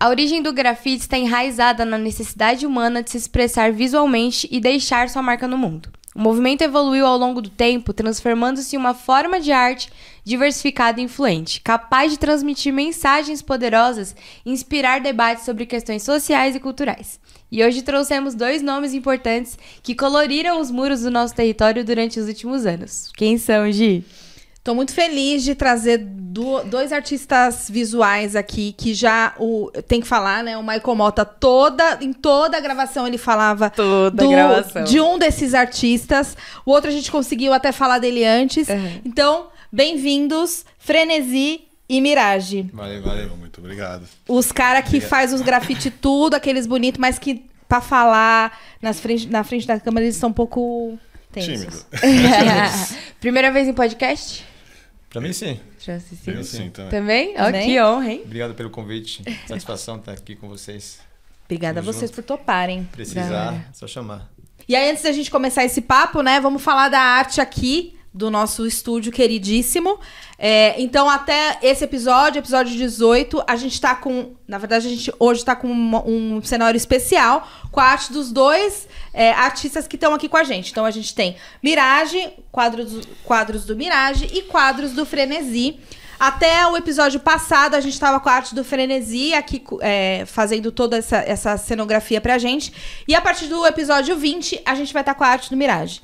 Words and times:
A 0.00 0.08
origem 0.08 0.40
do 0.40 0.52
grafite 0.52 1.02
está 1.02 1.18
enraizada 1.18 1.84
na 1.84 1.98
necessidade 1.98 2.64
humana 2.64 3.02
de 3.02 3.10
se 3.10 3.16
expressar 3.16 3.72
visualmente 3.72 4.48
e 4.48 4.60
deixar 4.60 5.08
sua 5.08 5.22
marca 5.22 5.48
no 5.48 5.58
mundo. 5.58 5.90
O 6.14 6.20
movimento 6.20 6.62
evoluiu 6.62 7.04
ao 7.04 7.18
longo 7.18 7.42
do 7.42 7.50
tempo, 7.50 7.92
transformando-se 7.92 8.76
em 8.76 8.78
uma 8.78 8.94
forma 8.94 9.40
de 9.40 9.50
arte 9.50 9.90
diversificada 10.24 11.00
e 11.00 11.04
influente, 11.04 11.60
capaz 11.60 12.12
de 12.12 12.18
transmitir 12.18 12.72
mensagens 12.72 13.42
poderosas 13.42 14.14
e 14.46 14.52
inspirar 14.52 15.00
debates 15.00 15.44
sobre 15.44 15.66
questões 15.66 16.04
sociais 16.04 16.54
e 16.54 16.60
culturais. 16.60 17.18
E 17.50 17.64
hoje 17.64 17.82
trouxemos 17.82 18.36
dois 18.36 18.62
nomes 18.62 18.94
importantes 18.94 19.58
que 19.82 19.96
coloriram 19.96 20.60
os 20.60 20.70
muros 20.70 21.02
do 21.02 21.10
nosso 21.10 21.34
território 21.34 21.84
durante 21.84 22.20
os 22.20 22.28
últimos 22.28 22.66
anos. 22.66 23.10
Quem 23.16 23.36
são, 23.36 23.70
Gi? 23.72 24.04
Estou 24.68 24.76
muito 24.76 24.92
feliz 24.92 25.44
de 25.44 25.54
trazer 25.54 25.96
do, 25.96 26.62
dois 26.64 26.92
artistas 26.92 27.70
visuais 27.70 28.36
aqui 28.36 28.74
que 28.76 28.92
já 28.92 29.32
o 29.38 29.70
tem 29.88 29.98
que 29.98 30.06
falar, 30.06 30.44
né? 30.44 30.58
O 30.58 30.62
Michael 30.62 30.94
Mota 30.94 31.24
toda 31.24 31.96
em 32.02 32.12
toda 32.12 32.58
a 32.58 32.60
gravação 32.60 33.06
ele 33.06 33.16
falava 33.16 33.70
Toda 33.70 34.22
do- 34.22 34.28
gravação. 34.28 34.84
de 34.84 35.00
um 35.00 35.18
desses 35.18 35.54
artistas. 35.54 36.36
O 36.66 36.72
outro 36.72 36.90
a 36.90 36.92
gente 36.92 37.10
conseguiu 37.10 37.54
até 37.54 37.72
falar 37.72 37.98
dele 37.98 38.26
antes. 38.26 38.68
Uhum. 38.68 39.00
Então, 39.06 39.46
bem-vindos, 39.72 40.66
Frenesi 40.78 41.62
e 41.88 41.98
Mirage. 42.02 42.68
Valeu, 42.70 43.02
valeu, 43.02 43.36
muito 43.38 43.60
obrigado. 43.60 44.02
Os 44.28 44.52
caras 44.52 44.86
que 44.86 45.00
faz 45.00 45.32
os 45.32 45.40
grafite 45.40 45.90
tudo, 45.90 46.34
aqueles 46.34 46.66
bonitos, 46.66 47.00
mas 47.00 47.18
que 47.18 47.42
pra 47.66 47.80
falar 47.80 48.52
nas 48.82 49.00
frente, 49.00 49.28
na 49.28 49.42
frente 49.42 49.66
da 49.66 49.80
câmera 49.80 50.04
eles 50.04 50.16
são 50.16 50.28
um 50.28 50.34
pouco 50.34 50.98
tensos. 51.32 51.52
Tímido. 51.54 51.86
Primeira 53.18 53.50
vez 53.50 53.66
em 53.66 53.72
podcast? 53.72 54.46
Pra 55.10 55.20
mim, 55.20 55.32
sim. 55.32 55.58
Já 55.80 55.94
assisti. 55.94 56.30
Eu 56.30 56.44
sim 56.44 56.70
também. 56.70 56.90
Também? 56.90 57.34
Ó, 57.38 57.44
Também? 57.46 57.66
que 57.66 57.80
honra, 57.80 58.10
hein? 58.12 58.22
Obrigado 58.24 58.54
pelo 58.54 58.70
convite. 58.70 59.22
Satisfação 59.46 59.96
estar 59.96 60.12
aqui 60.12 60.36
com 60.36 60.48
vocês. 60.48 61.00
Obrigada 61.46 61.80
a 61.80 61.82
vocês 61.82 62.10
junto. 62.10 62.16
por 62.16 62.24
toparem. 62.24 62.84
Precisar, 62.92 63.28
Galera. 63.28 63.66
só 63.72 63.86
chamar. 63.86 64.30
E 64.68 64.76
aí, 64.76 64.90
antes 64.90 65.02
da 65.02 65.12
gente 65.12 65.30
começar 65.30 65.64
esse 65.64 65.80
papo, 65.80 66.20
né, 66.20 66.38
vamos 66.40 66.62
falar 66.62 66.90
da 66.90 67.00
arte 67.00 67.40
aqui 67.40 67.97
do 68.18 68.30
nosso 68.30 68.66
estúdio 68.66 69.12
queridíssimo. 69.12 69.98
É, 70.36 70.74
então, 70.80 71.08
até 71.08 71.58
esse 71.62 71.84
episódio, 71.84 72.40
episódio 72.40 72.76
18, 72.76 73.42
a 73.46 73.56
gente 73.56 73.80
tá 73.80 73.94
com. 73.94 74.32
Na 74.46 74.58
verdade, 74.58 74.86
a 74.88 74.90
gente 74.90 75.12
hoje 75.18 75.44
tá 75.44 75.54
com 75.56 75.68
uma- 75.68 76.04
um 76.04 76.42
cenário 76.42 76.76
especial 76.76 77.48
com 77.70 77.80
a 77.80 77.84
arte 77.84 78.12
dos 78.12 78.30
dois 78.32 78.88
é, 79.14 79.32
artistas 79.32 79.86
que 79.86 79.96
estão 79.96 80.12
aqui 80.12 80.28
com 80.28 80.36
a 80.36 80.44
gente. 80.44 80.70
Então, 80.72 80.84
a 80.84 80.90
gente 80.90 81.14
tem 81.14 81.36
Mirage, 81.62 82.28
quadros, 82.50 83.06
quadros 83.24 83.64
do 83.64 83.76
Mirage 83.76 84.26
e 84.32 84.42
quadros 84.42 84.92
do 84.92 85.06
Frenesi. 85.06 85.78
Até 86.20 86.66
o 86.66 86.76
episódio 86.76 87.20
passado, 87.20 87.76
a 87.76 87.80
gente 87.80 87.92
estava 87.92 88.18
com 88.18 88.28
a 88.28 88.32
arte 88.32 88.52
do 88.52 88.64
Frenesi 88.64 89.32
aqui 89.34 89.62
é, 89.80 90.24
fazendo 90.26 90.72
toda 90.72 90.96
essa, 90.98 91.18
essa 91.18 91.56
cenografia 91.56 92.20
pra 92.20 92.38
gente. 92.38 92.72
E 93.06 93.14
a 93.14 93.20
partir 93.20 93.46
do 93.46 93.64
episódio 93.64 94.16
20, 94.16 94.60
a 94.66 94.74
gente 94.74 94.92
vai 94.92 95.02
estar 95.02 95.14
com 95.14 95.22
a 95.22 95.28
arte 95.28 95.48
do 95.48 95.56
Mirage. 95.56 96.00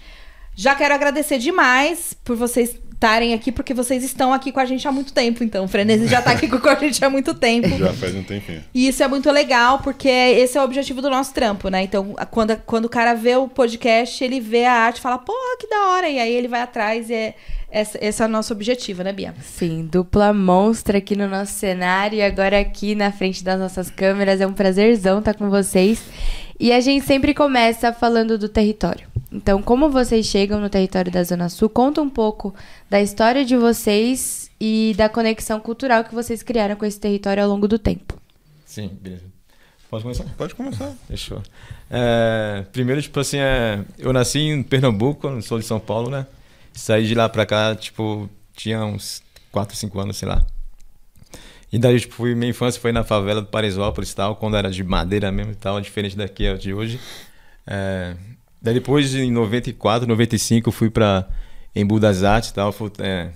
Já 0.57 0.75
quero 0.75 0.95
agradecer 0.95 1.39
demais 1.39 2.15
por 2.25 2.37
vocês 2.37 2.79
estarem 3.05 3.35
aqui, 3.35 3.53
porque 3.53 3.75
vocês 3.75 4.03
estão 4.03 4.33
aqui 4.33 4.51
com 4.51 4.61
a 4.61 4.65
gente 4.65 4.89
há 4.89 4.93
muito 4.93 5.13
tempo. 5.13 5.45
Então, 5.45 5.65
o 5.67 5.69
Frenesi 5.69 6.07
já 6.07 6.23
tá 6.23 6.31
aqui 6.31 6.49
com 6.49 6.69
a 6.69 6.75
gente 6.77 7.05
há 7.05 7.11
muito 7.11 7.35
tempo. 7.35 7.69
Já 7.77 7.93
faz 7.93 8.15
um 8.15 8.23
tempinho. 8.23 8.65
E 8.73 8.89
isso 8.89 9.03
é 9.03 9.09
muito 9.09 9.31
legal, 9.31 9.81
porque 9.81 10.09
esse 10.09 10.57
é 10.57 10.61
o 10.61 10.65
objetivo 10.65 11.03
do 11.03 11.11
nosso 11.11 11.35
trampo, 11.35 11.69
né? 11.69 11.83
Então, 11.83 12.15
quando, 12.31 12.57
quando 12.65 12.87
o 12.87 12.89
cara 12.89 13.13
vê 13.13 13.37
o 13.37 13.47
podcast, 13.47 14.25
ele 14.25 14.41
vê 14.41 14.65
a 14.65 14.73
arte 14.73 14.99
e 14.99 15.01
fala, 15.03 15.19
porra, 15.19 15.59
que 15.61 15.69
da 15.69 15.89
hora. 15.89 16.09
E 16.09 16.19
aí 16.19 16.33
ele 16.33 16.49
vai 16.49 16.63
atrás 16.63 17.11
e 17.11 17.15
é, 17.15 17.35
esse, 17.71 17.99
esse 18.01 18.23
é 18.23 18.25
o 18.25 18.29
nosso 18.29 18.53
objetivo, 18.53 19.03
né, 19.03 19.13
Bia? 19.13 19.35
Sim, 19.43 19.87
dupla 19.91 20.33
monstra 20.33 20.99
aqui 20.99 21.15
no 21.15 21.29
nosso 21.29 21.53
cenário 21.53 22.17
e 22.17 22.23
agora 22.23 22.59
aqui 22.59 22.95
na 22.95 23.13
frente 23.13 23.45
das 23.45 23.59
nossas 23.59 23.91
câmeras. 23.91 24.41
É 24.41 24.47
um 24.47 24.55
prazerzão 24.55 25.19
estar 25.19 25.35
com 25.35 25.51
vocês. 25.51 26.03
E 26.59 26.73
a 26.73 26.81
gente 26.81 27.05
sempre 27.05 27.35
começa 27.35 27.93
falando 27.93 28.39
do 28.39 28.49
território. 28.49 29.14
Então, 29.35 29.61
como 29.61 29.91
vocês 29.91 30.27
chegam 30.27 30.61
no 30.61 30.71
território 30.71 31.11
da 31.11 31.25
Zona 31.25 31.49
Sul, 31.49 31.69
conta 31.69 32.01
um 32.01 32.09
pouco 32.09 32.55
da 32.89 33.01
história 33.03 33.45
de 33.45 33.57
vocês 33.57 34.49
e 34.61 34.95
da 34.97 35.09
conexão 35.09 35.59
cultural 35.59 36.05
que 36.05 36.15
vocês 36.15 36.41
criaram 36.43 36.77
com 36.77 36.85
esse 36.87 37.01
território 37.01 37.43
ao 37.43 37.49
longo 37.49 37.67
do 37.67 37.77
tempo. 37.79 38.17
Sim, 38.65 38.89
beleza. 39.01 39.25
Pode 39.91 40.03
começar? 40.05 40.25
Pode 40.37 40.55
começar. 40.55 40.93
Fechou. 41.09 41.43
É, 41.91 42.65
primeiro, 42.73 43.03
tipo 43.03 43.19
assim, 43.19 43.39
é, 43.39 43.85
eu 43.99 44.13
nasci 44.13 44.39
em 44.39 44.63
Pernambuco, 44.63 45.29
não 45.29 45.43
sou 45.43 45.59
de 45.59 45.65
São 45.65 45.81
Paulo, 45.81 46.11
né? 46.11 46.27
Saí 46.73 47.07
de 47.07 47.15
lá 47.15 47.29
pra 47.29 47.45
cá, 47.45 47.75
tipo, 47.75 48.29
tinha 48.57 48.85
uns 48.85 49.23
4, 49.53 49.77
5 49.77 49.99
anos, 50.01 50.17
sei 50.17 50.29
lá. 50.29 50.45
E 51.73 51.79
daí, 51.79 51.99
tipo, 51.99 52.15
fui- 52.15 52.35
minha 52.37 52.51
infância 52.51 52.81
foi 52.81 52.93
na 52.93 53.03
favela 53.03 53.41
do 53.41 53.49
Paraisópolis 53.49 54.13
e 54.13 54.17
tal, 54.17 54.37
quando 54.37 54.57
era 54.57 54.71
de 54.71 54.83
madeira 54.85 55.31
mesmo 55.33 55.53
e 55.53 55.57
tal, 55.57 55.81
diferente 55.81 56.17
daqui 56.17 56.45
é 56.47 56.55
de 56.55 56.73
hoje. 56.73 57.01
É, 57.67 58.15
daí 58.65 58.75
depois, 58.75 59.15
em 59.15 59.31
94, 59.31 60.09
95, 60.09 60.69
eu 60.69 60.73
fui 60.73 60.91
pra 60.91 61.29
Embu 61.77 62.01
das 62.01 62.25
Artes 62.25 62.51
e 62.51 62.55
tal, 62.55 62.73
fui, 62.73 62.91
é, 62.99 63.31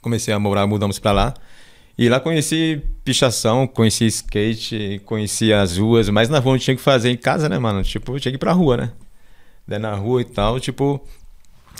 comecei 0.00 0.32
a 0.32 0.38
morar, 0.38 0.66
mudamos 0.66 0.98
pra 0.98 1.12
lá. 1.12 1.34
E 1.98 2.08
lá 2.08 2.18
conheci 2.18 2.80
pichação, 3.04 3.66
conheci 3.66 4.06
skate, 4.06 5.02
conheci 5.04 5.52
as 5.52 5.76
ruas, 5.76 6.08
mas 6.08 6.30
na 6.30 6.38
rua 6.38 6.52
não 6.54 6.58
tinha 6.58 6.74
que 6.74 6.80
fazer 6.80 7.10
em 7.10 7.16
casa, 7.16 7.46
né, 7.48 7.58
mano? 7.58 7.82
Tipo, 7.82 8.16
eu 8.16 8.20
tinha 8.20 8.32
que 8.32 8.36
ir 8.36 8.38
pra 8.38 8.52
rua, 8.52 8.76
né? 8.76 8.92
Daí 9.68 9.78
na 9.78 9.94
rua 9.94 10.22
e 10.22 10.24
tal, 10.24 10.58
tipo, 10.58 10.98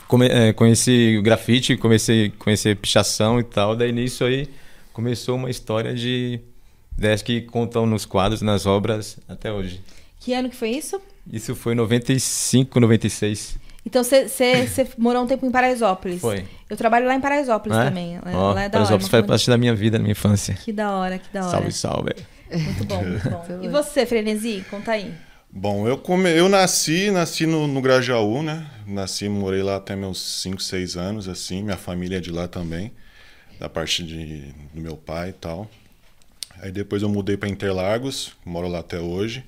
come- 0.07 0.29
é, 0.29 0.53
conheci 0.53 1.19
grafite, 1.23 1.75
comecei 1.77 2.27
a 2.27 2.31
conhecer 2.45 2.77
pichação 2.77 3.41
e 3.41 3.45
tal. 3.45 3.75
Daí 3.75 3.93
nisso 3.93 4.23
aí 4.25 4.47
começou 4.93 5.37
uma 5.37 5.49
história 5.49 5.95
de 5.95 6.39
ideias 6.99 7.23
que 7.23 7.41
contam 7.41 7.87
nos 7.87 8.05
quadros, 8.05 8.43
nas 8.43 8.67
obras 8.67 9.19
até 9.27 9.51
hoje. 9.51 9.81
Que 10.21 10.35
ano 10.35 10.51
que 10.51 10.57
foi 10.57 10.71
isso? 10.71 11.01
Isso 11.33 11.55
foi 11.55 11.75
em 11.75 11.77
95, 11.77 12.81
96. 12.81 13.59
Então, 13.87 14.03
você 14.05 14.27
morou 14.99 15.23
um 15.23 15.27
tempo 15.27 15.47
em 15.47 15.51
Paraisópolis. 15.51 16.21
Foi. 16.21 16.45
Eu 16.69 16.77
trabalho 16.77 17.07
lá 17.07 17.15
em 17.15 17.21
Paraisópolis 17.21 17.79
é? 17.79 17.85
também. 17.85 18.17
Lá, 18.17 18.33
Ó, 18.35 18.53
lá 18.53 18.65
é 18.65 18.69
da 18.69 18.79
hora. 18.79 18.89
Paraisópolis 18.89 19.09
faz 19.09 19.23
uma 19.23 19.29
parte 19.29 19.49
da 19.49 19.57
minha 19.57 19.75
vida, 19.75 19.97
da 19.97 20.03
minha 20.03 20.13
infância. 20.13 20.55
Que 20.55 20.73
da 20.73 20.93
hora, 20.93 21.19
que 21.19 21.33
da 21.33 21.41
hora. 21.41 21.51
Salve, 21.51 21.73
salve. 21.73 22.15
Muito 22.53 22.85
bom, 22.85 23.03
muito 23.05 23.31
bom. 23.31 23.45
E 23.63 23.69
você, 23.69 24.05
Frenesi? 24.05 24.65
Conta 24.69 24.93
aí. 24.93 25.15
Bom, 25.53 25.89
eu, 25.89 25.97
come... 25.99 26.31
eu 26.31 26.49
nasci, 26.49 27.11
nasci 27.11 27.47
no, 27.47 27.67
no 27.67 27.81
Grajaú, 27.81 28.43
né? 28.43 28.67
Nasci, 28.87 29.29
morei 29.29 29.63
lá 29.63 29.77
até 29.77 29.97
meus 29.97 30.43
5, 30.43 30.63
6 30.63 30.97
anos, 30.97 31.29
assim. 31.29 31.63
Minha 31.63 31.77
família 31.77 32.19
é 32.19 32.21
de 32.21 32.31
lá 32.31 32.47
também, 32.47 32.93
da 33.59 33.69
parte 33.69 34.03
de, 34.05 34.53
do 34.75 34.81
meu 34.81 34.97
pai 34.97 35.31
e 35.31 35.33
tal. 35.33 35.69
Aí 36.61 36.71
depois 36.71 37.03
eu 37.03 37.09
mudei 37.09 37.37
para 37.37 37.49
Interlagos, 37.49 38.33
moro 38.45 38.69
lá 38.69 38.81
até 38.81 39.01
hoje. 39.01 39.45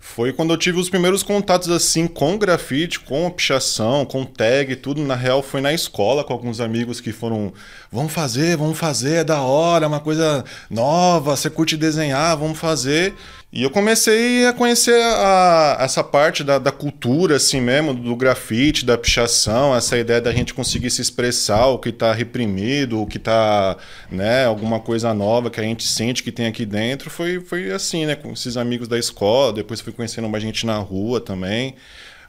Foi 0.00 0.32
quando 0.32 0.52
eu 0.52 0.56
tive 0.56 0.78
os 0.78 0.88
primeiros 0.88 1.22
contatos 1.22 1.68
assim 1.68 2.06
com 2.06 2.38
grafite, 2.38 3.00
com 3.00 3.28
pichação, 3.30 4.06
com 4.06 4.24
tag, 4.24 4.76
tudo. 4.76 5.02
Na 5.02 5.16
real, 5.16 5.42
foi 5.42 5.60
na 5.60 5.72
escola 5.72 6.22
com 6.22 6.32
alguns 6.32 6.60
amigos 6.60 7.00
que 7.00 7.12
foram. 7.12 7.52
Vamos 7.90 8.12
fazer, 8.12 8.56
vamos 8.56 8.78
fazer, 8.78 9.16
é 9.16 9.24
da 9.24 9.40
hora, 9.40 9.84
é 9.84 9.88
uma 9.88 10.00
coisa 10.00 10.44
nova, 10.70 11.36
você 11.36 11.50
curte 11.50 11.76
desenhar, 11.76 12.36
vamos 12.36 12.58
fazer. 12.58 13.14
E 13.50 13.62
eu 13.62 13.70
comecei 13.70 14.46
a 14.46 14.52
conhecer 14.52 15.00
a- 15.02 15.78
essa 15.80 16.04
parte 16.04 16.44
da, 16.44 16.58
da 16.58 16.70
cultura, 16.70 17.36
assim 17.36 17.62
mesmo, 17.62 17.94
do 17.94 18.14
grafite, 18.14 18.84
da 18.84 18.98
pichação, 18.98 19.74
essa 19.74 19.96
ideia 19.96 20.20
da 20.20 20.30
gente 20.32 20.52
conseguir 20.52 20.90
se 20.90 21.00
expressar 21.00 21.66
o 21.68 21.78
que 21.78 21.88
está 21.88 22.12
reprimido, 22.12 23.00
o 23.00 23.06
que 23.06 23.16
está, 23.16 23.78
né, 24.10 24.44
alguma 24.44 24.78
coisa 24.80 25.14
nova 25.14 25.48
que 25.50 25.58
a 25.58 25.62
gente 25.62 25.82
sente 25.86 26.22
que 26.22 26.30
tem 26.30 26.46
aqui 26.46 26.66
dentro. 26.66 27.08
Foi, 27.08 27.40
foi 27.40 27.70
assim, 27.72 28.04
né, 28.04 28.14
com 28.14 28.32
esses 28.32 28.58
amigos 28.58 28.86
da 28.86 28.98
escola, 28.98 29.50
depois 29.54 29.80
fui 29.80 29.94
conhecendo 29.94 30.28
mais 30.28 30.42
gente 30.44 30.66
na 30.66 30.76
rua 30.76 31.18
também. 31.18 31.74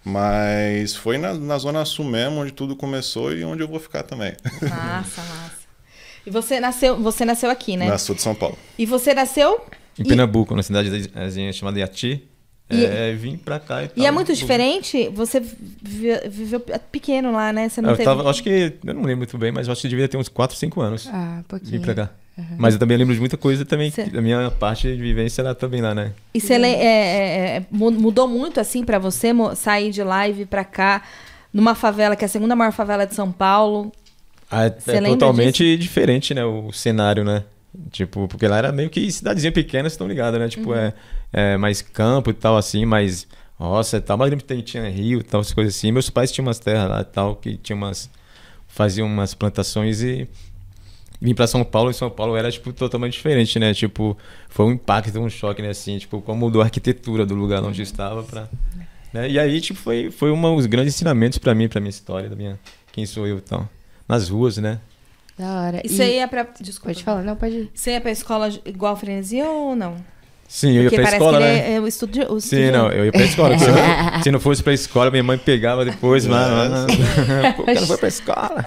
Mas 0.06 0.96
foi 0.96 1.18
na, 1.18 1.34
na 1.34 1.58
Zona 1.58 1.84
Sul 1.84 2.06
mesmo, 2.06 2.40
onde 2.40 2.54
tudo 2.54 2.78
começou 2.78 3.34
e 3.36 3.44
onde 3.44 3.62
eu 3.62 3.68
vou 3.68 3.82
ficar 3.82 4.04
também. 4.04 4.34
Massa, 4.62 5.22
massa. 5.22 5.60
E 6.26 6.32
você 6.32 6.62
nasceu, 6.62 6.96
você 6.98 7.26
nasceu 7.26 7.50
aqui, 7.50 7.76
né? 7.76 7.88
Na 7.90 7.98
Sul 7.98 8.16
de 8.16 8.22
São 8.22 8.34
Paulo. 8.34 8.58
E 8.78 8.86
você 8.86 9.14
nasceu? 9.14 9.60
Em 10.00 10.04
E- 10.04 10.06
Pernambuco, 10.08 10.56
na 10.56 10.64
cidadezinha 10.64 11.52
chamada 11.54 11.78
Iati. 11.80 12.24
E- 12.72 12.86
É, 12.86 13.14
vim 13.14 13.36
pra 13.36 13.60
cá 13.60 13.84
e 13.84 13.88
tal. 13.88 14.04
E 14.04 14.06
é 14.06 14.12
muito 14.12 14.32
diferente? 14.34 15.10
Você 15.10 15.40
vi- 15.40 16.20
viveu 16.30 16.60
pequeno 16.92 17.32
lá, 17.32 17.52
né? 17.52 17.68
Você 17.68 17.82
não 17.82 17.90
Eu 17.90 17.98
teve... 17.98 18.06
tava, 18.06 18.30
acho 18.30 18.44
que, 18.44 18.74
eu 18.86 18.94
não 18.94 19.02
lembro 19.02 19.18
muito 19.18 19.38
bem, 19.40 19.52
mas 19.52 19.68
eu 19.68 19.72
acho 19.72 19.82
que 19.82 19.88
devia 19.88 20.08
ter 20.08 20.18
uns 20.18 20.30
4, 20.30 20.56
5 20.56 20.80
anos. 20.80 21.10
Ah, 21.12 21.38
Vim 21.38 21.44
pouquinho. 21.48 21.82
pra 21.82 21.96
cá. 21.96 22.10
Mas 22.58 22.76
eu 22.76 22.80
também 22.80 22.96
lembro 22.96 23.14
de 23.14 23.20
muita 23.20 23.36
coisa 23.36 23.66
também, 23.66 23.92
Cê- 23.92 24.04
que 24.06 24.12
da 24.12 24.22
minha 24.22 24.50
parte 24.52 24.88
de 24.88 25.02
vivência 25.02 25.44
lá 25.44 25.54
também 25.54 25.82
lá, 25.82 25.94
né? 25.94 26.14
E 26.34 26.40
você 26.40 26.54
é, 26.54 26.58
é, 26.70 27.56
é, 27.58 27.66
mu- 27.70 27.92
mudou 27.92 28.28
muito 28.30 28.62
assim 28.62 28.86
pra 28.86 28.98
você 28.98 29.32
sair 29.58 29.92
de 29.92 30.02
lá 30.04 30.26
e 30.30 30.32
vir 30.32 30.48
pra 30.48 30.64
cá, 30.64 31.02
numa 31.54 31.76
favela 31.76 32.16
que 32.16 32.24
é 32.24 32.28
a 32.28 32.30
segunda 32.30 32.56
maior 32.56 32.72
favela 32.72 33.06
de 33.06 33.14
São 33.14 33.30
Paulo? 33.32 33.92
Ah, 34.50 34.66
é, 34.68 34.68
é 34.68 35.02
totalmente 35.02 35.76
diferente, 35.76 36.34
né? 36.34 36.46
O 36.46 36.72
cenário, 36.72 37.24
né? 37.26 37.44
Tipo, 37.92 38.28
porque 38.28 38.48
lá 38.48 38.58
era 38.58 38.72
meio 38.72 38.90
que 38.90 39.12
cidadezinha 39.12 39.52
pequena, 39.52 39.84
vocês 39.84 39.94
estão 39.94 40.08
ligados, 40.08 40.40
né? 40.40 40.50
Tipo, 40.50 40.74
é, 40.74 40.94
é 41.32 41.58
mais 41.58 41.82
campo 41.82 42.30
e 42.32 42.34
tal, 42.34 42.58
assim, 42.58 42.86
mais 42.86 43.28
roça 43.58 43.98
e 43.98 44.02
tal. 44.02 44.18
Mas 44.18 44.30
lembro 44.30 44.46
que 44.46 44.62
tinha 44.64 44.90
rio 44.90 45.20
e 45.20 45.24
tal, 45.24 45.42
essas 45.42 45.54
coisas 45.54 45.76
assim. 45.76 45.92
Meus 45.92 46.10
pais 46.10 46.32
tinham 46.32 46.48
umas 46.48 46.60
terras 46.60 46.90
lá 46.90 47.02
e 47.02 47.06
tal, 47.06 47.36
que 47.36 47.58
tinha 47.58 47.76
umas... 47.76 48.10
Faziam 48.68 49.08
umas 49.08 49.34
plantações 49.34 50.02
e... 50.02 50.28
Vim 51.22 51.34
pra 51.34 51.48
São 51.48 51.66
Paulo, 51.66 51.92
e 51.92 51.94
São 51.94 52.10
Paulo 52.10 52.36
era, 52.38 52.50
tipo, 52.50 52.72
totalmente 52.72 53.14
diferente, 53.14 53.60
né? 53.60 53.74
Tipo, 53.74 54.18
foi 54.48 54.66
um 54.68 54.72
impacto, 54.72 55.20
um 55.20 55.30
choque, 55.30 55.62
né? 55.62 55.70
Assim, 55.70 55.98
tipo, 55.98 56.22
como 56.22 56.40
mudou 56.40 56.62
a 56.62 56.66
arquitetura 56.66 57.26
do 57.26 57.36
lugar 57.36 57.62
onde 57.62 57.82
estava 57.82 58.24
pra... 58.24 58.48
né? 59.14 59.30
E 59.30 59.38
aí, 59.38 59.60
tipo, 59.60 59.78
foi, 59.78 60.10
foi 60.12 60.32
um 60.32 60.56
dos 60.56 60.66
grandes 60.66 60.96
ensinamentos 60.96 61.38
pra 61.38 61.54
mim, 61.54 61.68
pra 61.68 61.82
minha 61.82 61.90
história, 61.90 62.30
da 62.30 62.36
minha... 62.36 62.58
Quem 62.92 63.06
sou 63.06 63.28
eu 63.28 63.38
e 63.38 63.42
tal. 63.42 63.68
Nas 64.08 64.30
ruas, 64.30 64.58
né? 64.58 64.80
Da 65.40 65.62
hora. 65.62 65.82
E 65.86 65.88
você 65.90 66.18
ia 66.18 66.28
pra. 66.28 66.46
Desculpa. 66.60 66.90
Pode 66.94 67.04
falar, 67.04 67.24
não, 67.24 67.36
pode 67.36 67.56
ir. 67.56 67.72
Você 67.74 67.92
ia 67.92 68.02
pra 68.02 68.12
escola 68.12 68.50
igual 68.66 68.94
a 68.94 68.96
Frenesi 68.98 69.42
ou 69.42 69.74
não? 69.76 69.96
Sim, 70.48 70.72
eu 70.76 70.84
ia 70.84 70.90
Porque 70.90 70.96
pra 70.96 71.06
parece 71.06 71.16
escola, 71.24 71.38
que 71.38 71.44
né? 71.46 71.58
ele 71.68 71.76
é, 71.76 71.80
o 71.80 71.88
estúdio. 71.88 72.34
O 72.34 72.42
Sim, 72.42 72.72
não, 72.72 72.92
eu 72.92 73.06
ia 73.06 73.12
pra 73.12 73.22
escola. 73.22 73.56
Se 73.60 73.68
não, 73.72 74.24
se 74.24 74.32
não 74.32 74.40
fosse 74.40 74.62
pra 74.64 74.74
escola, 74.74 75.10
minha 75.12 75.24
mãe 75.24 75.38
pegava 75.38 75.86
depois 75.86 76.26
lá. 76.26 76.68
Pô, 77.56 77.62
o 77.62 77.66
cara 77.66 77.82
foi 77.86 77.98
pra 77.98 78.08
escola. 78.10 78.66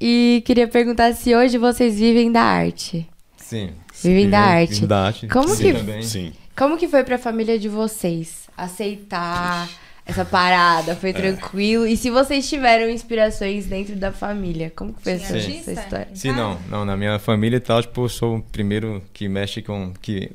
E 0.00 0.42
queria 0.46 0.68
perguntar 0.68 1.12
se 1.14 1.34
hoje 1.34 1.58
vocês 1.58 1.98
vivem 1.98 2.30
da 2.30 2.42
arte. 2.42 3.06
Sim. 3.38 3.70
Vivem 4.04 4.28
da 4.30 4.40
Vivo- 4.42 4.50
arte. 4.60 4.74
vivo 4.74 4.86
da 4.86 5.06
arte. 5.06 5.26
Como 5.26 5.48
Sim, 5.48 5.62
que- 5.64 5.72
também. 5.72 6.02
Sim. 6.02 6.32
Como 6.54 6.76
que 6.76 6.86
foi 6.86 7.02
pra 7.02 7.18
família 7.18 7.58
de 7.58 7.68
vocês 7.68 8.46
aceitar 8.56 9.68
essa 10.06 10.24
parada? 10.24 10.94
Foi 10.94 11.12
tranquilo? 11.12 11.86
E 11.86 11.96
se 11.96 12.10
vocês 12.10 12.48
tiveram 12.48 12.88
inspirações 12.88 13.66
dentro 13.66 13.96
da 13.96 14.12
família? 14.12 14.72
Como 14.74 14.92
que 14.94 15.02
foi 15.02 15.12
essa, 15.14 15.36
essa 15.36 15.72
história? 15.72 16.08
Sim, 16.14 16.32
não, 16.32 16.58
não. 16.70 16.84
Na 16.84 16.96
minha 16.96 17.18
família 17.18 17.56
e 17.56 17.60
tal, 17.60 17.82
tipo, 17.82 18.04
eu 18.04 18.08
sou 18.08 18.36
o 18.36 18.42
primeiro 18.42 19.02
que 19.12 19.28
mexe 19.28 19.60
com. 19.62 19.92
Que, 20.00 20.30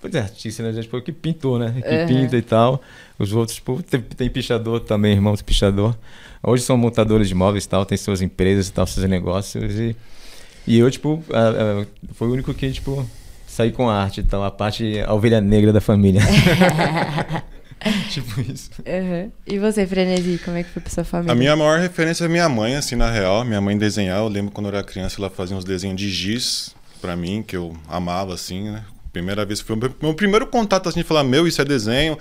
pois 0.00 0.14
é, 0.14 0.20
artista, 0.20 0.62
né? 0.62 0.80
Tipo, 0.82 1.00
que 1.02 1.12
pintou, 1.12 1.58
né? 1.58 1.74
Que 1.82 1.94
Aham. 1.94 2.06
pinta 2.06 2.36
e 2.36 2.42
tal. 2.42 2.80
Os 3.18 3.32
outros, 3.34 3.56
tipo, 3.56 3.82
tem, 3.82 4.00
tem 4.00 4.30
pichador 4.30 4.80
também, 4.80 5.12
irmãos 5.12 5.42
pichador. 5.42 5.94
Hoje 6.42 6.62
são 6.62 6.76
montadores 6.78 7.28
de 7.28 7.34
móveis 7.34 7.64
e 7.64 7.68
tal, 7.68 7.84
tem 7.84 7.98
suas 7.98 8.22
empresas 8.22 8.68
e 8.68 8.72
tal, 8.72 8.86
seus 8.86 9.06
negócios. 9.06 9.74
E, 9.78 9.94
e 10.66 10.78
eu, 10.78 10.90
tipo, 10.90 11.22
a- 11.30 11.82
a- 11.82 11.86
foi 12.14 12.28
o 12.28 12.32
único 12.32 12.54
que, 12.54 12.72
tipo, 12.72 13.06
saí 13.46 13.70
com 13.70 13.90
arte 13.90 14.20
e 14.20 14.24
tal, 14.24 14.42
a 14.42 14.50
parte, 14.50 14.98
a 15.00 15.12
ovelha 15.12 15.42
negra 15.42 15.70
da 15.74 15.80
família. 15.82 16.22
tipo 18.10 18.40
isso. 18.40 18.70
Aham. 18.86 19.30
E 19.46 19.58
você, 19.58 19.86
Frenesi, 19.86 20.38
como 20.44 20.56
é 20.56 20.62
que 20.62 20.70
foi 20.70 20.82
pra 20.82 20.90
sua 20.92 21.04
família? 21.04 21.32
A 21.32 21.34
minha 21.34 21.56
maior 21.56 21.78
referência 21.80 22.24
é 22.24 22.28
minha 22.28 22.48
mãe, 22.48 22.76
assim, 22.76 22.96
na 22.96 23.10
real. 23.10 23.44
Minha 23.44 23.60
mãe 23.60 23.76
desenhar. 23.78 24.18
Eu 24.18 24.28
lembro 24.28 24.50
quando 24.52 24.66
eu 24.68 24.74
era 24.74 24.82
criança, 24.84 25.16
ela 25.18 25.30
fazia 25.30 25.56
uns 25.56 25.64
desenhos 25.64 25.96
de 25.96 26.10
giz 26.10 26.74
pra 27.00 27.16
mim, 27.16 27.42
que 27.46 27.56
eu 27.56 27.76
amava, 27.88 28.34
assim, 28.34 28.70
né? 28.70 28.82
Primeira 29.12 29.44
vez, 29.44 29.60
foi 29.60 29.74
o 29.74 29.78
meu- 29.78 29.94
meu 30.00 30.14
primeiro 30.14 30.46
contato, 30.46 30.88
assim, 30.88 31.00
de 31.00 31.04
falar, 31.06 31.24
meu, 31.24 31.48
isso 31.48 31.60
é 31.60 31.64
desenho. 31.64 32.16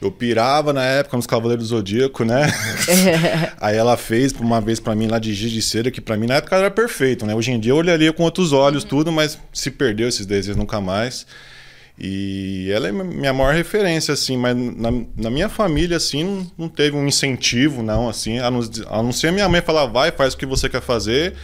Eu 0.00 0.10
pirava 0.10 0.72
na 0.72 0.82
época 0.84 1.16
nos 1.16 1.26
Cavaleiros 1.26 1.68
do 1.68 1.76
Zodíaco, 1.76 2.24
né? 2.24 2.46
Aí 3.60 3.76
ela 3.76 3.96
fez 3.96 4.32
uma 4.32 4.60
vez 4.60 4.80
pra 4.80 4.94
mim 4.96 5.06
lá 5.06 5.18
de 5.20 5.32
giz 5.34 5.52
de 5.52 5.62
cera, 5.62 5.90
que 5.90 6.00
pra 6.00 6.16
mim 6.16 6.26
na 6.26 6.34
época 6.36 6.56
era 6.56 6.70
perfeito, 6.70 7.24
né? 7.26 7.34
Hoje 7.34 7.52
em 7.52 7.60
dia 7.60 7.70
eu 7.72 7.76
olharia 7.76 8.12
com 8.12 8.24
outros 8.24 8.52
olhos 8.52 8.82
tudo, 8.82 9.12
mas 9.12 9.38
se 9.52 9.70
perdeu 9.70 10.08
esses 10.08 10.26
desenhos 10.26 10.56
nunca 10.56 10.80
mais. 10.80 11.24
E 11.98 12.70
ela 12.72 12.88
é 12.88 12.92
minha 12.92 13.32
maior 13.32 13.54
referência, 13.54 14.14
assim, 14.14 14.36
mas 14.36 14.56
na, 14.56 14.90
na 15.16 15.30
minha 15.30 15.48
família, 15.48 15.96
assim, 15.98 16.24
não, 16.24 16.50
não 16.58 16.68
teve 16.68 16.96
um 16.96 17.06
incentivo, 17.06 17.82
não, 17.82 18.08
assim, 18.08 18.38
a 18.38 18.50
não, 18.50 18.60
a 18.88 19.02
não 19.02 19.12
ser 19.12 19.28
a 19.28 19.32
minha 19.32 19.48
mãe 19.48 19.60
falar, 19.60 19.86
vai, 19.86 20.10
faz 20.10 20.34
o 20.34 20.38
que 20.38 20.46
você 20.46 20.68
quer 20.68 20.80
fazer, 20.80 21.34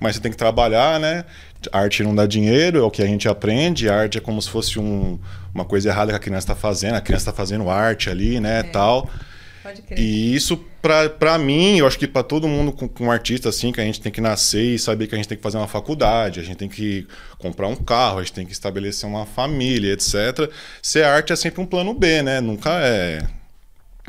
mas 0.00 0.14
você 0.16 0.22
tem 0.22 0.30
que 0.30 0.36
trabalhar, 0.36 1.00
né? 1.00 1.24
A 1.72 1.80
arte 1.80 2.02
não 2.02 2.14
dá 2.14 2.24
dinheiro, 2.26 2.78
é 2.78 2.82
o 2.82 2.90
que 2.90 3.02
a 3.02 3.06
gente 3.06 3.28
aprende, 3.28 3.88
a 3.88 3.96
arte 4.00 4.18
é 4.18 4.20
como 4.20 4.40
se 4.40 4.48
fosse 4.48 4.78
um- 4.78 5.18
uma 5.52 5.64
coisa 5.64 5.88
errada 5.88 6.12
que 6.12 6.16
a 6.16 6.20
criança 6.20 6.44
está 6.52 6.54
fazendo, 6.54 6.94
a 6.94 7.00
criança 7.00 7.22
está 7.30 7.32
fazendo 7.32 7.68
arte 7.68 8.08
ali, 8.08 8.38
né, 8.38 8.62
tal. 8.62 9.10
E 9.96 10.34
isso, 10.34 10.56
pra 10.80 11.38
mim, 11.38 11.78
eu 11.78 11.86
acho 11.86 11.98
que 11.98 12.06
pra 12.06 12.22
todo 12.22 12.46
mundo 12.46 12.72
com, 12.72 12.88
com 12.88 13.10
artista, 13.10 13.48
assim, 13.48 13.72
que 13.72 13.80
a 13.80 13.84
gente 13.84 14.00
tem 14.00 14.12
que 14.12 14.20
nascer 14.20 14.74
e 14.74 14.78
saber 14.78 15.06
que 15.06 15.14
a 15.14 15.18
gente 15.18 15.28
tem 15.28 15.36
que 15.36 15.42
fazer 15.42 15.58
uma 15.58 15.68
faculdade, 15.68 16.40
a 16.40 16.42
gente 16.42 16.56
tem 16.56 16.68
que 16.68 17.06
comprar 17.38 17.68
um 17.68 17.76
carro, 17.76 18.18
a 18.18 18.22
gente 18.22 18.32
tem 18.32 18.46
que 18.46 18.52
estabelecer 18.52 19.08
uma 19.08 19.26
família, 19.26 19.92
etc. 19.92 20.50
Ser 20.82 21.04
arte 21.04 21.32
é 21.32 21.36
sempre 21.36 21.60
um 21.60 21.66
plano 21.66 21.92
B, 21.94 22.22
né? 22.22 22.40
Nunca 22.40 22.70
é. 22.80 23.26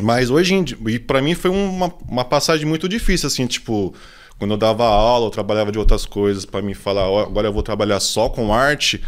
Mas 0.01 0.29
hoje 0.29 0.53
em 0.53 0.63
dia, 0.63 0.77
e 0.87 0.99
pra 0.99 1.21
mim 1.21 1.33
foi 1.33 1.49
uma, 1.49 1.93
uma 2.07 2.23
passagem 2.23 2.65
muito 2.65 2.87
difícil, 2.87 3.27
assim, 3.27 3.47
tipo, 3.47 3.95
quando 4.37 4.51
eu 4.51 4.57
dava 4.57 4.85
aula, 4.85 5.25
eu 5.25 5.31
trabalhava 5.31 5.71
de 5.71 5.79
outras 5.79 6.05
coisas, 6.05 6.45
pra 6.45 6.61
mim 6.61 6.73
falar, 6.73 7.09
ó, 7.09 7.23
agora 7.23 7.47
eu 7.47 7.53
vou 7.53 7.63
trabalhar 7.63 7.99
só 7.99 8.29
com 8.29 8.53
arte, 8.53 9.01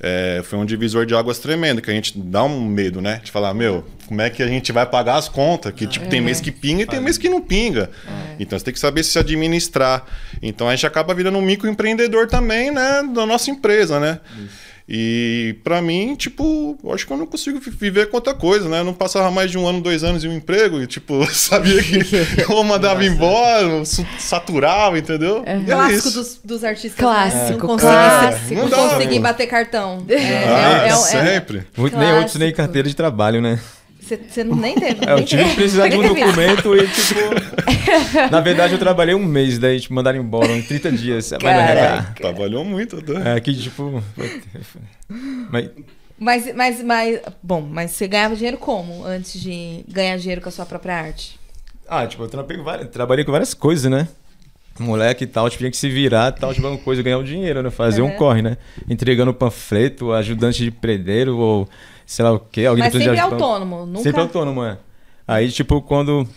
é, 0.00 0.42
foi 0.44 0.58
um 0.58 0.64
divisor 0.64 1.06
de 1.06 1.14
águas 1.14 1.38
tremendo, 1.38 1.80
que 1.80 1.90
a 1.90 1.94
gente 1.94 2.18
dá 2.18 2.44
um 2.44 2.64
medo, 2.66 3.00
né? 3.00 3.20
De 3.24 3.30
falar, 3.30 3.54
meu, 3.54 3.84
como 4.06 4.20
é 4.20 4.28
que 4.28 4.42
a 4.42 4.46
gente 4.46 4.70
vai 4.72 4.84
pagar 4.84 5.16
as 5.16 5.28
contas? 5.28 5.72
Que, 5.72 5.86
tipo, 5.86 6.06
tem 6.08 6.20
mês 6.20 6.40
que 6.40 6.52
pinga 6.52 6.82
e 6.82 6.86
tem 6.86 7.00
mês 7.00 7.16
que 7.16 7.28
não 7.28 7.40
pinga. 7.40 7.90
Então, 8.38 8.58
você 8.58 8.64
tem 8.64 8.74
que 8.74 8.80
saber 8.80 9.02
se 9.02 9.18
administrar. 9.18 10.04
Então, 10.42 10.68
a 10.68 10.72
gente 10.74 10.86
acaba 10.86 11.14
virando 11.14 11.38
um 11.38 11.42
microempreendedor 11.42 12.26
também, 12.26 12.70
né? 12.70 13.02
Da 13.14 13.24
nossa 13.24 13.50
empresa, 13.50 13.98
né? 13.98 14.20
E 14.88 15.56
pra 15.64 15.82
mim, 15.82 16.14
tipo, 16.14 16.78
eu 16.84 16.92
acho 16.94 17.04
que 17.04 17.12
eu 17.12 17.16
não 17.16 17.26
consigo 17.26 17.58
vi- 17.58 17.70
viver 17.72 18.06
com 18.08 18.16
outra 18.18 18.32
coisa, 18.34 18.68
né? 18.68 18.80
Eu 18.80 18.84
não 18.84 18.94
passava 18.94 19.30
mais 19.32 19.50
de 19.50 19.58
um 19.58 19.66
ano, 19.66 19.80
dois 19.80 20.04
anos 20.04 20.22
em 20.24 20.28
um 20.28 20.32
emprego 20.36 20.80
e, 20.80 20.86
tipo, 20.86 21.14
eu 21.22 21.26
sabia 21.26 21.82
que 21.82 21.98
eu 22.48 22.62
mandava 22.62 23.04
embora, 23.04 23.84
saturava, 24.18 24.96
entendeu? 24.98 25.42
E 25.44 25.50
é 25.70 25.74
Clássico 25.74 26.08
isso. 26.08 26.12
dos, 26.12 26.40
dos 26.44 26.64
artistas. 26.64 26.98
Clássico, 27.00 27.66
né? 27.66 27.68
Não 27.68 27.74
É, 27.74 27.78
clássico. 27.80 28.54
não 28.54 28.68
Não 28.68 28.88
conseguir 28.90 29.06
mano. 29.14 29.22
bater 29.22 29.46
cartão. 29.48 30.04
É, 30.08 30.14
Ah, 30.44 30.82
é- 30.84 30.88
é- 30.88 30.88
é- 30.88 30.92
sempre. 30.94 31.64
Muito, 31.76 31.98
nem 31.98 32.12
outros, 32.12 32.36
nem 32.36 32.50
Clássico. 32.50 32.56
carteira 32.56 32.88
de 32.88 32.94
trabalho, 32.94 33.42
né? 33.42 33.58
Você 34.06 34.44
nem 34.44 34.74
tem. 34.74 34.90
É, 35.06 35.12
eu 35.12 35.24
tive 35.24 35.44
que 35.44 35.54
precisar 35.56 35.88
de 35.88 35.96
um 35.96 36.02
documento 36.02 36.76
e, 36.76 36.86
tipo. 36.86 37.20
Na 38.30 38.40
verdade, 38.40 38.74
eu 38.74 38.78
trabalhei 38.78 39.14
um 39.14 39.24
mês, 39.24 39.58
daí, 39.58 39.80
tipo, 39.80 39.94
mandaram 39.94 40.18
embora 40.18 40.52
em 40.52 40.62
30 40.62 40.92
dias. 40.92 41.32
Me 41.32 41.38
Caraca. 41.38 42.14
Trabalhou 42.14 42.64
muito, 42.64 42.96
né? 42.96 43.36
É, 43.36 43.40
que, 43.40 43.54
tipo. 43.54 44.02
Mas, 45.50 45.70
Mas, 46.18 46.54
mas, 46.54 46.82
mas, 46.82 47.20
bom, 47.42 47.60
mas 47.60 47.90
você 47.90 48.06
ganhava 48.06 48.36
dinheiro 48.36 48.58
como 48.58 49.04
antes 49.04 49.40
de 49.40 49.84
ganhar 49.88 50.16
dinheiro 50.18 50.40
com 50.40 50.48
a 50.48 50.52
sua 50.52 50.64
própria 50.64 50.94
arte? 50.94 51.38
ah, 51.88 52.06
tipo, 52.06 52.24
eu 52.24 52.28
trabalhei 52.88 53.24
com 53.24 53.32
várias 53.32 53.54
coisas, 53.54 53.90
né? 53.90 54.08
Moleque 54.78 55.24
e 55.24 55.26
tal, 55.26 55.48
tipo, 55.48 55.60
tinha 55.60 55.70
que 55.70 55.76
se 55.76 55.88
virar 55.88 56.34
e 56.36 56.40
tal, 56.40 56.52
tipo, 56.52 56.66
uma 56.66 56.76
coisa, 56.78 57.02
ganhar 57.02 57.18
o 57.18 57.24
dinheiro, 57.24 57.62
né? 57.62 57.70
Fazer 57.70 58.02
um 58.02 58.06
Uhum. 58.10 58.16
corre, 58.16 58.42
né? 58.42 58.56
Entregando 58.88 59.32
panfleto, 59.32 60.12
ajudante 60.12 60.62
de 60.62 60.70
predeiro 60.70 61.38
ou 61.38 61.68
sei 62.04 62.24
lá 62.24 62.32
o 62.32 62.38
quê. 62.38 62.66
Alguém 62.66 62.84
Mas 62.84 62.92
de 62.92 62.98
sempre 62.98 63.18
ajuda- 63.18 63.34
autônomo, 63.36 63.86
nunca... 63.86 64.02
Sempre 64.02 64.20
autônomo, 64.20 64.62
é. 64.64 64.76
Aí, 65.26 65.50
tipo, 65.50 65.80
quando 65.82 66.28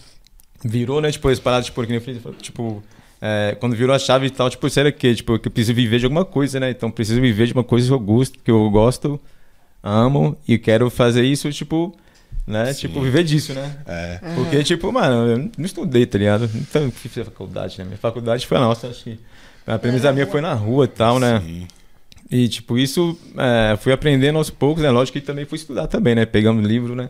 virou, 0.64 1.02
né, 1.02 1.12
tipo, 1.12 1.30
esse 1.30 1.42
parado, 1.42 1.66
tipo, 1.66 1.82
que 1.86 1.90
nem 1.92 2.02
eu 2.26 2.34
tipo, 2.36 2.82
é, 3.22 3.56
quando 3.60 3.76
virou 3.76 3.94
a 3.96 4.00
chave 4.00 4.28
e 4.28 4.30
tal, 4.30 4.50
tipo, 4.50 4.70
sério 4.70 4.92
que, 4.94 5.16
tipo, 5.16 5.38
que 5.38 5.48
eu 5.48 5.52
preciso 5.52 5.74
viver 5.76 6.00
de 6.00 6.06
alguma 6.06 6.24
coisa, 6.26 6.60
né? 6.60 6.70
Então, 6.72 6.90
preciso 6.90 7.20
viver 7.22 7.46
de 7.48 7.54
uma 7.54 7.64
coisa 7.64 7.88
que 7.88 7.94
eu 7.94 8.00
gosto, 8.00 8.40
que 8.46 8.52
eu 8.52 8.70
gosto, 8.70 9.20
amo 9.84 10.36
e 10.48 10.58
quero 10.58 10.90
fazer 10.90 11.24
isso, 11.24 11.52
tipo, 11.52 11.94
né? 12.46 12.74
Sim. 12.74 12.88
Tipo, 12.88 13.02
viver 13.02 13.24
disso, 13.24 13.54
né? 13.54 13.78
É. 13.86 14.20
Porque, 14.36 14.64
tipo, 14.64 14.92
mano, 14.92 15.32
eu 15.32 15.38
não 15.58 15.66
estudei, 15.66 16.06
tá 16.06 16.18
ligado? 16.18 16.50
Então, 16.56 16.92
fiz 16.92 17.26
faculdade, 17.26 17.78
né? 17.78 17.86
Minha 17.86 17.98
faculdade 17.98 18.48
foi 18.48 18.58
a 18.58 18.62
nossa, 18.62 18.88
acho 18.88 19.04
que. 19.04 19.20
A 19.68 19.78
primeira 19.78 20.12
minha 20.12 20.26
foi 20.26 20.42
na 20.42 20.54
rua 20.54 20.86
e 20.86 20.88
tal, 20.88 21.20
né? 21.20 21.42
Sim. 21.46 21.68
E, 22.32 22.48
tipo, 22.48 22.78
isso 22.78 23.18
é, 23.38 23.78
fui 23.78 23.92
aprendendo 23.92 24.38
aos 24.38 24.50
poucos, 24.50 24.84
né? 24.84 24.90
Lógico 24.90 25.20
que 25.20 25.26
também 25.26 25.46
fui 25.46 25.58
estudar 25.58 25.88
também, 25.88 26.16
né? 26.16 26.26
Pegando 26.26 26.62
livro, 26.62 26.96
né? 26.96 27.10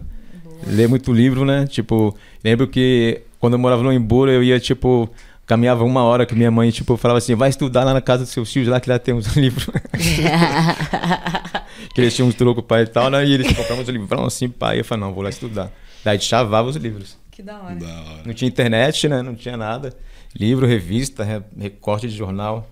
Ler 0.68 0.90
muito 0.90 1.14
livro, 1.14 1.46
né? 1.46 1.66
Tipo, 1.68 2.16
lembro 2.44 2.68
que 2.68 3.22
quando 3.40 3.54
eu 3.54 3.60
morava 3.60 3.82
no 3.82 3.94
Embura, 3.94 4.32
eu 4.32 4.44
ia, 4.44 4.60
tipo, 4.60 5.10
caminhava 5.46 5.84
uma 5.84 6.04
hora 6.04 6.26
que 6.26 6.36
minha 6.36 6.52
mãe, 6.52 6.70
tipo, 6.70 6.96
falava 6.96 7.18
assim, 7.18 7.36
vai 7.36 7.50
estudar 7.50 7.84
lá 7.84 7.94
na 7.94 8.02
casa 8.02 8.24
dos 8.24 8.32
seus 8.32 8.52
tios, 8.52 8.68
lá 8.68 8.80
que 8.80 8.90
lá 8.90 9.00
tem 9.00 9.14
uns 9.14 9.28
livros. 9.36 9.68
que 11.94 12.02
eles 12.02 12.16
tinham 12.16 12.28
uns 12.30 12.36
trocos, 12.36 12.64
pai 12.66 12.84
e 12.84 12.88
tal, 12.88 13.10
né? 13.10 13.26
E 13.26 13.34
eles 13.34 13.48
compravam 13.48 13.82
uns 13.84 13.90
livrão 13.90 14.26
assim, 14.26 14.48
pai. 14.50 14.80
Eu 14.80 14.86
falei, 14.86 15.04
não, 15.06 15.14
vou 15.14 15.24
lá 15.24 15.30
estudar. 15.30 15.72
Daí 16.04 16.20
chavava 16.20 16.68
os 16.70 16.76
livros. 16.76 17.18
Que 17.32 17.42
da 17.44 17.60
hora. 17.62 17.76
Da 17.76 17.88
hora. 17.88 18.22
Não 18.26 18.34
tinha 18.34 18.48
internet, 18.48 19.08
né? 19.08 19.22
Não 19.22 19.36
tinha 19.36 19.58
nada. 19.58 19.94
Livro, 20.36 20.66
revista, 20.68 21.24
re- 21.24 21.42
recorte 21.58 22.08
de 22.08 22.16
jornal. 22.16 22.70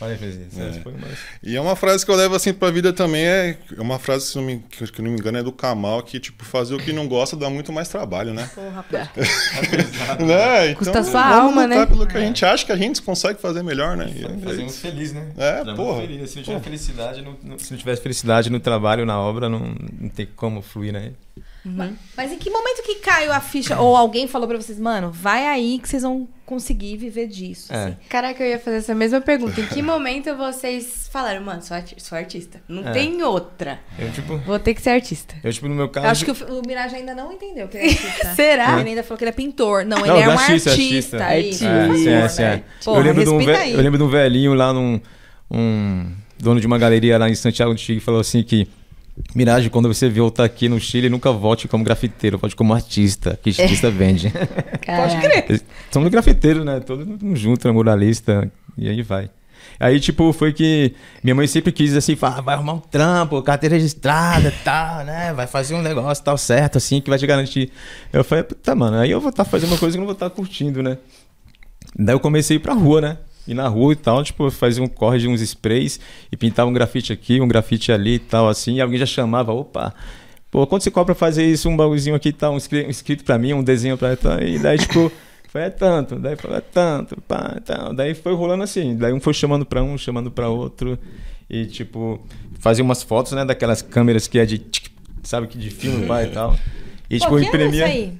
Uma- 0.00 1.08
E 1.42 1.56
é 1.56 1.60
uma 1.60 1.76
frase 1.76 2.04
que 2.04 2.10
eu 2.10 2.14
levo 2.16 2.34
assim 2.34 2.52
pra 2.52 2.70
vida 2.70 2.92
também, 2.92 3.24
é 3.26 3.58
é 3.76 3.80
uma 3.80 3.98
frase, 3.98 4.26
se 4.26 4.36
não 4.36 4.42
me, 4.44 4.58
que 4.70 4.86
que 4.90 5.02
não 5.02 5.10
me 5.10 5.18
engano, 5.18 5.38
é 5.38 5.42
do 5.42 5.52
Kamal, 5.52 6.02
que 6.02 6.18
tipo, 6.18 6.44
fazer 6.44 6.74
o 6.74 6.78
que 6.78 6.92
não 6.92 7.06
gosta 7.06 7.36
dá 7.36 7.50
muito 7.50 7.72
mais 7.72 7.88
trabalho, 7.88 8.32
né? 8.32 8.48
Porra, 8.54 8.82
pô. 8.82 8.96
né? 10.24 10.70
Então, 10.70 10.76
Custa 10.78 11.02
sua 11.04 11.22
vamos 11.30 11.44
alma, 11.50 11.66
né? 11.66 11.86
pelo 11.86 12.06
que 12.06 12.16
a 12.16 12.20
gente 12.20 12.44
acha 12.44 12.64
que 12.64 12.72
a 12.72 12.76
gente 12.76 13.02
consegue 13.02 13.40
fazer 13.40 13.62
melhor, 13.62 13.96
né? 13.96 14.10
E 14.14 14.24
é 14.24 14.28
Fazer 14.38 14.62
um 14.62 14.66
isso. 14.66 14.80
feliz, 14.80 15.12
né? 15.12 15.28
É, 15.36 15.62
um 15.62 15.74
porra. 15.74 16.00
Feliz. 16.02 16.30
Se 16.30 16.36
não 16.36 16.42
tiver 16.44 16.60
felicidade, 16.60 17.22
no- 17.22 17.38
no- 17.42 17.58
se 17.58 17.70
não 17.70 17.78
tivesse 17.78 18.02
felicidade 18.02 18.50
no 18.50 18.60
trabalho, 18.60 19.04
na 19.04 19.18
obra, 19.20 19.48
não, 19.48 19.74
não 20.00 20.08
tem 20.08 20.26
como 20.36 20.62
fluir, 20.62 20.92
né? 20.92 21.12
Mas 22.16 22.32
em 22.32 22.38
que 22.38 22.48
momento 22.50 22.82
que 22.82 22.94
caiu 22.96 23.32
a 23.32 23.40
ficha? 23.40 23.78
Ou 23.78 23.94
alguém 23.96 24.26
falou 24.26 24.48
pra 24.48 24.56
vocês, 24.56 24.80
mano, 24.80 25.10
vai 25.12 25.46
aí 25.46 25.78
que 25.78 25.88
vocês 25.88 26.02
vão 26.02 26.26
conseguir 26.46 26.96
viver 26.96 27.26
disso. 27.26 27.72
É. 27.72 27.76
assim. 27.84 27.96
Caraca, 28.08 28.42
eu 28.42 28.48
ia 28.50 28.58
fazer 28.58 28.78
essa 28.78 28.94
mesma 28.94 29.20
pergunta. 29.20 29.60
Em 29.60 29.66
que 29.66 29.82
momento 29.82 30.34
vocês 30.36 31.08
falaram, 31.12 31.42
mano, 31.42 31.62
sou, 31.62 31.76
arti- 31.76 31.94
sou 31.98 32.16
artista? 32.18 32.60
Não 32.66 32.88
É. 32.88 32.92
tem 32.92 33.22
outra. 33.22 33.78
Eu, 33.98 34.10
tipo, 34.10 34.38
Vou 34.38 34.58
ter 34.58 34.74
que 34.74 34.80
ser 34.82 34.90
artista. 34.90 35.34
eu, 35.44 35.52
tipo, 35.52 35.68
no 35.68 35.74
meu 35.74 35.88
caso. 35.88 36.06
Eu 36.06 36.10
acho 36.10 36.24
que 36.24 36.30
o, 36.30 36.58
o 36.58 36.62
Mirage 36.66 36.96
ainda 36.96 37.14
não 37.14 37.30
entendeu 37.32 37.68
que 37.68 37.76
ele 37.76 37.86
é 37.86 37.90
artista. 37.90 38.34
Será? 38.34 38.80
Ele 38.80 38.88
ainda 38.90 39.02
falou 39.02 39.18
que 39.18 39.24
ele 39.24 39.28
é 39.28 39.32
pintor. 39.34 39.84
Não, 39.84 39.98
ele 39.98 40.08
Não, 40.08 40.16
é 40.16 40.28
um 40.28 40.32
artista, 40.38 40.70
artista. 40.70 41.16
É, 41.32 41.40
É, 41.48 41.52
sim, 41.52 41.66
é, 42.08 42.28
sim, 42.28 42.42
é. 42.42 42.64
Porra, 42.84 42.98
eu, 42.98 43.04
lembro 43.04 43.22
de 43.24 43.30
um 43.30 43.36
respeita 43.36 43.58
ve- 43.60 43.64
aí. 43.66 43.72
eu 43.74 43.80
lembro 43.80 43.98
de 43.98 44.04
um 44.04 44.08
velhinho 44.08 44.54
lá 44.54 44.72
num. 44.72 45.00
Um 45.50 46.12
dono 46.38 46.58
de 46.60 46.66
uma 46.66 46.78
galeria 46.78 47.18
lá 47.18 47.28
em 47.28 47.34
Santiago 47.34 47.74
do 47.74 47.78
Chile 47.78 48.00
falou 48.00 48.20
assim 48.20 48.42
que. 48.42 48.66
Mirage, 49.34 49.70
quando 49.70 49.88
você 49.88 50.08
voltar 50.08 50.44
aqui 50.44 50.68
no 50.68 50.80
Chile, 50.80 51.08
nunca 51.08 51.30
volte 51.30 51.68
como 51.68 51.84
grafiteiro, 51.84 52.38
volte 52.38 52.56
como 52.56 52.72
artista, 52.72 53.38
que 53.42 53.50
artista 53.60 53.90
vende. 53.92 54.30
Pode 54.30 55.20
crer. 55.20 55.62
Somos 55.90 56.10
grafiteiros, 56.10 56.64
né? 56.64 56.80
Todos 56.80 57.06
juntos, 57.38 57.64
né? 57.64 57.70
muralista, 57.72 58.50
e 58.76 58.88
aí 58.88 59.02
vai. 59.02 59.30
Aí, 59.78 59.98
tipo, 60.00 60.32
foi 60.32 60.52
que 60.52 60.94
minha 61.22 61.34
mãe 61.34 61.46
sempre 61.46 61.72
quis, 61.72 61.96
assim, 61.96 62.16
falar, 62.16 62.40
vai 62.40 62.54
arrumar 62.54 62.74
um 62.74 62.80
trampo, 62.80 63.40
carteira 63.42 63.76
registrada 63.76 64.48
e 64.48 64.52
tal, 64.64 65.04
né? 65.04 65.32
Vai 65.32 65.46
fazer 65.46 65.74
um 65.74 65.82
negócio 65.82 66.24
tal 66.24 66.36
certo, 66.36 66.78
assim, 66.78 67.00
que 67.00 67.08
vai 67.08 67.18
te 67.18 67.26
garantir. 67.26 67.70
Eu 68.12 68.24
falei, 68.24 68.44
tá, 68.44 68.74
mano, 68.74 68.98
aí 68.98 69.10
eu 69.10 69.20
vou 69.20 69.30
estar 69.30 69.44
fazendo 69.44 69.70
uma 69.70 69.78
coisa 69.78 69.96
que 69.96 69.98
eu 69.98 70.02
não 70.02 70.06
vou 70.06 70.14
estar 70.14 70.28
curtindo, 70.30 70.82
né? 70.82 70.98
Daí 71.98 72.14
eu 72.14 72.20
comecei 72.20 72.56
a 72.56 72.58
ir 72.58 72.62
pra 72.62 72.74
rua, 72.74 73.00
né? 73.00 73.18
Ir 73.48 73.54
na 73.54 73.66
rua 73.68 73.92
e 73.94 73.96
tal, 73.96 74.22
tipo, 74.22 74.50
fazia 74.50 74.82
um 74.82 74.86
corre 74.86 75.18
de 75.18 75.26
uns 75.28 75.40
sprays 75.40 75.98
e 76.30 76.36
pintava 76.36 76.70
um 76.70 76.72
grafite 76.72 77.12
aqui, 77.12 77.40
um 77.40 77.48
grafite 77.48 77.90
ali 77.90 78.14
e 78.14 78.18
tal, 78.18 78.48
assim, 78.48 78.74
e 78.76 78.80
alguém 78.80 78.98
já 78.98 79.06
chamava, 79.06 79.52
opa, 79.52 79.92
pô, 80.50 80.66
quanto 80.66 80.84
você 80.84 80.90
cobra 80.90 81.14
fazer 81.14 81.44
isso, 81.46 81.68
um 81.68 81.76
bagulhozinho 81.76 82.14
aqui 82.14 82.28
e 82.28 82.32
tal, 82.32 82.52
um 82.54 82.56
escri- 82.58 82.88
escrito 82.88 83.24
pra 83.24 83.38
mim, 83.38 83.52
um 83.52 83.62
desenho 83.62 83.96
pra 83.98 84.14
tal, 84.16 84.40
e 84.40 84.58
daí, 84.58 84.78
tipo, 84.78 85.10
foi 85.48 85.62
é 85.62 85.70
tanto, 85.70 86.16
daí 86.16 86.36
foi 86.36 86.52
é 86.54 86.60
tanto, 86.60 87.20
pá, 87.22 87.58
tal, 87.64 87.92
daí 87.94 88.14
foi 88.14 88.34
rolando 88.34 88.62
assim, 88.62 88.94
daí 88.96 89.12
um 89.12 89.20
foi 89.20 89.32
chamando 89.34 89.64
pra 89.66 89.82
um, 89.82 89.96
chamando 89.98 90.30
pra 90.30 90.48
outro, 90.48 90.98
e 91.48 91.66
tipo, 91.66 92.20
fazia 92.60 92.84
umas 92.84 93.02
fotos, 93.02 93.32
né, 93.32 93.44
daquelas 93.44 93.82
câmeras 93.82 94.28
que 94.28 94.38
é 94.38 94.44
de, 94.46 94.62
sabe, 95.24 95.46
que 95.48 95.58
de 95.58 95.70
filme, 95.70 96.04
vai 96.06 96.26
e 96.26 96.28
tal. 96.28 96.54
E, 97.10 97.18
Pô, 97.18 97.24
tipo, 97.24 97.30
que 97.30 97.34
ano 97.36 97.44
é 97.44 97.48
imprimia. 97.48 97.86
isso 97.88 97.96
aí? 97.98 98.12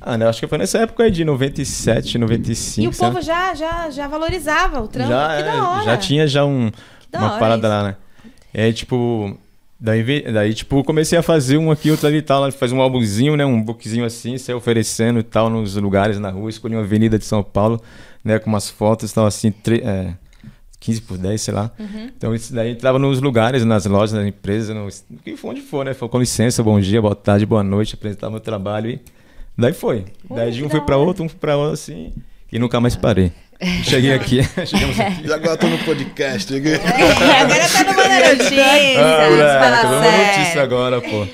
Ah, 0.00 0.16
né, 0.18 0.26
acho 0.26 0.40
que 0.40 0.46
foi 0.46 0.58
nessa 0.58 0.78
época 0.78 1.04
aí 1.04 1.10
de 1.10 1.24
97, 1.24 2.16
95. 2.18 2.84
E 2.84 2.88
o 2.88 2.92
sabe? 2.92 3.12
povo 3.14 3.24
já, 3.24 3.54
já, 3.54 3.90
já 3.90 4.08
valorizava 4.08 4.80
o 4.80 4.88
trampo. 4.88 5.10
já, 5.10 5.36
que 5.36 5.42
da 5.42 5.54
é, 5.54 5.60
hora. 5.60 5.84
já 5.84 5.96
tinha 5.96 6.26
já 6.26 6.44
um, 6.44 6.70
uma 7.14 7.38
parada 7.38 7.68
isso. 7.68 7.76
lá, 7.76 7.82
né? 7.84 7.96
Aí, 8.52 8.72
tipo, 8.72 9.36
daí, 9.78 10.22
daí, 10.32 10.54
tipo, 10.54 10.82
comecei 10.82 11.18
a 11.18 11.22
fazer 11.22 11.56
um 11.58 11.70
aqui, 11.70 11.90
outro 11.90 12.06
ali 12.08 12.16
e 12.16 12.22
tal, 12.22 12.50
fazer 12.50 12.74
um 12.74 12.80
álbumzinho, 12.80 13.36
né? 13.36 13.44
Um 13.44 13.62
bookzinho 13.62 14.04
assim, 14.04 14.36
sair 14.38 14.54
oferecendo 14.56 15.20
e 15.20 15.22
tal, 15.22 15.48
nos 15.50 15.76
lugares 15.76 16.18
na 16.18 16.30
rua, 16.30 16.50
escolhi 16.50 16.74
uma 16.74 16.82
avenida 16.82 17.16
de 17.18 17.24
São 17.24 17.42
Paulo, 17.44 17.80
né? 18.24 18.38
Com 18.38 18.48
umas 18.50 18.68
fotos 18.68 19.10
e 19.10 19.14
tal, 19.14 19.26
assim, 19.26 19.52
tre- 19.52 19.82
é, 19.84 20.14
15 20.80 21.02
por 21.02 21.18
10, 21.18 21.40
sei 21.40 21.54
lá. 21.54 21.70
Uhum. 21.78 22.10
Então, 22.16 22.34
isso 22.34 22.54
daí 22.54 22.70
entrava 22.70 22.98
nos 22.98 23.20
lugares, 23.20 23.64
nas 23.64 23.84
lojas, 23.84 24.14
nas 24.14 24.26
empresas, 24.26 24.74
no, 24.74 24.88
que 25.22 25.36
onde 25.44 25.60
for, 25.60 25.84
né? 25.84 25.92
Falou, 25.92 26.08
com 26.08 26.18
licença, 26.18 26.62
bom 26.62 26.80
dia, 26.80 27.00
boa 27.02 27.14
tarde, 27.14 27.44
boa 27.44 27.62
noite, 27.62 27.94
apresentava 27.94 28.30
meu 28.30 28.40
trabalho 28.40 28.90
e 28.90 29.00
daí 29.56 29.74
foi. 29.74 30.06
Pô, 30.26 30.34
daí 30.34 30.50
de 30.50 30.64
um 30.64 30.70
foi 30.70 30.80
pra 30.80 30.96
hora. 30.96 31.06
outro, 31.06 31.22
um 31.22 31.28
foi 31.28 31.38
pra 31.38 31.56
outro, 31.56 31.74
assim, 31.74 32.12
e 32.50 32.58
nunca 32.58 32.80
mais 32.80 32.96
parei. 32.96 33.30
Cheguei 33.84 34.14
aqui, 34.14 34.40
chegamos 34.66 34.98
aqui. 34.98 35.26
E 35.26 35.32
agora 35.32 35.56
tô 35.58 35.68
no 35.68 35.78
podcast. 35.84 36.50
É, 36.56 37.42
agora 37.42 37.68
tá 37.68 37.84
no 37.84 37.94
Manda. 37.94 38.40
Ah, 38.98 39.30
moleque, 39.30 39.58
fala 39.60 39.82
vamos 39.82 40.06
sério. 40.06 40.38
notícia 40.38 40.62
agora, 40.62 41.00
pô. 41.02 41.26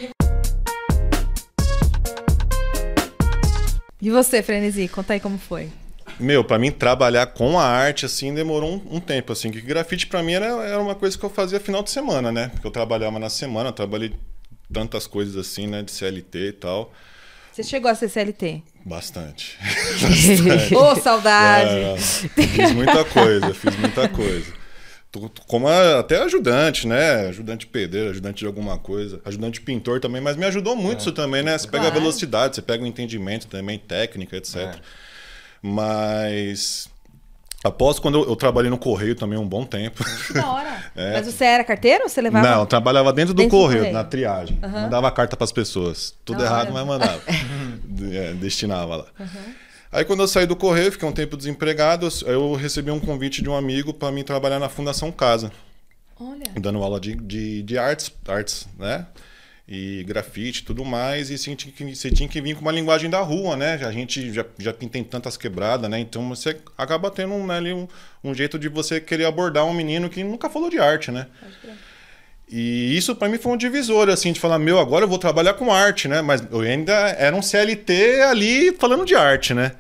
E 4.03 4.11
você, 4.11 4.43
Frenesi, 4.43 4.88
conta 4.88 5.15
aí 5.15 5.21
como 5.21 5.38
foi. 5.38 5.69
Meu, 6.19 6.43
pra 6.43 6.59
mim 6.59 6.71
trabalhar 6.71 7.27
com 7.27 7.59
a 7.59 7.65
arte, 7.65 8.07
assim, 8.07 8.33
demorou 8.35 8.71
um, 8.75 8.97
um 8.97 9.01
tempo, 9.01 9.33
assim. 9.33 9.51
Que 9.51 9.61
grafite 9.61 10.07
pra 10.07 10.23
mim 10.23 10.33
era, 10.33 10.47
era 10.47 10.81
uma 10.81 10.95
coisa 10.95 11.17
que 11.19 11.25
eu 11.25 11.31
fazia 11.31 11.61
final 11.61 11.83
de 11.83 11.91
semana, 11.91 12.33
né? 12.33 12.49
Porque 12.49 12.67
eu 12.67 12.71
trabalhava 12.71 13.19
na 13.19 13.29
semana, 13.29 13.69
eu 13.69 13.73
trabalhei 13.73 14.13
tantas 14.73 15.07
coisas 15.07 15.37
assim, 15.37 15.67
né? 15.67 15.83
De 15.83 15.91
CLT 15.91 16.39
e 16.49 16.53
tal. 16.53 16.93
Você 17.53 17.63
chegou 17.63 17.91
a 17.91 17.95
ser 17.95 18.09
CLT? 18.09 18.63
Bastante. 18.85 19.59
Ô, 20.77 20.95
saudade! 20.97 21.73
É, 21.75 21.97
fiz 22.47 22.73
muita 22.73 23.05
coisa, 23.05 23.53
fiz 23.55 23.77
muita 23.77 24.09
coisa. 24.09 24.53
Como 25.47 25.67
a- 25.67 26.01
até 26.01 26.23
ajudante, 26.23 26.87
né? 26.87 27.29
Ajudante 27.29 27.67
pedreiro, 27.67 28.11
ajudante 28.11 28.41
de 28.41 28.47
alguma 28.47 28.79
coisa. 28.79 29.21
Ajudante 29.25 29.61
pintor 29.63 29.99
também, 30.01 30.21
mas 30.21 30.37
me 30.37 30.45
ajudou 30.45 30.77
muito 30.77 31.01
isso 31.01 31.13
também, 31.13 31.43
né? 31.43 31.57
Você 31.57 31.67
pega 31.67 31.85
a 31.87 31.91
Claro. 31.91 32.01
velocidade, 32.01 32.55
você 32.57 32.63
pega 32.63 32.85
o 32.85 32.87
entendimento 32.87 33.47
também, 33.47 33.79
técnica, 33.79 34.37
etc. 34.37 34.77
Mas 35.63 36.89
após 37.65 37.99
quando 37.99 38.19
eu, 38.23 38.29
eu 38.29 38.37
trabalhei 38.37 38.71
no 38.71 38.79
correio 38.79 39.15
também 39.15 39.39
um 39.39 39.47
bom 39.49 39.65
tempo. 39.65 40.05
Da 40.33 40.51
hora. 40.53 40.85
Mas 40.95 41.27
você 41.27 41.45
era 41.45 41.65
carteiro 41.65 42.05
ou 42.05 42.09
você 42.09 42.21
levava? 42.21 42.47
Não, 42.49 42.61
eu 42.61 42.67
trabalhava 42.67 43.13
dentro 43.13 43.35
do, 43.35 43.39
Dentro 43.39 43.57
do 43.57 43.61
correio, 43.61 43.79
correio. 43.81 43.95
na 43.97 44.05
triagem. 44.05 44.59
Mandava 44.63 45.11
carta 45.11 45.37
pras 45.37 45.53
pessoas. 45.53 46.15
Tudo 46.25 46.39
Da 46.39 46.45
errado, 46.45 46.73
hora. 46.73 46.73
mas 46.73 46.87
mandava. 46.87 47.21
É, 48.13 48.33
destinava 48.35 48.97
lá. 48.97 49.07
Aí 49.91 50.05
quando 50.05 50.21
eu 50.21 50.29
saí 50.29 50.45
do 50.47 50.55
correio, 50.55 50.93
fiquei 50.93 51.09
um 51.09 51.13
tempo 51.13 51.37
desempregado, 51.37 52.07
eu- 52.27 52.33
eu 52.33 52.55
recebi 52.55 52.91
um 52.91 53.01
convite 53.01 53.41
de 53.43 53.49
um 53.49 53.57
amigo 53.57 53.95
para 53.95 54.13
mim 54.13 54.23
trabalhar 54.23 54.59
na 54.59 54.69
Fundação 54.69 55.11
Casa, 55.11 55.51
Olha. 56.21 56.45
dando 56.61 56.83
aula 56.83 57.01
de, 57.01 57.15
de, 57.15 57.63
de 57.63 57.79
artes, 57.79 58.13
artes, 58.29 58.69
né? 58.79 59.07
E 59.69 60.05
grafite 60.05 60.61
e 60.61 60.65
tudo 60.65 60.85
mais, 60.85 61.29
e 61.29 61.37
você 61.37 61.57
tinha, 61.57 61.73
que, 61.73 61.95
você 61.95 62.09
tinha 62.09 62.29
que 62.29 62.41
vir 62.41 62.55
com 62.55 62.61
uma 62.61 62.71
linguagem 62.71 63.11
da 63.11 63.21
rua, 63.21 63.57
né? 63.57 63.75
A 63.85 63.91
gente 63.91 64.33
já, 64.33 64.45
já 64.59 64.73
tem 64.73 65.03
tantas 65.03 65.37
quebradas, 65.37 65.91
né? 65.91 65.99
Então 65.99 66.29
você 66.29 66.57
acaba 66.79 67.11
tendo 67.11 67.35
né, 67.39 67.57
ali 67.57 67.73
um, 67.73 67.89
um 68.23 68.33
jeito 68.33 68.61
de 68.61 68.69
você 68.69 69.01
querer 69.01 69.25
abordar 69.25 69.65
um 69.65 69.75
menino 69.75 70.09
que 70.09 70.23
nunca 70.23 70.49
falou 70.49 70.71
de 70.71 70.79
arte, 70.79 71.11
né? 71.11 71.27
E 72.49 72.97
isso 72.97 73.15
para 73.17 73.29
mim 73.29 73.39
foi 73.39 73.53
um 73.53 73.57
divisor, 73.57 74.09
assim, 74.09 74.33
de 74.33 74.39
falar, 74.39 74.59
meu, 74.59 74.79
agora 74.79 75.05
eu 75.05 75.09
vou 75.09 75.19
trabalhar 75.19 75.55
com 75.55 75.73
arte, 75.73 76.07
né? 76.07 76.23
Mas 76.23 76.45
eu 76.51 76.61
ainda 76.61 76.93
era 76.93 77.35
um 77.35 77.43
CLT 77.43 78.23
ali 78.23 78.73
falando 78.73 79.05
de 79.05 79.17
arte, 79.17 79.53
né? 79.53 79.73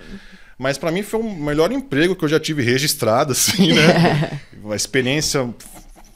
Mas 0.58 0.76
para 0.78 0.90
mim 0.90 1.02
foi 1.02 1.20
o 1.20 1.22
melhor 1.22 1.70
emprego 1.70 2.16
que 2.16 2.24
eu 2.24 2.28
já 2.28 2.40
tive 2.40 2.62
registrado, 2.62 3.30
assim, 3.32 3.72
né? 3.72 4.40
Uma 4.62 4.74
experiência, 4.74 5.48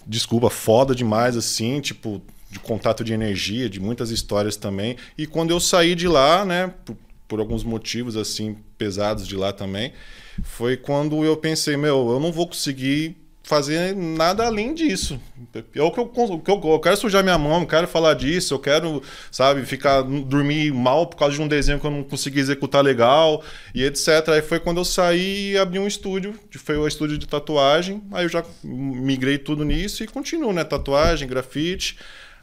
desculpa, 0.05 0.51
foda 0.51 0.93
demais, 0.93 1.37
assim, 1.37 1.81
tipo, 1.81 2.21
de 2.51 2.59
contato 2.59 3.05
de 3.05 3.13
energia, 3.13 3.69
de 3.69 3.79
muitas 3.79 4.11
histórias 4.11 4.57
também. 4.57 4.97
E 5.17 5.27
quando 5.27 5.51
eu 5.51 5.61
saí 5.61 5.95
de 5.95 6.09
lá, 6.09 6.45
né, 6.45 6.75
por, 6.85 6.97
por 7.29 7.41
alguns 7.41 7.63
motivos, 7.63 8.17
assim, 8.17 8.57
pesados 8.77 9.27
de 9.27 9.37
lá 9.37 9.53
também, 9.53 9.93
foi 10.43 10.77
quando 10.77 11.25
eu 11.25 11.37
pensei, 11.37 11.77
meu, 11.77 12.11
eu 12.11 12.19
não 12.21 12.33
vou 12.33 12.47
conseguir 12.49 13.17
fazer 13.43 13.97
nada 13.97 14.47
além 14.47 14.75
disso. 14.75 15.21
É 15.75 15.83
o 15.83 15.91
que 15.91 15.99
eu, 15.99 16.07
que 16.07 16.51
eu, 16.51 16.61
eu 16.63 16.79
quero 16.79 16.97
sujar 16.97 17.23
minha 17.23 17.37
mão, 17.37 17.61
eu 17.61 17.67
quero 17.67 17.89
falar 17.89 18.15
disso, 18.15 18.55
eu 18.55 18.59
quero, 18.61 19.03
sabe, 19.31 19.65
ficar 19.65 20.03
dormir 20.03 20.73
mal 20.73 21.07
por 21.07 21.17
causa 21.17 21.35
de 21.35 21.43
um 21.43 21.49
desenho 21.49 21.81
que 21.81 21.87
eu 21.87 21.91
não 21.91 22.05
consegui 22.05 22.39
executar 22.39 22.85
legal 22.85 23.43
e 23.75 23.83
etc. 23.83 24.29
Aí 24.29 24.43
foi 24.43 24.61
quando 24.61 24.79
eu 24.79 24.85
saí 24.85 25.53
e 25.53 25.59
abri 25.59 25.81
um 25.81 25.87
estúdio, 25.87 26.39
que 26.49 26.59
foi 26.59 26.77
o 26.77 26.87
estúdio 26.87 27.19
de 27.19 27.27
tatuagem. 27.27 28.03
Aí 28.13 28.25
eu 28.25 28.29
já 28.29 28.45
migrei 28.63 29.37
tudo 29.37 29.65
nisso 29.65 30.05
e 30.05 30.07
continuo, 30.07 30.53
né, 30.53 30.63
tatuagem, 30.63 31.27
grafite. 31.27 31.97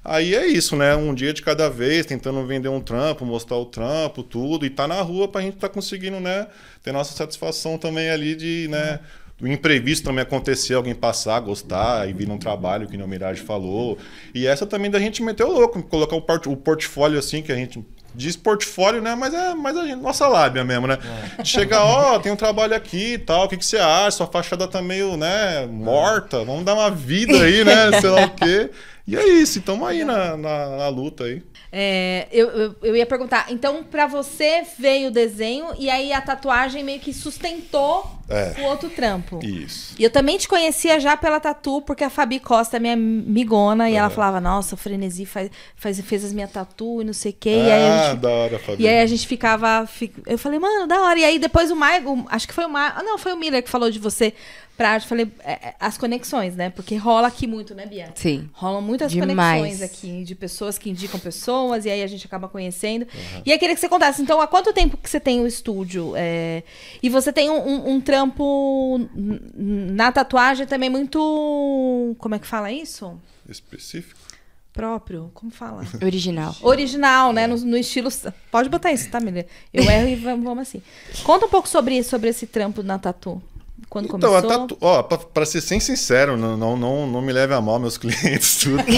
Aí 0.09 0.33
é 0.33 0.47
isso, 0.47 0.75
né? 0.77 0.95
Um 0.95 1.13
dia 1.13 1.33
de 1.33 1.41
cada 1.41 1.69
vez, 1.69 2.05
tentando 2.05 2.45
vender 2.47 2.69
um 2.69 2.79
trampo, 2.79 3.25
mostrar 3.25 3.57
o 3.57 3.65
trampo, 3.65 4.23
tudo, 4.23 4.65
e 4.65 4.69
tá 4.69 4.87
na 4.87 5.01
rua 5.01 5.27
pra 5.27 5.41
gente 5.41 5.57
tá 5.57 5.67
conseguindo, 5.67 6.17
né, 6.21 6.47
ter 6.81 6.93
nossa 6.93 7.13
satisfação 7.13 7.77
também 7.77 8.09
ali 8.09 8.33
de, 8.33 8.67
né, 8.69 9.01
do 9.37 9.45
imprevisto 9.45 10.05
também 10.05 10.21
acontecer, 10.21 10.75
alguém 10.75 10.95
passar, 10.95 11.37
gostar 11.41 12.09
e 12.09 12.13
vir 12.13 12.25
num 12.25 12.37
trabalho, 12.37 12.87
que 12.87 12.95
o 12.95 13.07
Mirage 13.07 13.41
falou. 13.41 13.97
E 14.33 14.47
essa 14.47 14.65
também 14.65 14.89
da 14.89 14.97
gente 14.97 15.21
meter 15.21 15.43
o 15.43 15.51
louco, 15.51 15.83
colocar 15.83 16.15
o, 16.15 16.21
port- 16.21 16.47
o 16.47 16.55
portfólio 16.55 17.19
assim, 17.19 17.41
que 17.41 17.51
a 17.51 17.55
gente 17.55 17.85
diz 18.15 18.35
portfólio, 18.37 19.01
né? 19.01 19.13
Mas 19.13 19.33
é 19.33 19.53
mais 19.53 19.75
a 19.77 19.85
gente, 19.85 20.01
nossa 20.01 20.25
lábia 20.27 20.63
mesmo, 20.63 20.87
né? 20.87 20.97
Chega, 21.43 21.83
ó, 21.83 22.17
tem 22.23 22.31
um 22.31 22.35
trabalho 22.37 22.73
aqui 22.73 23.13
e 23.13 23.17
tal, 23.17 23.43
o 23.45 23.49
que, 23.49 23.57
que 23.57 23.65
você 23.65 23.77
acha? 23.77 24.11
Sua 24.17 24.27
fachada 24.27 24.67
tá 24.67 24.81
meio, 24.81 25.17
né, 25.17 25.67
morta, 25.67 26.43
vamos 26.45 26.63
dar 26.63 26.73
uma 26.75 26.89
vida 26.89 27.37
aí, 27.43 27.63
né? 27.65 27.91
Sei 27.99 28.09
lá 28.09 28.25
o 28.25 28.29
quê. 28.31 28.71
E 29.07 29.15
é 29.15 29.25
isso, 29.25 29.59
estamos 29.59 29.87
aí 29.87 30.03
na, 30.03 30.35
na, 30.35 30.77
na 30.77 30.87
luta 30.89 31.23
aí. 31.23 31.41
É, 31.71 32.27
eu, 32.31 32.47
eu, 32.49 32.75
eu 32.83 32.95
ia 32.95 33.05
perguntar, 33.05 33.47
então 33.49 33.83
pra 33.83 34.05
você 34.07 34.63
veio 34.77 35.07
o 35.07 35.11
desenho 35.11 35.67
e 35.77 35.89
aí 35.89 36.11
a 36.11 36.19
tatuagem 36.21 36.83
meio 36.83 36.99
que 36.99 37.13
sustentou 37.13 38.05
É. 38.29 38.55
o 38.59 38.63
outro 38.65 38.89
trampo. 38.89 39.39
Isso. 39.43 39.95
E 39.97 40.03
eu 40.03 40.09
também 40.09 40.37
te 40.37 40.47
conhecia 40.47 40.99
já 40.99 41.15
pela 41.15 41.39
tatu, 41.39 41.81
porque 41.81 42.03
a 42.03 42.09
Fabi 42.09 42.39
Costa 42.39 42.75
é 42.77 42.79
minha 42.81 42.93
amigona, 42.93 43.89
e 43.89 43.93
ela 43.95 44.07
Aham. 44.07 44.15
falava, 44.15 44.41
nossa, 44.41 44.75
o 44.75 44.77
Frenesi 44.77 45.25
faz, 45.25 45.49
faz, 45.75 45.99
fez 46.01 46.25
as 46.25 46.33
minhas 46.33 46.51
tatu 46.51 47.01
e 47.01 47.05
não 47.05 47.13
sei 47.13 47.31
o 47.31 47.35
quê. 47.39 47.49
e 47.49 47.71
aí 47.71 47.83
a 47.83 48.01
ah, 48.01 48.09
gente 48.11 48.21
da 48.21 48.29
hora, 48.29 48.59
Fabi. 48.59 48.83
E 48.83 48.87
aí 48.87 48.99
a 48.99 49.05
gente 49.05 49.25
ficava. 49.27 49.85
fi- 49.87 50.13
Eu 50.25 50.37
falei, 50.37 50.59
mano, 50.59 50.85
da 50.87 51.01
hora. 51.01 51.19
E 51.19 51.23
aí 51.25 51.39
depois 51.39 51.71
o 51.71 51.75
Maicon, 51.75 52.25
acho 52.29 52.47
que 52.47 52.53
foi 52.53 52.65
o. 52.65 52.75
Ah, 52.77 53.01
não, 53.03 53.17
foi 53.17 53.31
o 53.33 53.37
Miller 53.37 53.63
que 53.63 53.69
falou 53.69 53.89
de 53.89 53.99
você 53.99 54.33
pra 54.77 54.91
arte. 54.91 55.07
Falei, 55.07 55.29
é, 55.43 55.51
é, 55.69 55.75
as 55.79 55.97
conexões, 55.97 56.55
né? 56.55 56.69
Porque 56.69 56.95
rola 56.95 57.27
aqui 57.27 57.47
muito, 57.47 57.73
né, 57.75 57.85
Bia? 57.85 58.11
Sim. 58.15 58.49
Rolam 58.53 58.81
muitas 58.81 59.11
Demais. 59.11 59.61
conexões 59.61 59.81
aqui 59.81 60.23
de 60.23 60.35
pessoas 60.35 60.77
que 60.77 60.89
indicam 60.89 61.19
pessoas, 61.19 61.83
e 61.85 61.89
aí 61.89 62.03
a 62.03 62.07
gente 62.07 62.25
acaba 62.25 62.47
conhecendo. 62.47 63.07
E 63.45 63.51
aí 63.51 63.57
queria 63.57 63.73
que 63.75 63.81
você 63.81 63.89
contasse, 63.89 64.21
então, 64.21 64.39
há 64.39 64.47
quanto 64.47 64.71
tempo 64.71 64.95
que 64.95 65.09
você 65.09 65.19
tem 65.19 65.41
o 65.41 65.47
estúdio? 65.47 66.13
É, 66.15 66.63
E 67.01 67.09
você 67.09 67.33
tem 67.33 67.49
um, 67.49 67.57
um- 67.67 67.89
um 67.95 68.01
trampo 68.01 69.09
na 69.15 70.11
tatuagem 70.11 70.65
também 70.67 70.89
muito. 70.89 72.15
Como 72.19 72.35
é 72.35 72.39
que 72.39 72.47
fala 72.47 72.71
isso? 72.71 73.19
Específico? 73.49 74.19
Próprio? 74.73 75.31
Como 75.33 75.51
fala? 75.51 75.83
Original. 76.03 76.55
Original, 76.61 77.33
né? 77.33 77.47
No, 77.47 77.57
no 77.57 77.77
estilo. 77.77 78.09
Pode 78.51 78.69
botar 78.69 78.91
isso, 78.91 79.09
tá, 79.09 79.19
Miller? 79.19 79.47
Eu 79.73 79.83
erro 79.89 80.07
e 80.07 80.15
vamos, 80.15 80.45
vamos 80.45 80.61
assim. 80.61 80.81
Conta 81.23 81.47
um 81.47 81.49
pouco 81.49 81.67
sobre, 81.67 82.03
sobre 82.03 82.29
esse 82.29 82.45
trampo 82.45 82.83
na 82.83 82.99
tatu. 82.99 83.41
Quando 83.89 84.05
Então, 84.05 84.29
começou. 84.29 84.51
a 84.51 84.59
tatu... 84.59 84.77
ó, 84.81 85.01
pra, 85.03 85.17
pra 85.17 85.45
ser 85.45 85.61
sem 85.61 85.79
sincero, 85.79 86.35
não, 86.35 86.57
não, 86.57 86.75
não, 86.75 87.07
não 87.07 87.21
me 87.21 87.31
leve 87.31 87.53
a 87.53 87.61
mal, 87.61 87.79
meus 87.79 87.97
clientes, 87.99 88.57
tudo. 88.57 88.83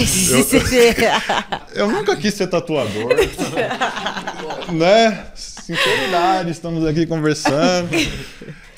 Eu, 1.74 1.86
eu 1.86 1.88
nunca 1.92 2.16
quis 2.16 2.34
ser 2.34 2.48
tatuador. 2.48 3.14
né? 4.72 5.26
Sinceridade, 5.34 6.50
estamos 6.50 6.84
aqui 6.84 7.06
conversando. 7.06 7.88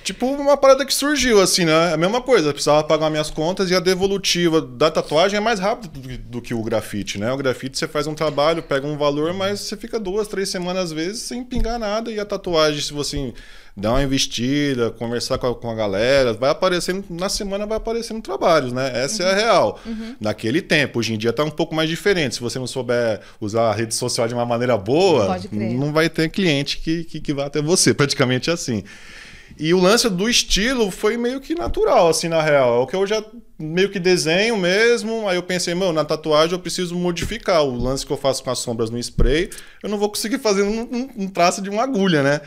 Tipo, 0.04 0.26
uma 0.26 0.56
parada 0.56 0.84
que 0.84 0.92
surgiu, 0.92 1.40
assim, 1.40 1.64
né? 1.64 1.92
A 1.94 1.96
mesma 1.96 2.20
coisa, 2.20 2.48
eu 2.48 2.52
precisava 2.52 2.82
pagar 2.82 3.08
minhas 3.08 3.30
contas 3.30 3.70
e 3.70 3.74
a 3.74 3.80
devolutiva 3.80 4.60
da 4.60 4.90
tatuagem 4.90 5.36
é 5.36 5.40
mais 5.40 5.60
rápida 5.60 5.92
do, 6.18 6.40
que- 6.42 6.52
o 6.54 6.62
grafite, 6.62 7.18
né? 7.18 7.32
O 7.32 7.36
grafite 7.36 7.78
você 7.78 7.86
faz 7.86 8.06
um 8.08 8.14
trabalho, 8.14 8.62
pega 8.62 8.86
um 8.86 8.96
valor, 8.98 9.32
mas 9.32 9.60
você 9.60 9.76
fica 9.76 10.00
duas, 10.00 10.26
três 10.26 10.48
semanas 10.48 10.84
às 10.84 10.92
vezes 10.92 11.22
sem 11.22 11.44
pingar 11.44 11.78
nada. 11.78 12.10
E 12.10 12.18
a 12.18 12.24
tatuagem, 12.24 12.80
se 12.80 12.92
você 12.92 13.32
dar 13.76 13.92
uma 13.92 14.02
investida, 14.02 14.90
conversar 14.90 15.38
com 15.38 15.46
a, 15.46 15.54
com 15.54 15.70
a 15.70 15.74
galera, 15.74 16.32
vai 16.32 16.50
aparecendo, 16.50 17.04
na 17.08 17.28
semana 17.28 17.64
vai 17.64 17.76
aparecendo 17.78 18.20
trabalhos, 18.20 18.72
né? 18.72 18.90
Essa 19.04 19.22
é 19.22 19.30
a 19.30 19.34
real. 19.34 19.80
Naquele 20.20 20.60
tempo, 20.60 20.98
hoje 20.98 21.14
em 21.14 21.18
dia 21.18 21.32
tá 21.32 21.44
um 21.44 21.50
pouco 21.50 21.74
mais 21.74 21.88
diferente. 21.88 22.34
Se 22.34 22.40
você 22.40 22.58
não 22.58 22.66
souber 22.66 23.20
usar 23.40 23.70
a 23.70 23.72
rede 23.72 23.94
social 23.94 24.26
de 24.26 24.34
uma 24.34 24.44
maneira 24.44 24.76
boa, 24.76 25.26
não 25.78 25.92
vai 25.92 26.08
ter 26.10 26.28
cliente 26.28 26.78
que, 26.78 27.04
que, 27.04 27.20
que 27.20 27.32
vá 27.32 27.46
até 27.46 27.62
você, 27.62 27.94
praticamente 27.94 28.50
assim. 28.50 28.82
E 29.58 29.72
o 29.74 29.78
lance 29.80 30.08
do 30.08 30.28
estilo 30.28 30.90
foi 30.90 31.16
meio 31.16 31.40
que 31.40 31.54
natural, 31.54 32.08
assim, 32.08 32.28
na 32.28 32.42
real. 32.42 32.76
É 32.76 32.78
o 32.82 32.86
que 32.86 32.96
eu 32.96 33.06
já 33.06 33.24
meio 33.58 33.90
que 33.90 33.98
desenho 33.98 34.56
mesmo. 34.56 35.28
Aí 35.28 35.36
eu 35.36 35.42
pensei, 35.42 35.74
mano, 35.74 35.92
na 35.92 36.04
tatuagem 36.04 36.52
eu 36.52 36.58
preciso 36.58 36.94
modificar. 36.94 37.62
O 37.62 37.76
lance 37.76 38.04
que 38.04 38.12
eu 38.12 38.16
faço 38.16 38.42
com 38.42 38.50
as 38.50 38.58
sombras 38.58 38.90
no 38.90 38.98
spray, 38.98 39.50
eu 39.82 39.88
não 39.88 39.98
vou 39.98 40.08
conseguir 40.08 40.38
fazer 40.38 40.62
um, 40.62 41.10
um- 41.16 41.28
traço 41.28 41.60
de 41.62 41.70
uma 41.70 41.82
agulha, 41.82 42.22
né? 42.22 42.40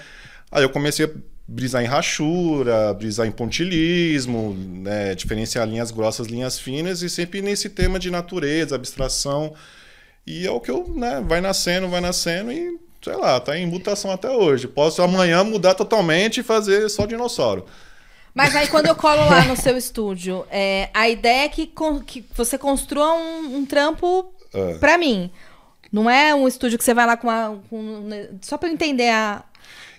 Aí 0.52 0.64
eu 0.64 0.70
comecei 0.70 1.06
a 1.06 1.10
brisar 1.48 1.84
em 1.84 1.86
rachura, 1.88 2.94
brisar 2.94 3.28
em 3.28 3.32
pontilismo, 3.32 4.56
né? 4.58 5.14
diferenciar 5.16 5.68
linhas 5.68 5.92
grossas, 5.92 6.28
linhas 6.28 6.58
finas, 6.60 7.02
e 7.02 7.10
sempre 7.10 7.42
nesse 7.42 7.70
tema 7.70 8.00
de 8.00 8.10
natureza, 8.10 8.76
abstração. 8.76 9.54
E 10.26 10.46
é 10.46 10.52
o 10.52 10.60
que 10.60 10.72
eu, 10.72 10.92
né, 10.96 11.24
vai 11.28 11.40
nascendo, 11.40 11.88
vai 11.88 12.02
nascendo 12.02 12.52
e, 12.52 12.80
sei 13.06 13.16
lá, 13.16 13.40
tá 13.40 13.58
em 13.58 13.66
mutação 13.66 14.12
até 14.12 14.30
hoje. 14.30 14.68
Posso 14.68 15.02
amanhã 15.02 15.44
mudar 15.44 15.76
totalmente 15.76 16.40
e 16.40 16.44
fazer 16.44 16.90
só 16.90 17.06
dinossauro. 17.06 17.66
Mas 18.34 18.54
aí 18.56 18.68
quando 18.68 18.88
eu 18.88 18.96
colo 18.96 19.22
lá 19.30 19.46
no 19.46 19.56
seu 19.62 19.78
estúdio, 19.78 20.46
é, 20.52 20.90
a 20.94 21.08
ideia 21.08 21.46
é 21.46 21.50
que, 21.50 21.68
con- 21.68 22.02
que 22.02 22.26
você 22.36 22.58
construa 22.58 23.14
um, 23.14 23.58
um 23.58 23.66
trampo 23.66 24.34
É. 24.54 24.74
pra 24.76 24.98
mim. 24.98 25.32
Não 25.92 26.10
é 26.10 26.36
um 26.36 26.46
estúdio 26.48 26.78
que 26.78 26.84
você 26.84 26.94
vai 26.94 27.06
lá 27.06 27.16
com 27.16 27.28
uma. 27.28 27.58
com- 27.70 28.10
só 28.42 28.58
pra 28.58 28.68
eu 28.68 28.74
entender 28.74 29.10
a, 29.10 29.42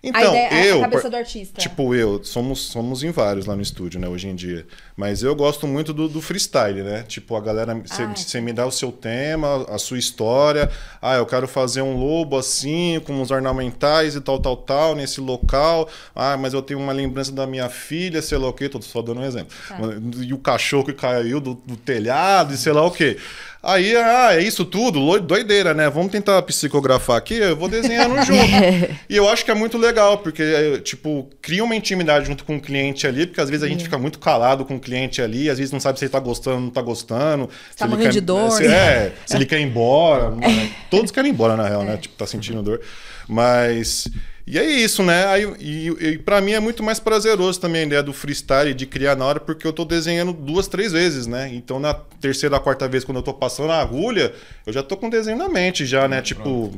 Então, 0.03 0.21
a, 0.21 0.25
ideia, 0.27 0.65
eu, 0.67 0.79
a 0.79 0.81
cabeça 0.83 1.09
do 1.09 1.17
artista. 1.17 1.59
tipo 1.61 1.95
eu, 1.95 2.23
somos, 2.23 2.61
somos 2.67 3.03
em 3.03 3.11
vários 3.11 3.47
lá 3.47 3.57
no 3.57 3.63
estúdio, 3.63 3.99
né, 3.99 4.07
hoje 4.09 4.29
em 4.29 4.35
dia. 4.35 4.67
Mas 4.97 5.23
eu 5.23 5.35
gosto 5.35 5.67
muito 5.67 5.93
do, 5.93 6.09
do 6.09 6.23
freestyle, 6.23 6.83
né? 6.83 7.05
Tipo, 7.07 7.37
a 7.37 7.41
galera, 7.41 7.75
você 7.75 8.03
Ah, 8.03 8.15
você 8.17 8.41
me 8.41 8.51
dá 8.51 8.65
o 8.65 8.71
seu 8.71 8.91
tema, 8.91 9.67
a 9.69 9.77
sua 9.77 9.99
história. 9.99 10.71
Ah, 11.03 11.17
eu 11.17 11.27
quero 11.27 11.47
fazer 11.47 11.83
um 11.83 11.97
lobo 11.97 12.39
assim, 12.39 12.99
com 13.05 13.13
uns 13.21 13.31
ornamentais 13.31 14.15
e 14.15 14.21
tal, 14.23 14.39
tal, 14.39 14.57
tal, 14.57 14.95
nesse 14.95 15.21
local. 15.21 15.87
Ah, 16.15 16.39
mas 16.39 16.55
eu 16.55 16.63
tenho 16.63 16.81
uma 16.81 16.93
lembrança 16.93 17.31
da 17.31 17.47
minha 17.47 17.69
filha, 17.69 18.23
sei 18.23 18.39
lá 18.39 18.49
o 18.49 18.55
quê, 18.55 18.71
tô 18.71 18.81
só 18.81 19.03
dando 19.03 19.21
um 19.21 19.25
exemplo. 19.25 19.55
Tá. 19.69 19.77
E 20.23 20.33
o 20.33 20.39
cachorro 20.39 20.87
que 20.87 20.95
caiu 20.95 21.41
do, 21.41 21.55
do 21.55 21.77
telhado 21.77 22.55
e 22.55 22.57
sei 22.57 22.73
lá 22.73 22.83
o 22.83 22.91
quê. 22.91 23.19
Aí, 23.67 23.97
ah, 23.97 24.29
é 24.33 24.41
isso 24.41 24.65
tudo? 24.65 25.19
Doideira, 25.19 25.75
né? 25.75 25.91
Vamos 25.91 26.13
tentar 26.13 26.41
psicografar 26.43 27.17
aqui, 27.17 27.35
eu 27.35 27.57
vou 27.57 27.69
desenhando 27.69 28.15
junto. 28.25 28.97
e 29.11 29.17
eu 29.17 29.29
acho 29.29 29.45
que 29.45 29.51
é 29.51 29.55
muito 29.55 29.77
legal, 29.77 30.19
porque, 30.19 30.41
é, 30.41 30.79
tipo, 30.79 31.29
cria 31.43 31.65
uma 31.65 31.75
intimidade 31.75 32.27
junto 32.27 32.45
com 32.45 32.57
o 32.57 32.61
cliente 32.61 33.09
ali, 33.09 33.27
porque 33.27 33.41
às 33.41 33.51
vezes 33.51 33.65
a 33.65 33.69
gente 33.69 33.83
fica 33.83 33.99
muito 33.99 34.21
calado 34.21 34.65
com 34.65 34.77
o 34.77 34.81
cliente 34.87 35.21
ali, 35.21 35.51
às 35.51 35.59
vezes 35.59 35.73
não 35.73 35.81
sabe 35.81 35.99
se 35.99 36.05
ele 36.05 36.13
tá 36.13 36.21
gostando 36.21 36.57
ou 36.57 36.63
não 36.63 36.71
tá 36.71 36.81
gostando. 36.81 37.51
se 37.71 37.77
Tá 37.77 37.85
ele 37.85 37.91
morrendo 37.95 38.07
quer- 38.09 38.13
de 38.13 38.21
dor. 38.21 38.51
Se, 38.53 38.67
é, 38.67 39.13
se 39.27 39.37
ele 39.37 39.45
quer 39.47 39.59
ir 39.61 39.65
embora. 39.65 40.31
né? 40.31 40.73
Todos 40.91 41.11
querem 41.11 41.31
ir 41.31 41.35
embora, 41.35 41.57
na 41.57 41.67
real, 41.69 41.83
né? 41.83 41.97
Tipo, 41.97 42.15
tá 42.17 42.27
sentindo 42.27 42.63
dor. 42.63 42.81
Mas. 43.29 44.09
E 44.47 44.57
é 44.59 44.65
isso, 44.65 45.03
né? 45.03 45.27
Aí, 45.27 45.45
e, 45.59 45.89
e 45.89 46.19
para 46.19 46.41
mim 46.41 46.53
é 46.53 46.61
muito 46.61 46.81
mais 46.81 47.01
prazeroso 47.01 47.59
também 47.59 47.83
a 47.83 47.87
ideia 47.87 48.03
do 48.03 48.13
freestyle, 48.13 48.73
de 48.73 48.87
criar 48.87 49.17
na 49.17 49.25
hora, 49.25 49.41
porque 49.41 49.67
eu 49.67 49.73
tô 49.73 49.85
desenhando 49.85 50.33
duas, 50.33 50.69
três 50.69 50.93
vezes, 50.93 51.27
né? 51.27 51.51
Então 51.53 51.81
na 51.81 51.93
terceira, 52.21 52.61
quarta 52.61 52.87
vez, 52.87 53.03
quando 53.03 53.17
eu 53.17 53.23
tô 53.25 53.35
passando 53.35 53.73
a 53.73 53.81
agulha, 53.81 54.33
eu 54.65 54.73
já 54.73 54.85
tô 54.85 54.97
com 54.97 55.09
o 55.09 55.11
desenho 55.11 55.37
na 55.37 55.49
mente 55.49 55.85
já, 55.85 56.07
né? 56.07 56.23
Tipo, 56.23 56.73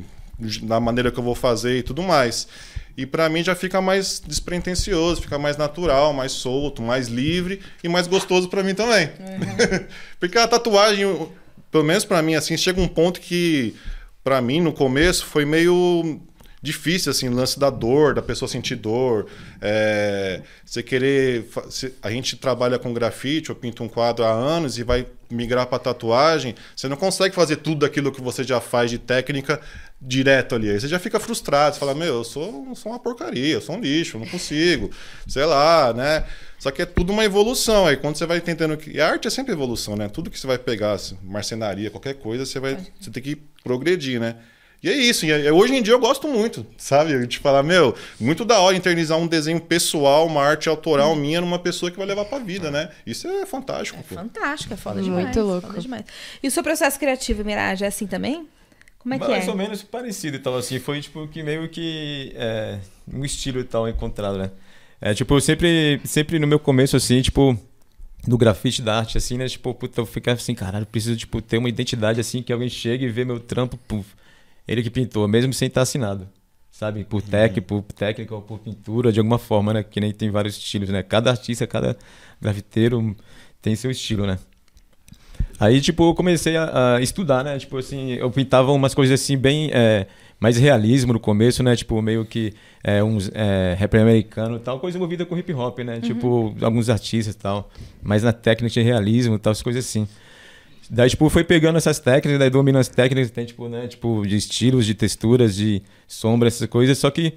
na 0.62 0.80
maneira 0.80 1.10
que 1.10 1.18
eu 1.18 1.22
vou 1.24 1.34
fazer 1.34 1.76
e 1.78 1.82
tudo 1.82 2.02
mais. 2.02 2.48
E 2.98 3.06
pra 3.06 3.28
mim 3.28 3.44
já 3.44 3.54
fica 3.54 3.80
mais 3.80 4.20
despretensioso, 4.26 5.22
fica 5.22 5.38
mais 5.38 5.56
natural, 5.56 6.12
mais 6.12 6.32
solto, 6.32 6.82
mais 6.82 7.06
livre 7.06 7.60
e 7.82 7.88
mais 7.88 8.08
gostoso 8.08 8.48
pra 8.48 8.64
mim 8.64 8.74
também. 8.74 9.08
porque 10.18 10.36
a 10.36 10.48
tatuagem, 10.48 11.06
pelo 11.70 11.84
menos 11.84 12.04
pra 12.04 12.20
mim, 12.20 12.34
assim, 12.34 12.56
chega 12.56 12.80
um 12.80 12.88
ponto 12.88 13.20
que, 13.20 13.76
pra 14.24 14.42
mim, 14.42 14.60
no 14.60 14.72
começo, 14.72 15.24
foi 15.26 15.44
meio 15.44 16.20
difícil, 16.60 17.12
assim, 17.12 17.28
o 17.28 17.32
lance 17.32 17.56
da 17.56 17.70
dor, 17.70 18.14
da 18.14 18.22
pessoa 18.22 18.48
sentir 18.48 18.74
dor. 18.74 19.26
É, 19.60 20.42
você 20.64 20.82
querer. 20.82 21.48
A 22.02 22.10
gente 22.10 22.36
trabalha 22.36 22.80
com 22.80 22.92
grafite, 22.92 23.50
eu 23.50 23.54
pinto 23.54 23.84
um 23.84 23.88
quadro 23.88 24.24
há 24.24 24.30
anos 24.30 24.76
e 24.76 24.82
vai 24.82 25.06
migrar 25.30 25.66
para 25.66 25.78
tatuagem. 25.78 26.54
Você 26.74 26.88
não 26.88 26.96
consegue 26.96 27.32
fazer 27.32 27.56
tudo 27.56 27.86
aquilo 27.86 28.10
que 28.10 28.20
você 28.20 28.42
já 28.42 28.60
faz 28.60 28.90
de 28.90 28.98
técnica 28.98 29.60
direto 30.00 30.54
ali. 30.54 30.70
Aí 30.70 30.80
você 30.80 30.86
já 30.88 30.98
fica 30.98 31.18
frustrado. 31.18 31.74
Você 31.74 31.80
fala, 31.80 31.94
meu, 31.94 32.14
eu 32.14 32.24
sou, 32.24 32.74
sou 32.74 32.92
uma 32.92 32.98
porcaria, 32.98 33.54
eu 33.54 33.60
sou 33.60 33.76
um 33.76 33.80
lixo, 33.80 34.16
eu 34.16 34.20
não 34.20 34.28
consigo. 34.28 34.90
Sei 35.26 35.44
lá, 35.44 35.92
né? 35.92 36.24
Só 36.58 36.70
que 36.70 36.82
é 36.82 36.86
tudo 36.86 37.12
uma 37.12 37.24
evolução. 37.24 37.86
Aí 37.86 37.96
quando 37.96 38.16
você 38.16 38.26
vai 38.26 38.40
tentando. 38.40 38.78
E 38.86 39.00
a 39.00 39.08
arte 39.08 39.26
é 39.26 39.30
sempre 39.30 39.52
evolução, 39.52 39.96
né? 39.96 40.08
Tudo 40.08 40.30
que 40.30 40.38
você 40.38 40.46
vai 40.46 40.58
pegar, 40.58 40.92
assim, 40.92 41.18
marcenaria, 41.22 41.90
qualquer 41.90 42.14
coisa, 42.14 42.46
você 42.46 42.60
vai. 42.60 42.76
Você 43.00 43.10
tem 43.10 43.22
que 43.22 43.36
progredir, 43.64 44.20
né? 44.20 44.36
E 44.80 44.88
é 44.88 44.92
isso. 44.94 45.26
E 45.26 45.32
é- 45.32 45.52
hoje 45.52 45.74
em 45.74 45.82
dia 45.82 45.92
eu 45.94 45.98
gosto 45.98 46.28
muito, 46.28 46.64
sabe? 46.76 47.26
De 47.26 47.38
falar, 47.40 47.64
meu, 47.64 47.96
muito 48.20 48.44
da 48.44 48.60
hora 48.60 48.76
internizar 48.76 49.18
um 49.18 49.26
desenho 49.26 49.60
pessoal, 49.60 50.24
uma 50.28 50.44
arte 50.44 50.68
autoral 50.68 51.16
minha 51.16 51.40
numa 51.40 51.58
pessoa 51.58 51.90
que 51.90 51.98
vai 51.98 52.06
levar 52.06 52.24
pra 52.26 52.38
vida, 52.38 52.70
né? 52.70 52.88
Isso 53.04 53.26
é 53.26 53.44
fantástico. 53.44 54.00
pô. 54.08 54.14
Fantástico, 54.14 54.74
é 54.74 54.76
foda 54.76 55.02
Muito 55.02 55.32
demais. 55.32 55.36
louco. 55.36 55.66
foda 55.66 55.80
demais. 55.80 56.04
E 56.40 56.46
o 56.46 56.50
seu 56.52 56.62
processo 56.62 56.96
criativo, 56.96 57.44
Mirage, 57.44 57.82
é 57.84 57.88
assim 57.88 58.06
também? 58.06 58.46
Como 58.98 59.14
é 59.14 59.18
que 59.18 59.28
Mais 59.28 59.46
é? 59.46 59.50
ou 59.50 59.56
menos 59.56 59.82
parecido 59.82 60.36
e 60.36 60.40
tal, 60.40 60.56
assim. 60.56 60.78
Foi, 60.78 61.00
tipo, 61.00 61.26
que 61.28 61.42
meio 61.42 61.68
que 61.68 62.32
é, 62.34 62.80
um 63.12 63.24
estilo 63.24 63.60
e 63.60 63.64
tal 63.64 63.88
encontrado, 63.88 64.38
né? 64.38 64.50
É, 65.00 65.14
tipo, 65.14 65.34
eu 65.34 65.40
sempre, 65.40 66.00
sempre 66.04 66.38
no 66.38 66.46
meu 66.46 66.58
começo, 66.58 66.96
assim, 66.96 67.22
tipo, 67.22 67.56
do 68.26 68.36
grafite, 68.36 68.82
da 68.82 68.98
arte, 68.98 69.16
assim, 69.16 69.38
né? 69.38 69.48
Tipo, 69.48 69.72
puta, 69.74 70.00
eu 70.00 70.06
ficava 70.06 70.36
assim, 70.36 70.54
caralho, 70.54 70.82
eu 70.82 70.86
preciso, 70.86 71.16
tipo, 71.16 71.40
ter 71.40 71.58
uma 71.58 71.68
identidade, 71.68 72.20
assim, 72.20 72.42
que 72.42 72.52
alguém 72.52 72.68
chegue 72.68 73.04
e 73.06 73.08
vê 73.08 73.24
meu 73.24 73.38
trampo, 73.38 73.76
puf, 73.76 74.14
ele 74.66 74.82
que 74.82 74.90
pintou, 74.90 75.26
mesmo 75.28 75.52
sem 75.52 75.68
estar 75.68 75.82
assinado. 75.82 76.28
Sabe? 76.70 77.04
Por, 77.04 77.22
tec, 77.22 77.60
por 77.62 77.82
técnica 77.82 78.34
ou 78.34 78.42
por 78.42 78.60
pintura, 78.60 79.10
de 79.12 79.18
alguma 79.18 79.38
forma, 79.38 79.72
né? 79.72 79.82
Que 79.82 80.00
nem 80.00 80.12
tem 80.12 80.30
vários 80.30 80.56
estilos, 80.56 80.88
né? 80.90 81.02
Cada 81.02 81.30
artista, 81.30 81.66
cada 81.66 81.96
grafiteiro 82.40 83.16
tem 83.60 83.74
seu 83.74 83.90
estilo, 83.90 84.26
né? 84.26 84.38
Aí, 85.60 85.80
tipo, 85.80 86.10
eu 86.10 86.14
comecei 86.14 86.56
a, 86.56 86.96
a 86.96 87.00
estudar, 87.00 87.42
né? 87.42 87.58
Tipo 87.58 87.78
assim, 87.78 88.12
eu 88.12 88.30
pintava 88.30 88.72
umas 88.72 88.94
coisas 88.94 89.20
assim, 89.20 89.36
bem. 89.36 89.70
é, 89.72 90.06
mais 90.40 90.56
realismo 90.56 91.12
no 91.12 91.20
começo, 91.20 91.62
né? 91.62 91.74
Tipo, 91.74 92.00
meio 92.00 92.24
que 92.24 92.54
é, 92.82 93.02
uns 93.02 93.30
é, 93.34 93.74
rap 93.78 93.96
americano 93.96 94.56
e 94.56 94.60
tal, 94.60 94.78
coisa 94.78 94.98
movida 94.98 95.26
com 95.26 95.36
hip 95.36 95.52
hop, 95.52 95.80
né? 95.80 96.00
Tipo, 96.00 96.54
alguns 96.62 96.88
artistas 96.88 97.34
e 97.34 97.38
tal. 97.38 97.70
Mas 98.02 98.22
na 98.22 98.32
técnica 98.32 98.72
de 98.72 98.80
realismo 98.82 99.34
e 99.34 99.38
tal, 99.38 99.50
essas 99.50 99.62
coisas 99.62 99.84
assim. 99.84 100.06
Daí, 100.88 101.10
tipo, 101.10 101.28
foi 101.28 101.44
pegando 101.44 101.76
essas 101.76 101.98
técnicas, 101.98 102.38
daí 102.38 102.48
domina 102.48 102.78
as 102.78 102.88
técnicas, 102.88 103.30
tem, 103.30 103.44
tipo, 103.44 103.68
né? 103.68 103.88
Tipo, 103.88 104.24
de 104.26 104.36
estilos, 104.36 104.86
de 104.86 104.94
texturas, 104.94 105.56
de 105.56 105.82
sombra, 106.06 106.48
essas 106.48 106.68
coisas. 106.68 106.96
Só 106.98 107.10
que 107.10 107.34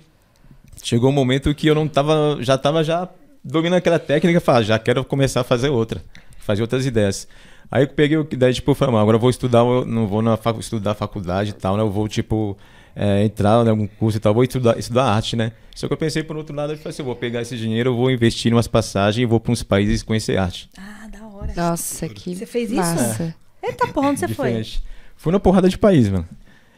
chegou 0.84 1.10
um 1.10 1.14
momento 1.14 1.54
que 1.56 1.68
eu 1.68 1.76
não 1.76 1.88
tava. 1.88 2.38
Já 2.42 2.58
tava 2.58 2.84
já 2.84 3.10
dominando 3.44 3.80
aquela 3.80 4.00
técnica, 4.00 4.40
falo, 4.40 4.64
já 4.64 4.78
quero 4.78 5.04
começar 5.04 5.42
a 5.42 5.44
fazer 5.44 5.70
outra, 5.70 6.04
fazer 6.38 6.62
outras 6.62 6.86
ideias. 6.86 7.28
Aí 7.72 7.84
eu 7.84 7.88
peguei 7.88 8.18
o 8.18 8.28
daí, 8.38 8.54
tipo, 8.54 8.72
eu 8.72 8.76
falei, 8.76 8.92
"Mano, 8.92 9.02
agora 9.04 9.16
eu 9.16 9.22
vou 9.22 9.30
estudar, 9.30 9.60
eu 9.60 9.86
não 9.86 10.06
vou 10.08 10.22
na 10.22 10.36
facu, 10.36 10.60
estudar 10.60 10.94
faculdade 10.94 11.52
e 11.52 11.54
tal, 11.54 11.78
né? 11.78 11.84
Eu 11.84 11.90
vou, 11.90 12.08
tipo, 12.08 12.58
é, 12.96 13.24
entrar 13.24 13.66
em 13.66 13.70
algum 13.70 13.88
curso 13.88 14.18
e 14.18 14.20
tal, 14.20 14.34
vou 14.34 14.44
estudar, 14.44 14.78
estudar 14.78 15.06
arte, 15.06 15.36
né? 15.36 15.54
Só 15.74 15.88
que 15.88 15.94
eu 15.94 15.98
pensei 15.98 16.22
por 16.22 16.36
outro 16.36 16.54
lado, 16.56 16.74
eu 16.74 16.78
falei 16.78 16.90
assim, 16.90 17.02
eu 17.02 17.06
vou 17.06 17.16
pegar 17.16 17.42
esse 17.42 17.58
dinheiro, 17.58 17.92
eu 17.92 17.96
vou 17.96 18.12
investir 18.12 18.52
em 18.52 18.56
umas 18.56 18.68
passagens 18.68 19.24
e 19.24 19.26
vou 19.26 19.40
para 19.40 19.54
uns 19.54 19.64
países 19.64 20.04
conhecer 20.04 20.38
arte. 20.38 20.70
Ah, 20.78 21.08
da 21.08 21.26
hora. 21.28 21.54
Nossa, 21.56 22.10
que 22.10 22.36
Você 22.36 22.46
fez 22.46 22.70
isso? 22.70 22.80
massa. 22.80 23.34
Eita, 23.64 23.88
porra, 23.88 24.10
onde 24.10 24.20
você 24.20 24.28
foi? 24.28 24.48
Diferente. 24.48 24.84
Fui 25.16 25.32
na 25.32 25.40
porrada 25.40 25.70
de 25.70 25.78
país, 25.78 26.10
mano. 26.10 26.28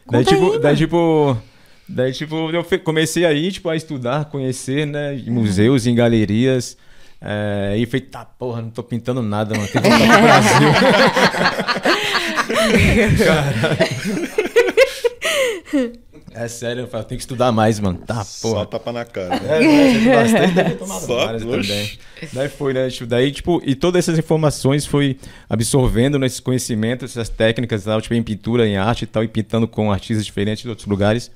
daí, 0.08 0.24
Conta 0.24 0.36
tipo, 0.36 0.52
aí, 0.52 0.60
daí, 0.60 0.76
tipo. 0.76 1.36
Daí, 1.88 2.12
tipo, 2.12 2.50
eu 2.50 2.64
comecei 2.80 3.26
aí, 3.26 3.50
tipo, 3.50 3.68
a 3.68 3.76
estudar, 3.76 4.26
conhecer, 4.26 4.86
né? 4.86 5.16
Em 5.16 5.30
museus, 5.30 5.86
em 5.86 5.94
galerias. 5.94 6.76
É, 7.20 7.74
e 7.78 7.86
falei, 7.86 8.00
tá, 8.02 8.24
porra, 8.24 8.60
não 8.62 8.70
tô 8.70 8.82
pintando 8.82 9.22
nada, 9.22 9.54
mano. 9.54 9.68
Tem 9.68 9.80
que 9.82 9.88
voltar 9.88 10.18
pro 10.18 10.22
Brasil. 10.22 10.68
Caralho. 13.24 13.78
É 16.36 16.48
sério, 16.48 16.80
eu 16.82 16.88
falo, 16.88 17.04
tem 17.04 17.16
que 17.16 17.22
estudar 17.22 17.52
mais, 17.52 17.78
mano. 17.78 17.98
Tá, 18.04 18.24
Só 18.24 18.50
porra. 18.50 18.66
tapa 18.66 18.90
na 18.92 19.04
cara. 19.04 19.36
É, 19.36 19.60
né, 19.60 20.16
bastante, 20.16 20.52
deve 20.52 20.70
ter 20.70 20.76
tomado 20.78 21.06
Só, 21.06 21.38
também. 21.38 21.92
Daí 22.32 22.48
foi, 22.48 22.74
né? 22.74 22.90
tipo, 22.90 23.06
Daí, 23.06 23.30
tipo, 23.30 23.62
e 23.64 23.76
todas 23.76 24.00
essas 24.00 24.18
informações 24.18 24.84
foi 24.84 25.16
absorvendo 25.48 26.18
nesses 26.18 26.40
conhecimentos, 26.40 27.12
essas 27.12 27.28
técnicas, 27.28 27.84
tal, 27.84 28.02
tipo, 28.02 28.14
em 28.14 28.22
pintura, 28.22 28.66
em 28.66 28.76
arte 28.76 29.02
e 29.02 29.06
tal, 29.06 29.22
e 29.22 29.28
pintando 29.28 29.68
com 29.68 29.92
artistas 29.92 30.26
diferentes 30.26 30.64
de 30.64 30.68
outros 30.68 30.88
lugares. 30.88 31.30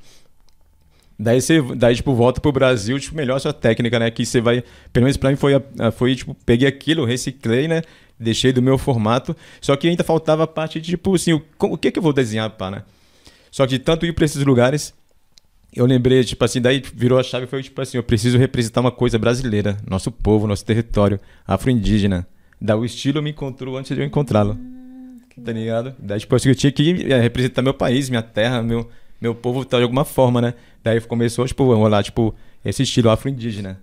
Daí 1.19 1.41
você, 1.41 1.61
daí, 1.75 1.97
tipo, 1.97 2.15
volta 2.15 2.41
pro 2.41 2.53
Brasil, 2.53 2.99
tipo, 3.01 3.17
melhor 3.17 3.41
sua 3.41 3.53
técnica, 3.53 3.99
né? 3.99 4.11
Que 4.11 4.25
você 4.25 4.41
vai. 4.41 4.63
Pelo 4.93 5.05
menos 5.05 5.17
pra 5.17 5.31
mim 5.31 5.37
foi, 5.37 5.53
foi, 5.93 6.15
tipo, 6.15 6.35
peguei 6.47 6.69
aquilo, 6.69 7.05
reciclei, 7.05 7.67
né? 7.67 7.83
Deixei 8.19 8.53
do 8.53 8.63
meu 8.63 8.79
formato. 8.79 9.37
Só 9.61 9.75
que 9.77 9.89
ainda 9.89 10.05
faltava 10.05 10.45
a 10.45 10.47
parte 10.47 10.81
de, 10.81 10.91
tipo, 10.91 11.15
assim, 11.15 11.33
o, 11.33 11.43
o 11.61 11.77
que 11.77 11.91
que 11.91 11.99
eu 11.99 12.03
vou 12.03 12.13
desenhar, 12.13 12.51
pá, 12.51 12.71
né? 12.71 12.85
Só 13.51 13.67
que 13.67 13.71
de 13.71 13.79
tanto 13.81 14.07
ir 14.07 14.13
pra 14.13 14.25
esses 14.25 14.45
lugares, 14.45 14.95
eu 15.75 15.87
lembrei, 15.87 16.23
tipo 16.25 16.45
assim, 16.45 16.61
daí 16.61 16.83
virou 16.95 17.19
a 17.19 17.23
chave 17.23 17.45
e 17.45 17.49
foi 17.49 17.63
tipo 17.63 17.81
assim, 17.81 17.97
eu 17.97 18.03
preciso 18.03 18.39
representar 18.39 18.81
uma 18.81 18.91
coisa 18.91 19.19
brasileira, 19.19 19.77
nosso 19.87 20.11
povo, 20.11 20.47
nosso 20.47 20.65
território, 20.65 21.21
afro-indígena. 21.47 22.27
Daí 22.61 22.77
o 22.77 22.85
estilo 22.85 23.23
me 23.23 23.31
encontrou 23.31 23.77
antes 23.77 23.95
de 23.95 24.03
eu 24.03 24.07
encontrá-lo. 24.07 24.59
Tá 25.45 25.53
ligado? 25.53 25.95
Daí, 25.99 26.19
tipo 26.19 26.35
assim, 26.35 26.49
eu 26.49 26.55
tinha 26.55 26.73
que 26.73 27.13
eh, 27.13 27.21
representar 27.21 27.63
meu 27.63 27.75
país, 27.75 28.11
minha 28.11 28.23
terra, 28.23 28.61
meu, 28.63 28.89
meu 29.21 29.35
povo 29.35 29.65
tal, 29.65 29.81
de 29.81 29.85
alguma 29.85 30.05
forma, 30.05 30.41
né? 30.41 30.55
Daí 30.83 31.01
começou, 31.01 31.47
tipo, 31.47 31.67
vamos 31.67 31.91
lá, 31.91 32.03
tipo, 32.03 32.35
esse 32.65 32.83
estilo 32.83 33.11
afro-indígena. 33.11 33.81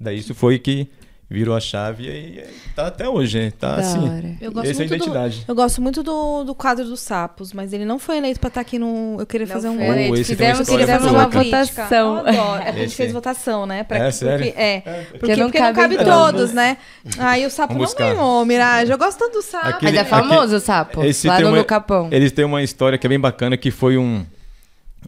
Daí 0.00 0.18
isso 0.18 0.34
foi 0.34 0.58
que 0.58 0.88
virou 1.30 1.54
a 1.54 1.60
chave 1.60 2.04
e 2.08 2.42
tá 2.74 2.86
até 2.86 3.06
hoje, 3.06 3.38
né? 3.38 3.52
Tá 3.58 3.74
Da 3.74 3.80
assim. 3.82 3.98
hora. 3.98 4.36
Eu 4.40 4.50
gosto 4.50 4.70
Essa 4.70 4.82
é 4.82 4.86
a 4.86 4.88
muito 4.88 4.88
do- 4.88 4.94
identidade. 5.04 5.44
Eu 5.46 5.54
gosto 5.54 5.82
muito 5.82 6.02
do, 6.02 6.42
do 6.44 6.54
quadro 6.54 6.86
dos 6.86 7.00
sapos, 7.00 7.52
mas 7.52 7.72
ele 7.74 7.84
não 7.84 7.98
foi 7.98 8.16
eleito 8.16 8.40
pra 8.40 8.48
estar 8.48 8.62
aqui 8.62 8.78
no. 8.78 9.16
Eu 9.18 9.26
queria 9.26 9.46
Não 9.46 9.52
fazer 9.52 9.68
um. 9.68 9.76
foi 9.76 10.10
Oh, 10.10 10.16
Fizemos, 10.24 10.60
história 10.60 10.86
fizemos 10.86 11.02
muito 11.12 11.14
uma 11.16 11.26
votação. 11.28 12.26
É 12.26 12.68
a 12.70 12.72
gente 12.72 12.94
fez 12.94 13.12
votação, 13.12 13.66
né? 13.66 13.84
Pra, 13.84 13.98
É, 13.98 14.10
sério? 14.10 14.46
Porque, 14.46 14.58
é. 14.58 14.80
Porque, 14.80 15.18
Porque 15.18 15.36
não 15.36 15.46
porque 15.48 15.58
não 15.60 15.66
cabe 15.74 15.76
cabe 15.76 15.94
em 15.96 15.98
todos. 15.98 16.12
todos, 16.40 16.52
né? 16.54 16.78
Aí 17.18 17.44
o 17.44 17.50
sapo 17.50 17.74
Vamos 17.74 17.90
não 17.94 17.98
ganhou, 17.98 18.44
Mirage. 18.46 18.90
Eu 18.92 18.96
gosto 18.98 19.18
tanto 19.18 19.32
do 19.34 19.42
sapo. 19.42 19.66
Aquele- 19.68 19.98
Mas 19.98 20.00
é 20.00 20.04
famoso 20.08 20.56
o 20.56 20.60
sapo. 20.60 21.04
Esse 21.04 21.26
lá 21.26 21.40
no 21.40 21.48
uma- 21.48 21.58
Lucapão. 21.58 22.08
Eles 22.10 22.32
têm 22.32 22.44
uma 22.46 22.62
história 22.62 22.96
que 22.96 23.06
é 23.06 23.10
bem 23.10 23.20
bacana, 23.20 23.54
que 23.58 23.70
foi 23.70 23.98
um... 23.98 24.24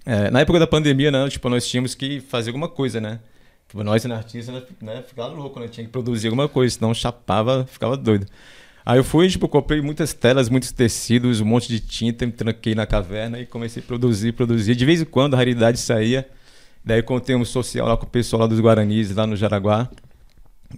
é, 0.05 0.31
na 0.31 0.41
época 0.41 0.59
da 0.59 0.67
pandemia, 0.67 1.11
né, 1.11 1.29
tipo, 1.29 1.49
nós 1.49 1.67
tínhamos 1.69 1.95
que 1.95 2.21
fazer 2.21 2.51
alguma 2.51 2.69
coisa, 2.69 3.01
né? 3.01 3.21
Tipo, 3.69 3.85
nós, 3.85 4.05
né, 4.05 4.15
artistas, 4.15 4.63
né, 4.81 5.03
ficava 5.07 5.29
louco, 5.29 5.61
né? 5.61 5.69
Tinha 5.69 5.85
que 5.85 5.93
produzir 5.93 6.29
alguma 6.29 6.49
coisa, 6.49 6.75
senão 6.75 6.93
chapava, 6.93 7.67
ficava 7.67 7.97
doido. 7.97 8.27
Aí 8.85 8.99
eu 8.99 9.05
fui, 9.05 9.29
tipo, 9.29 9.47
comprei 9.49 9.81
muitas 9.81 10.13
telas, 10.13 10.49
muitos 10.49 10.73
tecidos, 10.73 11.41
um 11.41 11.45
monte 11.45 11.69
de 11.69 11.81
tinta, 11.81 12.27
me 12.27 12.33
tranquei 12.33 12.75
na 12.75 12.87
caverna 12.87 13.39
e 13.39 13.47
comecei 13.47 13.83
a 13.83 13.87
produzir, 13.87 14.33
produzir. 14.33 14.75
De 14.75 14.85
vez 14.85 15.01
em 15.03 15.05
quando 15.05 15.35
a 15.35 15.37
raridade 15.37 15.79
saía. 15.79 16.27
Daí 16.85 17.03
contei 17.03 17.37
um 17.37 17.45
social 17.45 17.87
lá 17.87 17.97
com 17.97 18.07
o 18.07 18.09
pessoal 18.09 18.41
lá 18.41 18.47
dos 18.47 18.59
Guaranis, 18.59 19.15
lá 19.15 19.27
no 19.27 19.37
Jaraguá, 19.37 19.89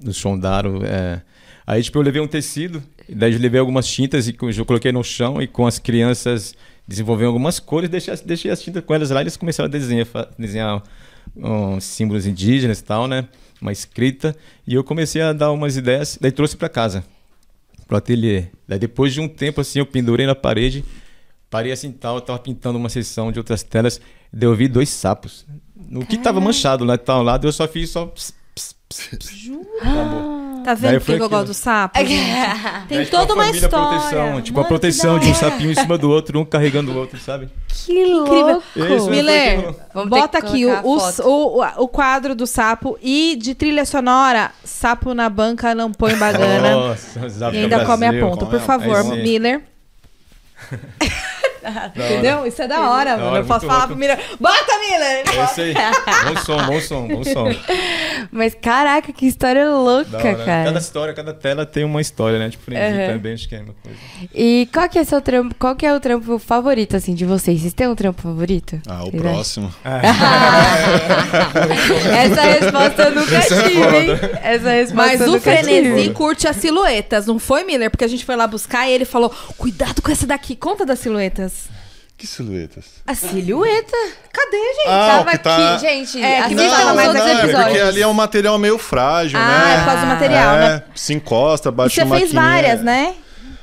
do 0.00 0.12
Chondaro. 0.12 0.84
É. 0.84 1.22
Aí, 1.66 1.82
tipo, 1.82 1.98
eu 1.98 2.02
levei 2.02 2.20
um 2.20 2.26
tecido, 2.26 2.82
daí 3.08 3.32
eu 3.32 3.38
levei 3.38 3.60
algumas 3.60 3.86
tintas 3.86 4.26
e 4.26 4.36
eu 4.58 4.66
coloquei 4.66 4.90
no 4.90 5.04
chão 5.04 5.40
e 5.40 5.46
com 5.46 5.64
as 5.64 5.78
crianças 5.78 6.56
desenvolvendo 6.86 7.28
algumas 7.28 7.58
cores, 7.60 7.88
deixei, 7.88 8.12
as- 8.14 8.20
deixei 8.20 8.50
as 8.50 8.60
tintas 8.62 8.84
com 8.84 8.94
elas 8.94 9.10
lá 9.10 9.20
e 9.20 9.24
eles 9.24 9.36
começaram 9.36 9.68
a 9.68 9.70
desenhar, 9.70 10.06
desenhar 10.38 10.82
um, 11.36 11.80
símbolos 11.80 12.26
indígenas 12.26 12.80
e 12.80 12.84
tal, 12.84 13.06
né? 13.06 13.28
Uma 13.60 13.72
escrita. 13.72 14.36
E 14.66 14.74
eu 14.74 14.82
comecei 14.84 15.22
a 15.22 15.32
dar 15.32 15.52
umas 15.52 15.76
ideias, 15.76 16.18
daí 16.20 16.32
trouxe 16.32 16.56
para 16.56 16.68
casa, 16.68 17.04
pro 17.86 17.96
ateliê. 17.96 18.46
Daí 18.66 18.78
depois 18.78 19.12
de 19.14 19.20
um 19.20 19.28
tempo, 19.28 19.60
assim, 19.60 19.78
eu 19.78 19.86
pendurei 19.86 20.26
na 20.26 20.34
parede, 20.34 20.84
parei 21.48 21.70
assim 21.72 21.92
tal, 21.92 22.16
eu 22.16 22.20
tava 22.20 22.38
pintando 22.38 22.78
uma 22.78 22.88
seção 22.88 23.30
de 23.30 23.38
outras 23.38 23.62
telas, 23.62 24.00
daí 24.32 24.48
eu 24.48 24.54
vi 24.56 24.66
dois 24.68 24.88
sapos. 24.88 25.46
No 25.88 26.04
que 26.06 26.16
tava 26.18 26.40
manchado 26.40 26.84
lá 26.84 26.96
tal, 26.98 27.22
lá, 27.22 27.36
daí 27.36 27.48
eu 27.48 27.52
só 27.52 27.68
fiz 27.68 27.90
só... 27.90 28.06
Ps, 28.06 28.34
ps, 28.54 28.74
ps, 28.88 29.08
ps. 29.18 29.30
Tá 30.62 30.74
vendo 30.74 31.00
por 31.00 31.16
que 31.16 31.22
eu 31.22 31.28
gosto 31.28 31.46
do 31.48 31.54
sapo? 31.54 31.98
gente? 31.98 32.08
Tem 32.88 32.98
Daí, 32.98 33.04
tipo, 33.04 33.16
toda 33.16 33.34
uma 33.34 33.50
história. 33.50 33.98
proteção, 33.98 34.42
tipo, 34.42 34.58
a 34.58 34.62
Mano, 34.62 34.68
proteção 34.68 35.18
que 35.18 35.24
de 35.26 35.30
um 35.30 35.32
da 35.32 35.38
hora. 35.38 35.50
sapinho 35.50 35.70
em 35.72 35.74
cima 35.74 35.98
do 35.98 36.10
outro, 36.10 36.40
um 36.40 36.44
carregando 36.44 36.92
o 36.92 36.96
outro, 36.96 37.18
sabe? 37.20 37.48
Que 37.68 37.92
incrível. 37.92 38.62
louco. 38.76 38.94
Isso, 38.94 39.10
Miller, 39.10 39.74
Vamos 39.92 40.10
ter 40.10 40.20
bota 40.20 40.40
que 40.40 40.46
aqui 40.46 40.66
o, 40.66 40.68
colocar 40.82 40.88
a 40.88 40.90
o, 40.90 41.00
foto. 41.00 41.28
o, 41.28 41.82
o 41.84 41.88
quadro 41.88 42.34
do 42.34 42.46
sapo 42.46 42.98
e 43.02 43.36
de 43.36 43.54
trilha 43.54 43.84
sonora, 43.84 44.50
sapo 44.64 45.14
na 45.14 45.28
banca 45.28 45.74
não 45.74 45.90
põe 45.92 46.14
bagana. 46.16 46.70
Nossa, 46.70 47.18
e 47.52 47.58
ainda 47.58 47.76
Brasil. 47.78 47.86
come 47.86 48.06
a 48.06 48.20
ponta, 48.20 48.46
por 48.46 48.60
favor. 48.60 49.04
Miller. 49.04 49.62
Entendeu? 51.94 52.46
Isso 52.46 52.60
é 52.62 52.68
da 52.68 52.90
hora, 52.90 53.16
mano. 53.16 53.30
hora, 53.30 53.38
eu 53.40 53.44
posso 53.44 53.66
falar 53.66 53.86
pro 53.86 53.96
Miller. 53.96 54.18
Bota, 54.40 54.78
Miller! 54.80 55.22
É 55.26 55.44
isso 55.44 55.60
aí. 55.60 55.74
Bom 56.24 56.36
som, 56.40 56.66
bom 56.66 56.80
som, 56.80 57.08
bom 57.08 57.24
som. 57.24 57.48
Mas 58.32 58.54
caraca, 58.54 59.12
que 59.12 59.26
história 59.26 59.64
Da 59.64 59.70
louca, 59.78 60.16
hora. 60.16 60.34
cara. 60.44 60.64
Cada 60.64 60.78
história, 60.78 61.14
cada 61.14 61.32
tela 61.34 61.64
tem 61.66 61.84
uma 61.84 62.00
história, 62.00 62.38
né? 62.38 62.50
Tipo, 62.50 62.62
Uhum. 62.72 63.06
também, 63.14 63.34
acho 63.34 63.48
que 63.48 63.54
é 63.54 63.58
uma 63.60 63.74
coisa. 63.82 63.98
E 64.34 64.68
qual 64.72 64.88
que 64.88 64.98
é 64.98 65.04
seu 65.04 65.20
trampo? 65.20 65.54
Qual 65.58 65.76
que 65.76 65.84
é 65.86 65.94
o 65.94 66.00
trampo 66.00 66.38
favorito 66.38 66.96
assim 66.96 67.14
de 67.14 67.24
vocês? 67.24 67.60
Vocês 67.60 67.74
têm 67.74 67.86
um 67.88 67.94
trampo 67.94 68.22
favorito? 68.22 68.80
Ah, 68.88 69.02
o 69.04 69.10
Vocês 69.10 69.22
próximo. 69.22 69.74
Essa 72.12 72.42
resposta 72.42 73.02
eu 73.02 73.14
nunca 73.14 73.40
tive, 73.40 73.96
hein? 73.96 74.10
Essa 74.42 74.70
resposta 74.70 74.94
Mas 74.94 75.20
eu 75.20 75.26
o 75.28 75.30
nunca 75.32 75.40
Frenesi 75.40 76.02
tive. 76.02 76.10
curte 76.14 76.48
as 76.48 76.56
silhuetas, 76.56 77.26
não 77.26 77.38
foi, 77.38 77.64
Miller? 77.64 77.90
Porque 77.90 78.04
a 78.04 78.08
gente 78.08 78.24
foi 78.24 78.36
lá 78.36 78.46
buscar 78.46 78.88
e 78.88 78.92
ele 78.92 79.04
falou: 79.04 79.30
cuidado 79.58 80.00
com 80.02 80.10
essa 80.10 80.26
daqui. 80.26 80.56
Conta 80.56 80.84
das 80.86 80.98
silhuetas. 80.98 81.51
Que 82.22 82.26
silhuetas? 82.28 82.84
A 83.04 83.16
silhueta? 83.16 83.96
Cadê, 84.32 84.56
gente? 84.56 84.86
Ah, 84.86 85.06
Tava 85.24 85.30
que 85.32 85.38
tá- 85.38 85.74
aqui, 85.74 85.80
gente. 85.86 86.22
É, 86.22 86.42
que 86.46 86.54
não, 86.54 86.64
os 86.66 86.94
mas 86.94 87.14
não, 87.14 87.26
é 87.26 87.32
episódios. 87.32 87.64
porque 87.64 87.78
ali 87.80 88.00
é 88.00 88.06
um 88.06 88.14
material 88.14 88.56
meio 88.60 88.78
frágil, 88.78 89.40
Ah, 89.40 89.48
né? 89.48 89.74
é 89.74 89.78
por 89.78 89.84
causa 89.86 90.00
do 90.02 90.06
material, 90.06 90.54
É, 90.54 90.58
né? 90.60 90.82
Se 90.94 91.12
encosta, 91.12 91.72
bate 91.72 91.96
você 91.96 92.04
uma 92.04 92.16
fez 92.16 92.32
maquininha. 92.32 92.52
várias, 92.62 92.82
né? 92.84 93.14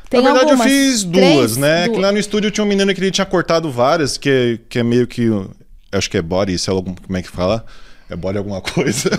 Tem 0.09 0.21
Na 0.21 0.31
verdade, 0.33 0.51
algumas. 0.51 0.67
eu 0.69 0.73
fiz 0.77 1.03
duas, 1.05 1.23
Três? 1.25 1.55
né? 1.57 1.85
Duas. 1.85 1.95
Que 1.95 2.01
lá 2.03 2.11
no 2.11 2.17
estúdio 2.17 2.51
tinha 2.51 2.65
um 2.65 2.67
menino 2.67 2.93
que 2.93 2.99
ele 2.99 3.11
tinha 3.11 3.25
cortado 3.25 3.71
várias, 3.71 4.17
que, 4.17 4.59
que 4.67 4.79
é 4.79 4.83
meio 4.83 5.07
que. 5.07 5.29
Acho 5.93 6.09
que 6.09 6.17
é 6.17 6.21
body, 6.21 6.59
sei 6.59 6.73
lá 6.73 6.81
como 6.81 7.17
é 7.17 7.21
que 7.21 7.29
fala. 7.29 7.65
É 8.09 8.15
body 8.15 8.37
alguma 8.39 8.59
coisa. 8.73 9.09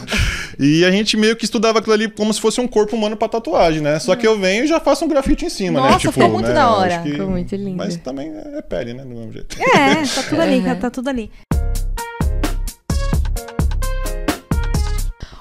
E 0.58 0.84
a 0.84 0.90
gente 0.90 1.16
meio 1.16 1.36
que 1.36 1.44
estudava 1.44 1.78
aquilo 1.78 1.94
ali 1.94 2.10
como 2.10 2.32
se 2.34 2.40
fosse 2.40 2.60
um 2.60 2.66
corpo 2.66 2.96
humano 2.96 3.16
pra 3.16 3.28
tatuagem, 3.28 3.80
né? 3.80 3.98
Só 4.00 4.16
que 4.16 4.26
eu 4.26 4.38
venho 4.38 4.64
e 4.64 4.66
já 4.66 4.80
faço 4.80 5.04
um 5.04 5.08
grafite 5.08 5.44
em 5.44 5.48
cima, 5.50 5.80
né? 5.80 5.86
Nossa, 5.86 5.98
Tipo, 6.00 6.12
ficou 6.12 6.28
muito 6.28 6.48
né? 6.48 6.54
da 6.54 6.70
hora. 6.74 6.98
que- 6.98 7.12
Ficou 7.12 7.28
muito 7.30 7.54
lindo. 7.54 7.76
Mas 7.76 7.96
também 7.96 8.32
é 8.34 8.60
pele, 8.62 8.92
né? 8.94 9.02
Do 9.04 9.08
mesmo 9.10 9.32
jeito. 9.32 9.56
É, 9.62 10.02
tá 10.04 10.22
tudo 10.28 10.40
ali, 10.42 10.58
Uhum. 10.58 10.74
tá 10.76 10.90
tudo 10.90 11.08
ali. 11.08 11.30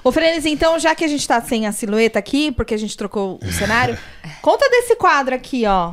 Ô, 0.02 0.10
Frenes, 0.10 0.46
então, 0.46 0.78
já 0.78 0.94
que 0.94 1.04
a 1.04 1.08
gente 1.08 1.26
tá 1.28 1.40
sem 1.42 1.66
a 1.66 1.72
silhueta 1.72 2.18
aqui, 2.18 2.50
porque 2.52 2.72
a 2.72 2.78
gente 2.78 2.96
trocou 2.96 3.38
o 3.42 3.46
cenário, 3.52 3.98
conta 4.40 4.68
desse 4.70 4.96
quadro 4.96 5.34
aqui, 5.34 5.66
ó. 5.66 5.92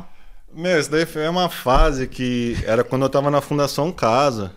Meu, 0.54 0.80
isso 0.80 0.90
daí 0.90 1.04
foi 1.04 1.28
uma 1.28 1.50
fase 1.50 2.06
que 2.06 2.56
era 2.66 2.82
quando 2.82 3.02
eu 3.02 3.10
tava 3.10 3.30
na 3.30 3.40
Fundação 3.42 3.92
Casa. 3.92 4.52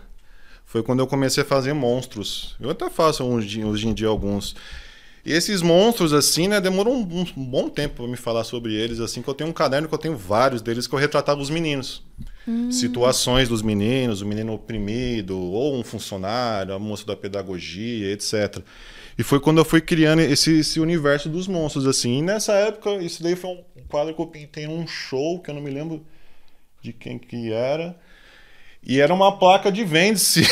Foi 0.72 0.82
quando 0.82 1.00
eu 1.00 1.06
comecei 1.06 1.42
a 1.42 1.46
fazer 1.46 1.74
monstros. 1.74 2.56
Eu 2.58 2.70
até 2.70 2.88
faço 2.88 3.22
hoje, 3.22 3.62
hoje 3.62 3.86
em 3.86 3.92
dia 3.92 4.08
alguns. 4.08 4.56
E 5.22 5.30
esses 5.30 5.60
monstros, 5.60 6.14
assim, 6.14 6.48
né, 6.48 6.62
demorou 6.62 6.94
um, 6.94 7.26
um 7.36 7.44
bom 7.44 7.68
tempo 7.68 7.96
pra 7.96 8.06
me 8.06 8.16
falar 8.16 8.42
sobre 8.42 8.72
eles, 8.72 8.98
assim, 8.98 9.20
que 9.20 9.28
eu 9.28 9.34
tenho 9.34 9.50
um 9.50 9.52
caderno 9.52 9.86
que 9.86 9.92
eu 9.92 9.98
tenho 9.98 10.16
vários 10.16 10.62
deles 10.62 10.86
que 10.86 10.94
eu 10.94 10.98
retratava 10.98 11.42
os 11.42 11.50
meninos. 11.50 12.02
Situações 12.70 13.50
dos 13.50 13.60
meninos, 13.60 14.22
o 14.22 14.26
menino 14.26 14.54
oprimido, 14.54 15.38
ou 15.38 15.78
um 15.78 15.84
funcionário, 15.84 16.72
a 16.72 16.78
moça 16.78 17.04
da 17.04 17.14
pedagogia, 17.14 18.10
etc. 18.10 18.64
E 19.18 19.22
foi 19.22 19.40
quando 19.40 19.58
eu 19.58 19.66
fui 19.66 19.82
criando 19.82 20.20
esse, 20.20 20.60
esse 20.60 20.80
universo 20.80 21.28
dos 21.28 21.46
monstros, 21.46 21.86
assim. 21.86 22.20
E 22.20 22.22
nessa 22.22 22.54
época, 22.54 22.94
isso 22.94 23.22
daí 23.22 23.36
foi 23.36 23.50
um 23.50 23.82
quadro 23.90 24.14
que 24.14 24.22
eu 24.22 24.26
pintei 24.26 24.66
num 24.66 24.86
show, 24.86 25.38
que 25.38 25.50
eu 25.50 25.54
não 25.54 25.60
me 25.60 25.70
lembro 25.70 26.02
de 26.80 26.94
quem 26.94 27.18
que 27.18 27.52
era. 27.52 27.94
E 28.84 29.00
era 29.00 29.14
uma 29.14 29.38
placa 29.38 29.70
de 29.70 29.84
vende-se 29.84 30.42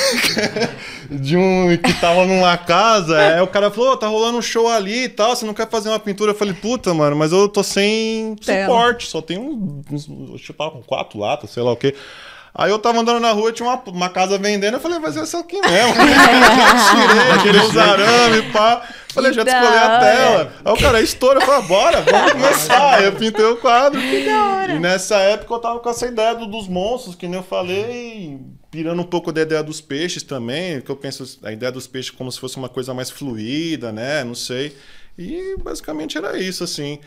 de 1.11 1.37
um 1.37 1.77
que 1.77 1.93
tava 1.95 2.25
numa 2.25 2.57
casa. 2.57 3.19
Aí 3.19 3.41
o 3.41 3.47
cara 3.49 3.73
falou: 3.73 3.93
"Ô, 3.93 3.97
tá 3.97 4.07
rolando 4.07 4.39
um 4.39 4.43
show 4.43 4.69
ali 4.69 5.05
e 5.05 5.09
tal. 5.09 5.35
Você 5.35 5.45
não 5.45 5.53
quer 5.53 5.69
fazer 5.69 5.89
uma 5.89 5.99
pintura? 5.99 6.31
Eu 6.31 6.37
falei: 6.37 6.55
puta, 6.55 6.95
mano, 6.95 7.17
mas 7.17 7.33
eu 7.33 7.49
tô 7.49 7.63
sem 7.65 8.37
Tela. 8.37 8.67
suporte. 8.69 9.09
Só 9.09 9.21
tem 9.21 9.37
um, 9.37 9.83
uns. 9.91 10.09
Eu 10.09 10.55
tava 10.55 10.71
com 10.71 10.83
quatro 10.83 11.19
latas, 11.19 11.51
sei 11.51 11.63
lá 11.63 11.73
o 11.73 11.77
quê. 11.77 11.95
Aí 12.55 12.71
eu 12.71 12.79
tava 12.79 12.99
andando 13.01 13.21
na 13.21 13.31
rua, 13.31 13.53
tinha 13.53 13.69
uma, 13.69 13.81
uma 13.87 14.09
casa 14.11 14.37
vendendo. 14.37 14.75
Eu 14.75 14.81
falei: 14.81 14.99
vai 14.99 15.13
ser 15.13 15.21
essa 15.21 15.39
aqui 15.39 15.61
mesmo. 15.61 15.95
eu 17.33 17.39
tirei, 17.43 17.53
tirei 17.53 17.61
os 17.69 17.77
arame, 17.77 18.43
pá. 18.53 18.83
Falei: 19.15 19.33
já 19.33 19.43
da 19.45 19.53
descolei 19.53 19.79
a 19.79 19.99
tela. 20.01 20.53
Aí 20.65 20.73
o 20.73 20.77
cara, 20.77 21.01
estoura. 21.01 21.41
Eu 21.41 21.47
falei: 21.47 21.69
bora, 21.69 22.01
vamos 22.03 22.33
começar. 22.33 22.95
Aí 22.97 23.05
eu 23.05 23.13
pintei 23.13 23.45
o 23.45 23.57
quadro. 23.57 24.01
Que 24.01 24.25
da 24.25 24.45
hora. 24.47 24.73
E 24.73 24.79
nessa 24.81 25.17
época 25.17 25.55
eu 25.55 25.59
tava 25.61 25.79
com 25.81 25.89
essa 25.91 26.07
ideia 26.07 26.35
do- 26.35 26.47
dos 26.47 26.67
monstros, 26.69 27.15
que 27.15 27.27
nem 27.29 27.37
eu 27.39 27.43
falei, 27.45 28.41
pirando 28.71 29.01
um 29.01 29.07
pouco 29.07 29.31
da 29.33 29.43
ideia 29.43 29.63
dos 29.63 29.81
peixes 29.81 30.23
também, 30.25 30.81
que 30.81 30.91
eu 30.91 30.97
penso 30.97 31.39
a 31.45 31.53
ideia 31.53 31.71
dos 31.71 31.87
peixes 31.87 32.11
como 32.11 32.31
se 32.33 32.41
fosse 32.41 32.57
uma 32.57 32.69
coisa 32.69 32.93
mais 32.93 33.11
fluida, 33.11 33.93
né? 33.93 34.25
Não 34.25 34.35
sei. 34.35 34.77
E 35.19 35.57
basicamente 35.63 36.19
era 36.19 36.37
isso, 36.39 36.65
assim. 36.65 36.99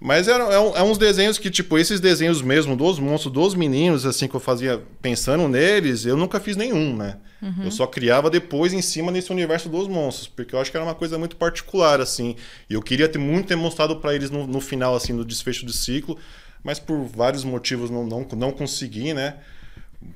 Mas 0.00 0.28
é, 0.28 0.36
um- 0.58 0.76
é 0.76 0.82
uns 0.82 0.96
desenhos 0.96 1.36
que, 1.36 1.50
tipo, 1.50 1.76
esses 1.78 2.00
desenhos 2.00 2.40
mesmo 2.40 2.74
dos 2.74 2.98
monstros, 2.98 3.32
dos 3.32 3.54
meninos, 3.54 4.06
assim, 4.06 4.26
que 4.26 4.34
eu 4.34 4.40
fazia 4.40 4.82
pensando 5.02 5.46
neles, 5.46 6.06
eu 6.06 6.16
nunca 6.16 6.40
fiz 6.40 6.56
nenhum, 6.56 6.96
né? 6.96 7.18
Eu 7.64 7.70
só 7.70 7.86
criava 7.86 8.28
depois 8.30 8.72
em 8.72 8.80
cima 8.82 9.12
desse 9.12 9.30
universo 9.30 9.68
dos 9.68 9.86
monstros, 9.88 10.26
porque 10.28 10.54
eu 10.54 10.60
acho 10.60 10.70
que 10.70 10.76
era 10.76 10.84
uma 10.84 10.94
coisa 10.94 11.18
muito 11.18 11.36
particular, 11.36 12.00
assim. 12.00 12.34
E 12.68 12.74
eu 12.74 12.82
queria 12.82 13.08
ter 13.08 13.18
muito 13.18 13.48
ter 13.48 13.56
mostrado 13.56 13.96
pra 13.96 14.14
eles 14.14 14.30
no, 14.30 14.46
no 14.46 14.60
final, 14.60 14.94
assim, 14.94 15.12
no 15.12 15.24
desfecho 15.24 15.64
do 15.66 15.72
ciclo, 15.72 16.18
mas 16.64 16.78
por 16.78 17.02
vários 17.04 17.44
motivos 17.44 17.90
não, 17.90 18.06
não, 18.06 18.26
não 18.36 18.52
consegui, 18.52 19.12
né? 19.14 19.36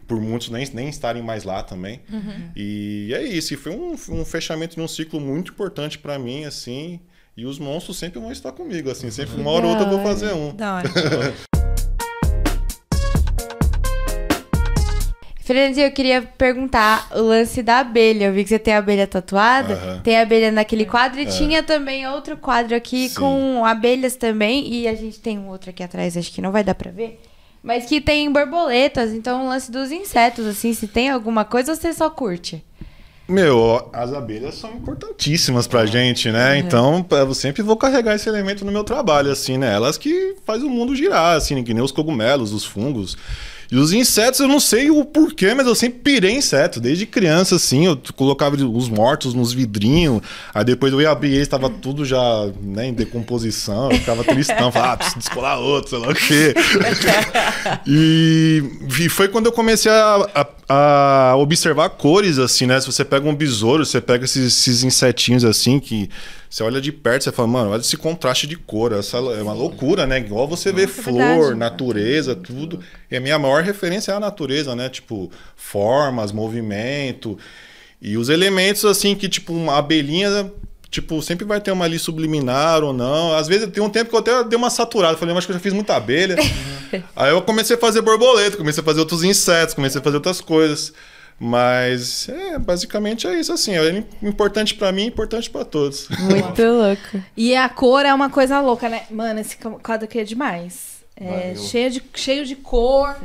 Por 0.08 0.18
muitos 0.20 0.48
nem, 0.48 0.66
nem 0.72 0.88
estarem 0.88 1.22
mais 1.22 1.44
lá 1.44 1.62
também. 1.62 2.00
E 2.56 3.10
é 3.14 3.22
isso, 3.22 3.52
e 3.52 3.56
foi 3.56 3.72
um, 3.72 3.92
um 4.10 4.24
fechamento 4.24 4.76
de 4.76 4.80
um 4.82 4.88
ciclo 4.88 5.20
muito 5.20 5.52
importante 5.52 5.98
pra 5.98 6.18
mim, 6.18 6.44
assim. 6.44 7.00
E 7.36 7.44
os 7.46 7.58
monstros 7.58 7.96
sempre 7.96 8.20
vão 8.20 8.30
estar 8.30 8.52
comigo, 8.52 8.88
assim. 8.88 9.10
Sempre 9.10 9.40
uma 9.40 9.50
hora 9.50 9.66
ou 9.66 9.72
outra 9.72 9.86
eu 9.86 9.90
vou 9.90 10.02
fazer 10.02 10.32
um. 10.32 10.54
Da 10.54 10.76
hora. 10.76 10.88
Fernandinho, 15.40 15.86
eu 15.88 15.92
queria 15.92 16.22
perguntar 16.22 17.08
o 17.12 17.20
lance 17.20 17.60
da 17.60 17.80
abelha. 17.80 18.26
Eu 18.26 18.32
vi 18.32 18.44
que 18.44 18.48
você 18.50 18.58
tem 18.58 18.72
a 18.72 18.78
abelha 18.78 19.06
tatuada, 19.06 19.74
Aham. 19.74 20.00
tem 20.02 20.16
a 20.16 20.22
abelha 20.22 20.50
naquele 20.50 20.86
quadro 20.86 21.20
e 21.20 21.26
tinha 21.26 21.62
também 21.62 22.06
outro 22.08 22.36
quadro 22.36 22.74
aqui 22.74 23.08
Sim. 23.08 23.16
com 23.16 23.64
abelhas 23.64 24.16
também. 24.16 24.72
E 24.72 24.86
a 24.88 24.94
gente 24.94 25.18
tem 25.20 25.36
um 25.36 25.48
outro 25.48 25.70
aqui 25.70 25.82
atrás, 25.82 26.16
acho 26.16 26.32
que 26.32 26.40
não 26.40 26.52
vai 26.52 26.62
dar 26.64 26.74
pra 26.74 26.90
ver. 26.90 27.20
Mas 27.62 27.84
que 27.86 28.00
tem 28.00 28.30
borboletas, 28.32 29.12
então 29.12 29.44
o 29.44 29.48
lance 29.48 29.70
dos 29.72 29.90
insetos, 29.90 30.46
assim, 30.46 30.72
se 30.72 30.86
tem 30.86 31.10
alguma 31.10 31.44
coisa 31.44 31.72
ou 31.72 31.76
você 31.76 31.92
só 31.92 32.08
curte? 32.08 32.64
Meu, 33.26 33.88
as 33.92 34.12
abelhas 34.12 34.54
são 34.54 34.70
importantíssimas 34.72 35.66
pra 35.66 35.86
gente, 35.86 36.30
né? 36.30 36.58
Então, 36.58 37.04
eu 37.10 37.32
sempre 37.32 37.62
vou 37.62 37.76
carregar 37.76 38.14
esse 38.14 38.28
elemento 38.28 38.64
no 38.64 38.72
meu 38.72 38.84
trabalho, 38.84 39.30
assim, 39.32 39.56
né? 39.56 39.72
Elas 39.72 39.96
que 39.96 40.36
faz 40.44 40.62
o 40.62 40.68
mundo 40.68 40.94
girar, 40.94 41.36
assim, 41.36 41.64
que 41.64 41.72
nem 41.72 41.82
os 41.82 41.90
cogumelos, 41.90 42.52
os 42.52 42.64
fungos. 42.66 43.16
E 43.70 43.76
os 43.76 43.92
insetos, 43.92 44.40
eu 44.40 44.48
não 44.48 44.60
sei 44.60 44.90
o 44.90 45.04
porquê, 45.04 45.54
mas 45.54 45.66
eu 45.66 45.74
sempre 45.74 46.00
pirei 46.00 46.32
inseto. 46.32 46.80
Desde 46.80 47.06
criança, 47.06 47.56
assim, 47.56 47.86
eu 47.86 47.98
colocava 48.14 48.56
os 48.56 48.88
mortos 48.88 49.34
nos 49.34 49.52
vidrinhos. 49.52 50.20
Aí 50.54 50.64
depois 50.64 50.92
eu 50.92 51.00
ia 51.00 51.10
abrir 51.10 51.34
eles, 51.34 51.48
tava 51.48 51.68
tudo 51.70 52.04
já 52.04 52.20
né, 52.62 52.88
em 52.88 52.92
decomposição. 52.92 53.90
Eu 53.90 53.98
ficava 53.98 54.22
tristão, 54.24 54.70
falava, 54.70 54.92
ah, 54.92 54.96
preciso 54.96 55.18
descolar 55.18 55.58
outro, 55.58 55.90
sei 55.90 55.98
lá 55.98 56.08
o 56.08 56.14
quê. 56.14 56.54
E, 57.86 58.62
e 59.00 59.08
foi 59.08 59.28
quando 59.28 59.46
eu 59.46 59.52
comecei 59.52 59.90
a, 59.90 60.26
a- 60.34 60.46
a 61.32 61.36
observar 61.36 61.90
cores, 61.90 62.38
assim, 62.38 62.66
né? 62.66 62.80
Se 62.80 62.86
você 62.86 63.04
pega 63.04 63.28
um 63.28 63.34
besouro, 63.34 63.84
você 63.84 64.00
pega 64.00 64.24
esses, 64.24 64.46
esses 64.58 64.82
insetinhos 64.84 65.44
assim 65.44 65.78
que 65.78 66.08
você 66.54 66.62
olha 66.62 66.80
de 66.80 66.92
perto, 66.92 67.24
você 67.24 67.32
fala, 67.32 67.48
mano, 67.48 67.70
olha 67.70 67.80
esse 67.80 67.96
contraste 67.96 68.46
de 68.46 68.54
cor. 68.54 68.92
Essa 68.92 69.16
é 69.16 69.42
uma 69.42 69.52
loucura, 69.52 70.06
né? 70.06 70.20
Igual 70.20 70.46
você 70.46 70.72
vê 70.72 70.86
flor, 70.86 71.16
verdade. 71.16 71.56
natureza, 71.56 72.36
tudo. 72.36 72.78
E 73.10 73.16
a 73.16 73.20
minha 73.20 73.36
maior 73.40 73.64
referência 73.64 74.12
é 74.12 74.14
a 74.14 74.20
natureza, 74.20 74.72
né? 74.76 74.88
Tipo, 74.88 75.32
formas, 75.56 76.30
movimento. 76.30 77.36
E 78.00 78.16
os 78.16 78.28
elementos, 78.28 78.84
assim, 78.84 79.16
que, 79.16 79.28
tipo, 79.28 79.52
uma 79.52 79.78
abelhinha. 79.78 80.48
Tipo, 80.88 81.20
sempre 81.22 81.44
vai 81.44 81.60
ter 81.60 81.72
uma 81.72 81.86
ali 81.86 81.98
subliminar 81.98 82.84
ou 82.84 82.92
não. 82.92 83.34
Às 83.34 83.48
vezes 83.48 83.68
tem 83.72 83.82
um 83.82 83.90
tempo 83.90 84.10
que 84.10 84.14
eu 84.14 84.20
até 84.20 84.44
dei 84.44 84.56
uma 84.56 84.70
saturada. 84.70 85.18
Falei, 85.18 85.34
mas 85.34 85.38
acho 85.38 85.48
que 85.48 85.52
eu 85.54 85.56
já 85.56 85.60
fiz 85.60 85.72
muita 85.72 85.96
abelha. 85.96 86.36
Aí 87.16 87.32
eu 87.32 87.42
comecei 87.42 87.74
a 87.74 87.80
fazer 87.80 88.00
borboleta, 88.00 88.56
comecei 88.56 88.80
a 88.80 88.84
fazer 88.84 89.00
outros 89.00 89.24
insetos, 89.24 89.74
comecei 89.74 90.00
a 90.00 90.04
fazer 90.04 90.18
outras 90.18 90.40
coisas. 90.40 90.92
Mas, 91.38 92.28
é, 92.28 92.58
basicamente 92.58 93.26
é 93.26 93.38
isso, 93.38 93.52
assim. 93.52 93.72
É 93.76 94.04
importante 94.22 94.74
pra 94.74 94.92
mim, 94.92 95.06
importante 95.06 95.50
pra 95.50 95.64
todos. 95.64 96.08
Muito 96.08 96.62
louco. 96.62 97.24
E 97.36 97.54
a 97.56 97.68
cor 97.68 98.06
é 98.06 98.14
uma 98.14 98.30
coisa 98.30 98.60
louca, 98.60 98.88
né? 98.88 99.02
Mano, 99.10 99.40
esse 99.40 99.56
quadro 99.56 100.04
aqui 100.04 100.20
é 100.20 100.24
demais. 100.24 101.02
É 101.16 101.54
cheio 101.56 101.90
de, 101.90 102.02
cheio 102.14 102.44
de 102.44 102.56
cor, 102.56 103.16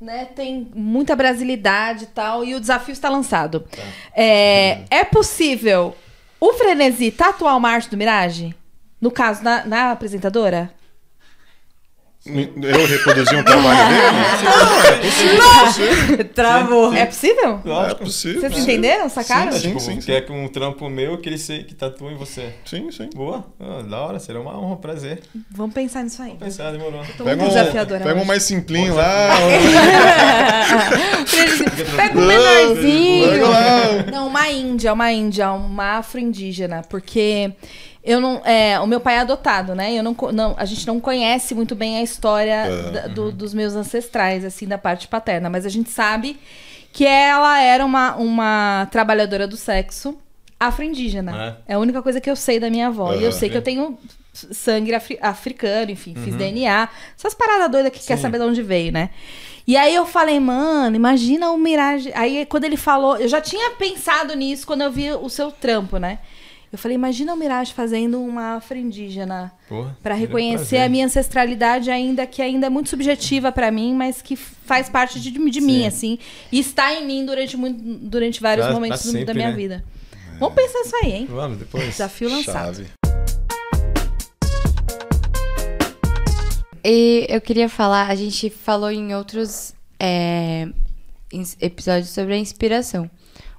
né? 0.00 0.26
Tem 0.26 0.68
muita 0.74 1.16
brasilidade 1.16 2.04
e 2.04 2.08
tal. 2.08 2.44
E 2.44 2.54
o 2.54 2.60
desafio 2.60 2.92
está 2.92 3.08
lançado. 3.08 3.64
É, 4.14 4.80
é 4.90 5.04
possível 5.04 5.96
o 6.40 6.52
Frenesi 6.54 7.10
tatuar 7.10 7.56
uma 7.56 7.70
arte 7.70 7.90
do 7.90 7.96
Mirage? 7.96 8.54
No 9.00 9.10
caso, 9.10 9.42
na, 9.42 9.64
na 9.64 9.92
apresentadora? 9.92 10.70
Eu 12.26 12.86
reproduzi 12.86 13.34
um 13.34 13.42
trabalho 13.42 13.88
dele? 13.88 14.02
Não, 15.38 15.62
é 15.62 15.64
possível. 15.64 16.24
Travou. 16.34 16.92
É 16.92 17.06
possível? 17.06 17.60
É 17.64 17.94
possível. 17.94 18.40
Vocês 18.42 18.58
entenderam? 18.58 19.08
Sacaram? 19.08 19.52
Sim, 19.52 19.68
tipo, 19.68 19.80
sim, 19.80 19.96
quer 19.96 20.26
que 20.26 20.30
um 20.30 20.46
trampo 20.46 20.86
meu 20.90 21.16
que 21.16 21.30
ele, 21.30 21.38
se, 21.38 21.64
que 21.64 21.74
tatua 21.74 22.12
em 22.12 22.16
você. 22.16 22.52
Sim, 22.66 22.90
sim. 22.90 23.08
Boa, 23.14 23.46
Ah, 23.58 23.80
da 23.82 24.00
hora, 24.00 24.18
será 24.18 24.38
uma 24.38 24.54
honra, 24.58 24.74
um 24.74 24.76
prazer. 24.76 25.22
Vamos 25.50 25.72
pensar 25.72 26.04
nisso 26.04 26.20
aí. 26.22 26.34
Pensar, 26.34 26.70
demorou. 26.72 27.00
Tô 27.16 27.24
Pega 27.24 27.42
um, 27.42 27.48
desafiadora 27.48 28.04
pega 28.04 28.20
um 28.20 28.24
mais 28.26 28.42
simplinho 28.42 28.94
lá. 28.94 29.28
Pega 31.96 32.18
um 32.18 32.26
menorzinho. 32.26 33.46
Não, 34.12 34.26
uma 34.26 34.50
índia, 34.50 34.92
uma 34.92 35.10
índia, 35.10 35.50
uma 35.52 35.96
afro-indígena, 35.98 36.82
porque 36.88 37.50
eu 38.02 38.20
não, 38.20 38.40
é, 38.44 38.78
o 38.80 38.86
meu 38.86 38.98
pai 39.00 39.16
é 39.16 39.18
adotado, 39.20 39.74
né? 39.74 39.92
Eu 39.92 40.02
não, 40.02 40.16
não, 40.32 40.54
a 40.56 40.64
gente 40.64 40.86
não 40.86 40.98
conhece 41.00 41.54
muito 41.54 41.74
bem 41.74 41.98
a 41.98 42.02
história 42.02 42.64
da- 42.92 43.06
do- 43.08 43.32
dos 43.32 43.52
meus 43.52 43.74
ancestrais, 43.74 44.44
assim, 44.44 44.66
da 44.66 44.78
parte 44.78 45.06
paterna, 45.08 45.50
mas 45.50 45.66
a 45.66 45.68
gente 45.68 45.90
sabe 45.90 46.38
que 46.92 47.04
ela 47.06 47.60
era 47.60 47.84
uma, 47.84 48.16
uma 48.16 48.88
trabalhadora 48.90 49.46
do 49.46 49.56
sexo 49.56 50.16
afro-indígena. 50.58 51.56
É. 51.68 51.74
a 51.74 51.78
única 51.78 52.02
coisa 52.02 52.20
que 52.20 52.30
eu 52.30 52.36
sei 52.36 52.58
da 52.60 52.68
minha 52.70 52.88
avó. 52.88 53.14
E 53.14 53.24
eu 53.24 53.32
sei 53.32 53.48
que 53.48 53.56
eu 53.56 53.62
tenho 53.62 53.98
sangue 54.32 54.94
afri- 54.94 55.18
africano, 55.20 55.90
enfim, 55.90 56.14
fiz 56.14 56.34
DNA. 56.36 56.88
Essas 57.16 57.34
paradas 57.34 57.70
doidas 57.70 57.92
que 57.92 57.98
quer 58.00 58.16
saber 58.18 58.38
de 58.38 58.44
onde 58.44 58.62
veio, 58.62 58.92
né? 58.92 59.10
E 59.66 59.76
aí 59.76 59.94
eu 59.94 60.04
falei, 60.06 60.38
mano, 60.40 60.96
imagina 60.96 61.50
o 61.50 61.56
Mirage. 61.58 62.10
Aí 62.14 62.44
quando 62.46 62.64
ele 62.64 62.76
falou, 62.76 63.16
eu 63.16 63.28
já 63.28 63.40
tinha 63.40 63.70
pensado 63.72 64.34
nisso 64.34 64.66
quando 64.66 64.82
eu 64.82 64.90
vi 64.90 65.12
o 65.12 65.28
seu 65.28 65.50
trampo, 65.50 65.96
né? 65.98 66.18
Eu 66.72 66.78
falei, 66.78 66.94
imagina 66.94 67.34
o 67.34 67.36
Mirage 67.36 67.72
fazendo 67.74 68.20
uma 68.22 68.54
afro-indígena 68.56 69.50
Porra, 69.68 69.96
Pra 70.00 70.14
seria 70.14 70.28
um 70.28 70.28
reconhecer 70.28 70.78
a 70.78 70.88
minha 70.88 71.04
ancestralidade 71.04 71.90
ainda 71.90 72.24
que 72.28 72.40
ainda 72.40 72.68
é 72.68 72.70
muito 72.70 72.88
subjetiva 72.88 73.50
pra 73.50 73.72
mim, 73.72 73.92
mas 73.92 74.22
que 74.22 74.36
faz 74.36 74.88
parte 74.88 75.18
de, 75.20 75.32
de 75.32 75.60
mim 75.60 75.80
Sim. 75.80 75.86
assim 75.86 76.18
e 76.52 76.60
está 76.60 76.94
em 76.94 77.04
mim 77.04 77.26
durante 77.26 77.56
muito, 77.56 77.82
durante 77.82 78.40
vários 78.40 78.66
Pra- 78.66 78.74
momentos 78.74 79.02
pra 79.02 79.10
do- 79.10 79.12
da 79.14 79.18
sempre, 79.18 79.34
minha 79.34 79.50
né? 79.50 79.56
vida. 79.56 79.84
Vamos 80.38 80.54
pensar 80.54 80.80
isso 80.82 80.96
aí, 81.02 81.12
hein? 81.12 81.26
Vamos, 81.28 81.58
depois. 81.58 81.84
Desafio 81.86 82.30
lançado. 82.30 82.76
Chave. 82.76 82.86
E 86.84 87.26
eu 87.28 87.40
queria 87.40 87.68
falar, 87.68 88.08
a 88.08 88.14
gente 88.14 88.48
falou 88.48 88.90
em 88.90 89.14
outros 89.14 89.74
é, 89.98 90.68
episódios 91.60 92.08
sobre 92.10 92.34
a 92.34 92.38
inspiração. 92.38 93.10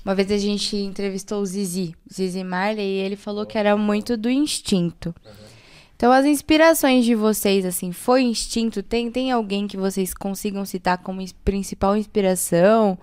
Uma 0.04 0.16
vez 0.16 0.32
a 0.32 0.38
gente 0.38 0.76
entrevistou 0.76 1.42
o 1.42 1.46
Zizi, 1.46 1.96
Zizi 2.12 2.44
Marley, 2.44 2.86
e 2.86 3.00
ele 3.00 3.16
falou 3.16 3.46
que 3.46 3.58
era 3.58 3.78
muito 3.78 4.18
do 4.18 4.30
instinto. 4.30 5.14
Então, 5.96 6.12
as 6.12 6.26
inspirações 6.26 7.06
de 7.06 7.14
vocês, 7.14 7.64
assim, 7.64 7.92
foi 7.92 8.24
instinto? 8.24 8.82
Tem, 8.82 9.12
tem 9.12 9.32
alguém 9.32 9.68
que 9.68 9.78
vocês 9.78 10.16
consigam 10.16 10.66
citar 10.66 10.98
como 10.98 11.24
principal 11.46 11.96
inspiração? 11.96 12.98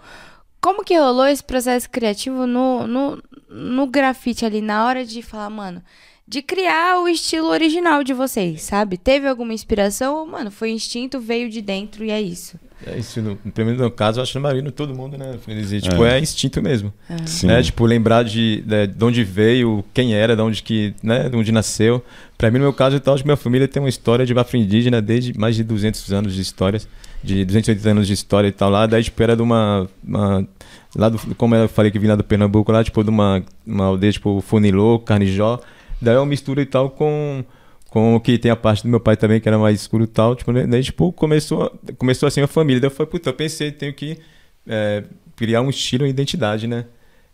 Como 0.61 0.83
que 0.83 0.99
rolou 0.99 1.27
esse 1.27 1.45
processo 1.45 1.89
criativo 1.89 2.45
no, 2.45 2.89
no, 2.89 3.23
no 3.49 3.87
grafite 3.87 4.45
ali, 4.45 4.61
na 4.61 4.85
hora 4.85 5.07
de 5.07 5.23
falar, 5.23 5.49
mano, 5.49 5.81
de 6.27 6.43
criar 6.43 7.01
o 7.01 7.09
estilo 7.09 7.47
original 7.47 8.03
de 8.03 8.13
vocês, 8.13 8.63
sabe? 8.63 8.99
Teve 8.99 9.29
alguma 9.29 9.55
inspiração? 9.55 10.27
Mano, 10.27 10.51
foi 10.51 10.73
instinto, 10.73 11.21
veio 11.21 11.49
de 11.49 11.63
dentro 11.63 12.05
e 12.05 12.11
é 12.11 12.21
isso. 12.21 12.59
É 12.87 12.97
isso, 12.97 13.21
no, 13.21 13.31
no 13.45 13.53
primeiro 13.53 13.83
no 13.83 13.91
caso, 13.91 14.19
eu 14.19 14.23
acho 14.23 14.33
que 14.33 14.39
no 14.39 14.43
marido, 14.43 14.71
todo 14.71 14.95
mundo, 14.95 15.19
né? 15.19 15.37
Frenesi, 15.43 15.81
tipo, 15.81 16.05
É. 16.05 16.17
é, 16.17 16.21
instinto 16.21 16.63
mesmo. 16.63 16.93
Sim. 17.27 17.49
Né? 17.49 17.63
Tipo, 17.63 17.85
lembrar 17.85 18.23
de, 18.23 18.63
de, 18.63 18.87
de 18.87 19.05
onde 19.05 19.25
veio, 19.25 19.85
quem 19.93 20.15
era, 20.15 20.37
de 20.37 20.43
onde 20.43 20.63
que, 20.63 20.95
né? 21.03 21.29
De 21.29 21.37
onde 21.37 21.51
nasceu. 21.51 22.03
Pra 22.37 22.51
mim, 22.51 22.59
no 22.59 22.65
meu 22.65 22.73
caso, 22.73 22.97
e 22.97 23.01
tal, 23.01 23.15
acho 23.15 23.25
que 23.25 23.27
minha 23.29 23.37
família 23.37 23.67
tem 23.67 23.83
uma 23.83 23.89
história 23.89 24.25
de 24.25 24.33
afro-indígena 24.39 25.03
desde 25.03 25.37
mais 25.37 25.57
de 25.57 25.65
200 25.65 26.13
anos 26.13 26.35
de 26.35 26.41
histórias, 26.41 26.89
de 27.23 27.45
280 27.45 27.91
anos 27.91 28.07
de 28.07 28.13
história 28.13 28.47
e 28.47 28.53
tal 28.53 28.71
lá. 28.71 28.87
Daí, 28.87 29.03
tipo, 29.03 29.21
era 29.23 29.35
de 29.35 29.43
uma, 29.43 29.89
uma 30.07 30.47
lá 30.95 31.09
do, 31.09 31.19
como 31.35 31.57
eu 31.57 31.69
falei 31.69 31.91
que 31.91 31.99
vim 31.99 32.07
lá 32.07 32.15
do 32.15 32.23
Pernambuco, 32.23 32.71
lá, 32.71 32.85
tipo, 32.85 33.03
de 33.03 33.11
uma, 33.11 33.43
uma 33.67 33.87
aldeia, 33.87 34.13
tipo, 34.13 34.41
Funilô, 34.41 35.01
Carnijó. 35.01 35.59
Daí 36.01 36.15
eu 36.15 36.25
misturo 36.25 36.61
e 36.61 36.67
tal 36.67 36.91
com 36.91 37.45
com 37.89 38.15
o 38.15 38.21
que 38.21 38.39
tem 38.39 38.51
a 38.51 38.57
parte 38.57 38.83
do 38.83 38.89
meu 38.89 39.01
pai 39.01 39.17
também, 39.17 39.41
que 39.41 39.49
era 39.49 39.59
mais 39.59 39.81
escuro 39.81 40.05
e 40.05 40.07
tal, 40.07 40.37
tipo, 40.37 40.53
né? 40.53 40.67
daí, 40.67 40.83
tipo, 40.83 41.11
começou, 41.13 41.71
começou 41.97 42.27
assim 42.27 42.41
a 42.41 42.47
família, 42.47 42.81
daí 42.81 42.89
eu 42.89 42.95
falei, 42.95 43.11
puta, 43.11 43.31
eu 43.31 43.35
pensei, 43.35 43.73
tenho 43.73 43.95
que 43.95 44.19
é, 44.67 45.05
criar 45.35 45.63
um 45.63 45.71
estilo 45.71 46.07
e 46.07 46.11
identidade, 46.11 46.67
né? 46.67 46.85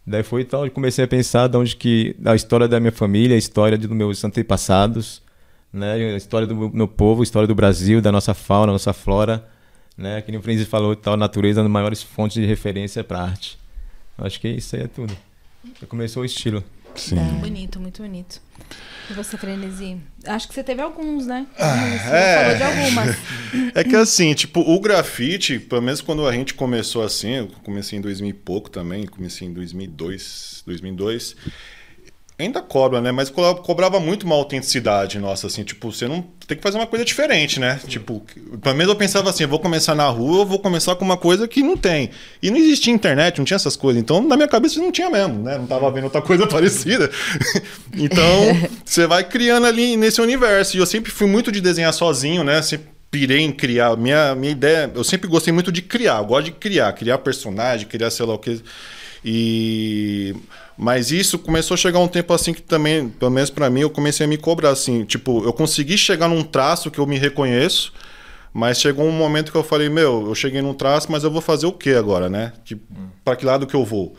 Daí 0.07 0.23
foi 0.23 0.43
e 0.43 0.45
tal, 0.45 0.65
eu 0.65 0.71
comecei 0.71 1.05
a 1.05 1.09
pensar 1.09 1.49
de 1.49 1.57
onde 1.57 1.75
que, 1.75 2.15
a 2.25 2.35
história 2.35 2.69
da 2.69 2.79
minha 2.79 2.93
família, 2.93 3.35
a 3.35 3.39
história 3.39 3.77
dos 3.77 3.89
meus 3.91 4.23
antepassados, 4.23 5.23
né? 5.73 5.95
A 5.95 6.17
história 6.17 6.47
do 6.47 6.71
meu 6.71 6.87
povo, 6.87 7.23
a 7.23 7.25
história 7.25 7.49
do 7.49 7.55
Brasil, 7.55 8.01
da 8.01 8.13
nossa 8.13 8.33
fauna, 8.33 8.67
da 8.67 8.73
nossa 8.73 8.93
flora, 8.93 9.45
né? 9.97 10.23
Que 10.23 10.31
nem 10.31 10.39
o 10.39 10.43
Francis 10.43 10.69
falou 10.69 10.95
tal, 10.95 11.15
a 11.15 11.17
natureza 11.17 11.61
é 11.61 11.63
uma 11.63 11.69
das 11.69 11.73
maiores 11.73 12.03
fontes 12.03 12.41
de 12.41 12.47
referência 12.47 13.03
para 13.03 13.23
arte. 13.23 13.59
Acho 14.19 14.41
que 14.41 14.49
isso 14.49 14.77
aí 14.77 14.83
é 14.83 14.87
tudo. 14.87 15.17
Começou 15.89 16.23
o 16.23 16.27
estilo. 16.27 16.63
Sim. 16.95 17.17
Muito 17.17 17.41
bonito, 17.41 17.81
muito 17.81 18.03
bonito. 18.03 18.41
E 19.11 19.13
você, 19.13 19.37
Frenesi? 19.37 19.99
Acho 20.27 20.49
que 20.49 20.55
você 20.55 20.65
teve 20.65 20.81
alguns, 20.81 21.27
né? 21.27 21.47
Você 21.55 21.63
é. 21.63 22.43
falou 22.43 22.57
de 22.57 22.63
algumas. 22.63 23.17
É 23.75 23.83
que 23.83 23.97
assim, 23.97 24.33
tipo, 24.35 24.61
o 24.61 24.81
grafite, 24.81 25.59
pelo 25.59 25.83
menos 25.83 26.01
quando 26.01 26.27
a 26.27 26.33
gente 26.33 26.55
começou 26.55 27.03
assim, 27.03 27.35
eu 27.37 27.49
comecei 27.65 27.99
em 27.99 28.03
2000 28.03 28.31
e 28.31 28.33
pouco 28.33 28.71
também, 28.71 29.07
comecei 29.07 29.49
em 29.49 29.53
2002, 29.53 30.63
2002. 30.65 31.37
Ainda 32.37 32.61
cobra, 32.61 33.01
né? 33.01 33.13
Mas 33.13 33.31
co- 33.31 33.55
cobrava 33.57 34.01
muito 34.01 34.25
uma 34.27 34.35
autenticidade 34.35 35.21
nossa, 35.21 35.47
assim, 35.47 35.63
tipo, 35.63 35.93
você 35.93 36.09
não 36.09 36.21
tem 36.49 36.57
que 36.57 36.63
fazer 36.65 36.77
uma 36.79 36.87
coisa 36.87 37.05
diferente, 37.05 37.61
né? 37.61 37.79
Tipo, 37.87 38.27
pelo 38.61 38.75
menos 38.75 38.93
eu 38.93 38.97
pensava 38.99 39.31
assim, 39.31 39.45
eu 39.45 39.49
vou 39.49 39.61
começar 39.61 39.95
na 39.95 40.09
rua, 40.09 40.41
eu 40.41 40.47
vou 40.47 40.59
começar 40.59 40.97
com 40.97 41.05
uma 41.05 41.17
coisa 41.17 41.47
que 41.47 41.63
não 41.63 41.77
tem. 41.77 42.11
E 42.43 42.51
não 42.51 42.57
existia 42.59 42.93
internet, 42.93 43.39
não 43.39 43.45
tinha 43.45 43.55
essas 43.55 43.77
coisas. 43.77 44.03
Então, 44.03 44.21
na 44.21 44.35
minha 44.35 44.49
cabeça 44.49 44.81
não 44.81 44.91
tinha 44.91 45.09
mesmo, 45.09 45.45
né? 45.45 45.57
Não 45.57 45.67
tava 45.67 45.89
vendo 45.93 46.05
outra 46.05 46.21
coisa 46.21 46.45
parecida. 46.49 47.09
então, 47.97 48.27
você 48.85 49.07
vai 49.07 49.23
criando 49.23 49.67
ali 49.67 49.97
nesse 49.97 50.21
universo. 50.21 50.77
E 50.77 50.81
eu 50.81 50.87
sempre 50.87 51.13
fui 51.13 51.29
muito 51.29 51.53
de 51.53 51.61
desenhar 51.61 51.93
sozinho, 51.95 52.43
né? 52.43 52.61
Sempre 52.63 52.89
pirei 53.13 53.43
em 53.43 53.53
criar. 53.53 53.97
Minha, 53.97 54.35
minha 54.35 54.51
ideia, 54.51 54.91
eu 54.93 55.05
sempre 55.05 55.29
gostei 55.29 55.53
muito 55.53 55.71
de 55.71 55.83
criar. 55.83 56.19
Eu 56.19 56.25
gosto 56.25 56.47
de 56.47 56.51
criar, 56.53 56.93
criar 56.95 57.19
personagem, 57.19 57.87
criar 57.87 58.11
sei 58.11 58.27
lá 58.27 58.35
o 58.35 58.39
que. 58.39 58.61
E 59.25 60.35
mas 60.77 61.11
isso 61.11 61.39
começou 61.39 61.75
a 61.75 61.79
chegar 61.79 61.99
um 61.99 62.09
tempo 62.09 62.33
assim 62.33 62.53
que 62.53 62.63
também, 62.63 63.09
pelo 63.09 63.31
menos 63.31 63.51
pra 63.51 63.71
mim, 63.71 63.81
eu 63.81 63.91
comecei 63.91 64.27
a 64.27 64.29
me 64.29 64.37
cobrar 64.37 64.71
assim, 64.71 65.05
tipo, 65.05 65.45
eu 65.45 65.53
consegui 65.53 65.97
chegar 65.97 66.29
num 66.29 66.43
traço 66.43 66.91
que 66.91 66.99
eu 66.99 67.07
me 67.07 67.19
reconheço, 67.19 67.93
mas 68.53 68.81
chegou 68.81 69.05
um 69.05 69.13
momento 69.13 69.51
que 69.51 69.59
eu 69.59 69.65
falei, 69.65 69.89
meu, 69.89 70.27
eu 70.29 70.35
cheguei 70.35 70.63
num 70.63 70.75
traço, 70.75 71.11
mas 71.11 71.25
eu 71.25 71.31
vou 71.31 71.41
fazer 71.41 71.67
o 71.67 71.73
que 71.73 71.95
agora, 71.95 72.29
né? 72.29 72.53
Tipo, 72.65 72.85
para 73.25 73.37
que 73.37 73.45
lado 73.45 73.67
que 73.67 73.75
eu 73.75 73.85
vou? 73.85 74.17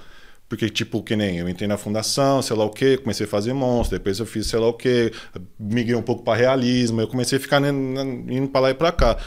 Porque, 0.47 0.69
tipo, 0.69 1.01
que 1.01 1.15
nem 1.15 1.39
eu 1.39 1.49
entrei 1.49 1.67
na 1.67 1.77
fundação, 1.77 2.41
sei 2.41 2.55
lá 2.55 2.65
o 2.65 2.69
quê, 2.69 2.97
comecei 2.97 3.25
a 3.25 3.29
fazer 3.29 3.51
monstro, 3.53 3.97
depois 3.97 4.19
eu 4.19 4.25
fiz 4.25 4.47
sei 4.47 4.59
lá 4.59 4.67
o 4.67 4.73
quê, 4.73 5.11
migrei 5.59 5.95
um 5.95 6.01
pouco 6.01 6.23
para 6.23 6.37
realismo, 6.37 7.01
eu 7.01 7.07
comecei 7.07 7.37
a 7.37 7.41
ficar 7.41 7.59
né, 7.59 7.69
indo 7.69 8.47
para 8.47 8.61
lá 8.61 8.69
e 8.69 8.73
para 8.73 8.91
cá. 8.91 9.17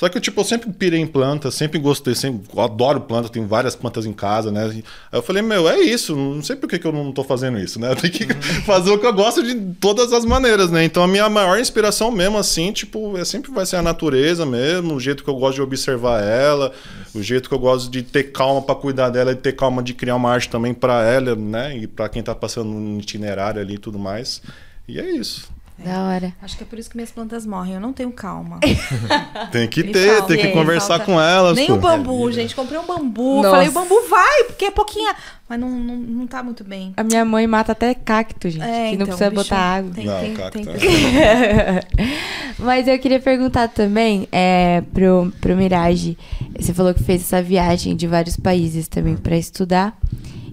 Só 0.00 0.08
que, 0.08 0.18
tipo, 0.18 0.40
eu 0.40 0.44
sempre 0.46 0.72
pirei 0.72 0.98
em 0.98 1.06
planta, 1.06 1.50
sempre 1.50 1.78
gostei, 1.78 2.14
sempre 2.14 2.48
adoro 2.58 3.02
planta, 3.02 3.28
tenho 3.28 3.46
várias 3.46 3.76
plantas 3.76 4.06
em 4.06 4.14
casa, 4.14 4.50
né? 4.50 4.64
Aí 4.64 4.82
eu 5.12 5.20
falei, 5.20 5.42
meu, 5.42 5.68
é 5.68 5.78
isso, 5.78 6.16
não 6.16 6.42
sei 6.42 6.56
por 6.56 6.70
que, 6.70 6.78
que 6.78 6.86
eu 6.86 6.92
não 6.92 7.12
tô 7.12 7.22
fazendo 7.22 7.58
isso, 7.58 7.78
né? 7.78 7.90
Eu 7.92 7.96
tenho 7.96 8.10
que 8.14 8.34
fazer 8.62 8.90
o 8.90 8.98
que 8.98 9.04
eu 9.04 9.12
gosto 9.12 9.42
de 9.42 9.54
todas 9.78 10.10
as 10.14 10.24
maneiras, 10.24 10.70
né? 10.70 10.84
Então 10.84 11.02
a 11.02 11.06
minha 11.06 11.28
maior 11.28 11.60
inspiração 11.60 12.10
mesmo, 12.10 12.38
assim, 12.38 12.72
tipo, 12.72 13.18
é 13.18 13.26
sempre 13.26 13.50
vai 13.50 13.66
ser 13.66 13.76
a 13.76 13.82
natureza 13.82 14.46
mesmo, 14.46 14.94
o 14.94 15.00
jeito 15.00 15.22
que 15.22 15.28
eu 15.28 15.36
gosto 15.36 15.56
de 15.56 15.62
observar 15.62 16.22
ela, 16.22 16.72
o 17.14 17.22
jeito 17.22 17.46
que 17.46 17.54
eu 17.54 17.58
gosto 17.58 17.90
de 17.90 18.02
ter 18.02 18.32
calma 18.32 18.62
para 18.62 18.76
cuidar 18.76 19.10
dela 19.10 19.32
e 19.32 19.36
ter 19.36 19.52
calma 19.52 19.82
de 19.82 19.92
criar 19.92 20.16
uma 20.16 20.30
arte 20.30 20.48
também 20.48 20.72
para 20.72 21.04
ela, 21.04 21.36
né? 21.36 21.76
E 21.76 21.86
para 21.86 22.08
quem 22.08 22.22
tá 22.22 22.34
passando 22.34 22.70
um 22.70 22.98
itinerário 22.98 23.60
ali 23.60 23.74
e 23.74 23.78
tudo 23.78 23.98
mais. 23.98 24.40
E 24.88 24.98
é 24.98 25.10
isso. 25.10 25.59
Da 25.84 26.04
hora. 26.04 26.34
Acho 26.42 26.56
que 26.56 26.62
é 26.62 26.66
por 26.66 26.78
isso 26.78 26.90
que 26.90 26.96
minhas 26.96 27.10
plantas 27.10 27.46
morrem. 27.46 27.74
Eu 27.74 27.80
não 27.80 27.92
tenho 27.92 28.12
calma. 28.12 28.60
Tem 29.50 29.66
que 29.66 29.82
Me 29.82 29.92
ter, 29.92 30.08
falta, 30.16 30.28
tem 30.28 30.36
que 30.38 30.46
me 30.48 30.52
conversar 30.52 30.98
falta. 30.98 31.04
com 31.06 31.20
elas. 31.20 31.56
Nem 31.56 31.66
pô. 31.68 31.74
o 31.74 31.78
bambu, 31.78 32.30
gente. 32.32 32.54
Comprei 32.54 32.78
um 32.78 32.86
bambu. 32.86 33.36
Nossa. 33.36 33.50
Falei, 33.50 33.68
o 33.68 33.72
bambu 33.72 33.94
vai, 34.08 34.44
porque 34.44 34.66
é 34.66 34.70
pouquinha. 34.70 35.14
Mas 35.48 35.58
não, 35.58 35.68
não, 35.70 35.96
não 35.96 36.26
tá 36.26 36.42
muito 36.42 36.62
bem. 36.62 36.92
A 36.96 37.02
minha 37.02 37.24
mãe 37.24 37.46
mata 37.46 37.72
até 37.72 37.94
cacto, 37.94 38.48
gente. 38.50 38.62
É, 38.62 38.90
que 38.90 38.96
não 38.96 39.04
então, 39.04 39.06
precisa 39.06 39.30
bicho, 39.30 39.42
botar 39.42 39.58
água. 39.58 39.90
Tem, 39.94 40.04
Não, 40.06 40.20
tem, 40.20 40.34
cacto 40.34 40.60
tem 40.60 40.74
é- 40.74 41.80
que- 41.86 41.86
Mas 42.62 42.86
eu 42.86 42.98
queria 42.98 43.18
perguntar 43.20 43.68
também 43.68 44.28
é, 44.30 44.82
pro, 44.92 45.32
pro 45.40 45.56
Mirage. 45.56 46.16
Você 46.58 46.74
falou 46.74 46.92
que 46.94 47.02
fez 47.02 47.22
essa 47.22 47.42
viagem 47.42 47.96
de 47.96 48.06
vários 48.06 48.36
países 48.36 48.86
também 48.86 49.16
pra 49.16 49.36
estudar. 49.36 49.96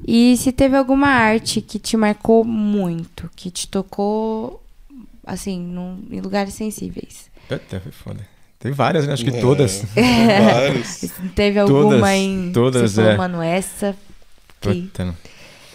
E 0.07 0.37
se 0.37 0.53
teve 0.53 0.77
alguma 0.77 1.07
arte 1.09 1.59
que 1.59 1.77
te 1.77 1.97
marcou 1.97 2.45
muito, 2.45 3.29
que 3.35 3.51
te 3.51 3.67
tocou, 3.67 4.63
assim, 5.27 5.59
num- 5.59 6.03
em 6.09 6.19
lugares 6.21 6.53
sensíveis. 6.55 7.29
Puta, 7.47 7.79
foi 7.79 7.91
foda. 7.91 8.19
Tem 8.59 8.71
várias, 8.71 9.05
né? 9.05 9.13
Acho 9.13 9.23
que 9.23 9.29
É, 9.29 9.39
todas. 9.39 9.83
Vários. 9.95 10.87
Se 10.87 11.09
teve 11.35 11.59
alguma 11.59 11.83
Todas, 11.91 12.09
em. 12.09 12.51
todas, 12.51 12.91
você 12.91 12.95
falou, 13.01 13.11
é. 13.11 13.17
mano, 13.17 13.41
essa. 13.43 13.95
Que... 14.59 14.73
Puta, 14.81 15.05
não. 15.05 15.15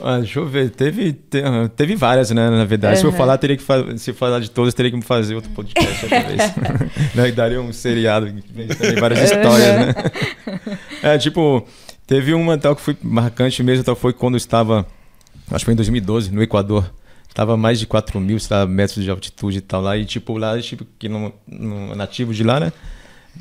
Ah, 0.04 0.18
deixa 0.18 0.40
eu 0.40 0.48
ver, 0.48 0.68
teve, 0.70 1.12
te- 1.12 1.42
ah, 1.44 1.70
teve 1.76 1.94
várias, 1.94 2.32
né, 2.32 2.50
na 2.50 2.64
verdade. 2.64 2.98
Se 2.98 3.04
eu 3.04 3.12
falar, 3.12 3.38
teria 3.38 3.56
que 3.56 3.62
fa- 3.62 3.96
se 3.96 4.10
eu 4.10 4.14
falar 4.16 4.40
de 4.40 4.50
todas, 4.50 4.74
teria 4.74 4.90
que 4.90 4.96
me 4.96 5.02
fazer 5.04 5.36
outro 5.36 5.50
podcast 5.52 6.04
outra 6.04 6.20
vez. 6.26 7.34
Daria 7.36 7.60
um 7.62 7.72
seriado, 7.72 8.26
várias 8.98 9.30
histórias, 9.30 9.86
né? 9.86 9.94
É, 11.04 11.18
tipo, 11.18 11.64
teve 12.04 12.34
uma 12.34 12.58
tal 12.58 12.74
que 12.74 12.82
foi 12.82 12.96
marcante 13.00 13.62
mesmo, 13.62 13.84
tal, 13.84 13.94
foi 13.94 14.12
quando 14.12 14.34
eu 14.34 14.38
estava, 14.38 14.84
acho 15.52 15.58
que 15.60 15.66
foi 15.66 15.74
em 15.74 15.76
2012, 15.76 16.32
no 16.32 16.42
Equador. 16.42 16.92
Tava 17.34 17.56
mais 17.56 17.78
de 17.78 17.86
4 17.86 18.20
mil 18.20 18.38
metros 18.68 19.02
de 19.02 19.10
altitude 19.10 19.58
e 19.58 19.60
tal 19.60 19.80
lá. 19.80 19.96
E 19.96 20.04
tipo, 20.04 20.36
lá, 20.36 20.60
tipo, 20.60 20.86
que 20.98 21.08
no, 21.08 21.32
no 21.46 21.94
nativo 21.94 22.34
de 22.34 22.44
lá, 22.44 22.60
né? 22.60 22.72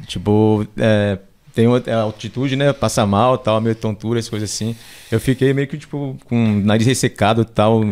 Tipo, 0.08 0.66
é, 0.78 1.18
tem 1.54 1.68
a 1.68 2.02
altitude, 2.02 2.56
né? 2.56 2.72
Passa 2.72 3.06
mal, 3.06 3.38
tal, 3.38 3.60
meio 3.60 3.76
tontura, 3.76 4.20
essas 4.20 4.30
coisas 4.30 4.50
assim. 4.50 4.76
Eu 5.12 5.20
fiquei 5.20 5.54
meio 5.54 5.68
que, 5.68 5.78
tipo, 5.78 6.18
com 6.26 6.60
o 6.60 6.62
nariz 6.62 6.88
ressecado 6.88 7.44
tal, 7.44 7.84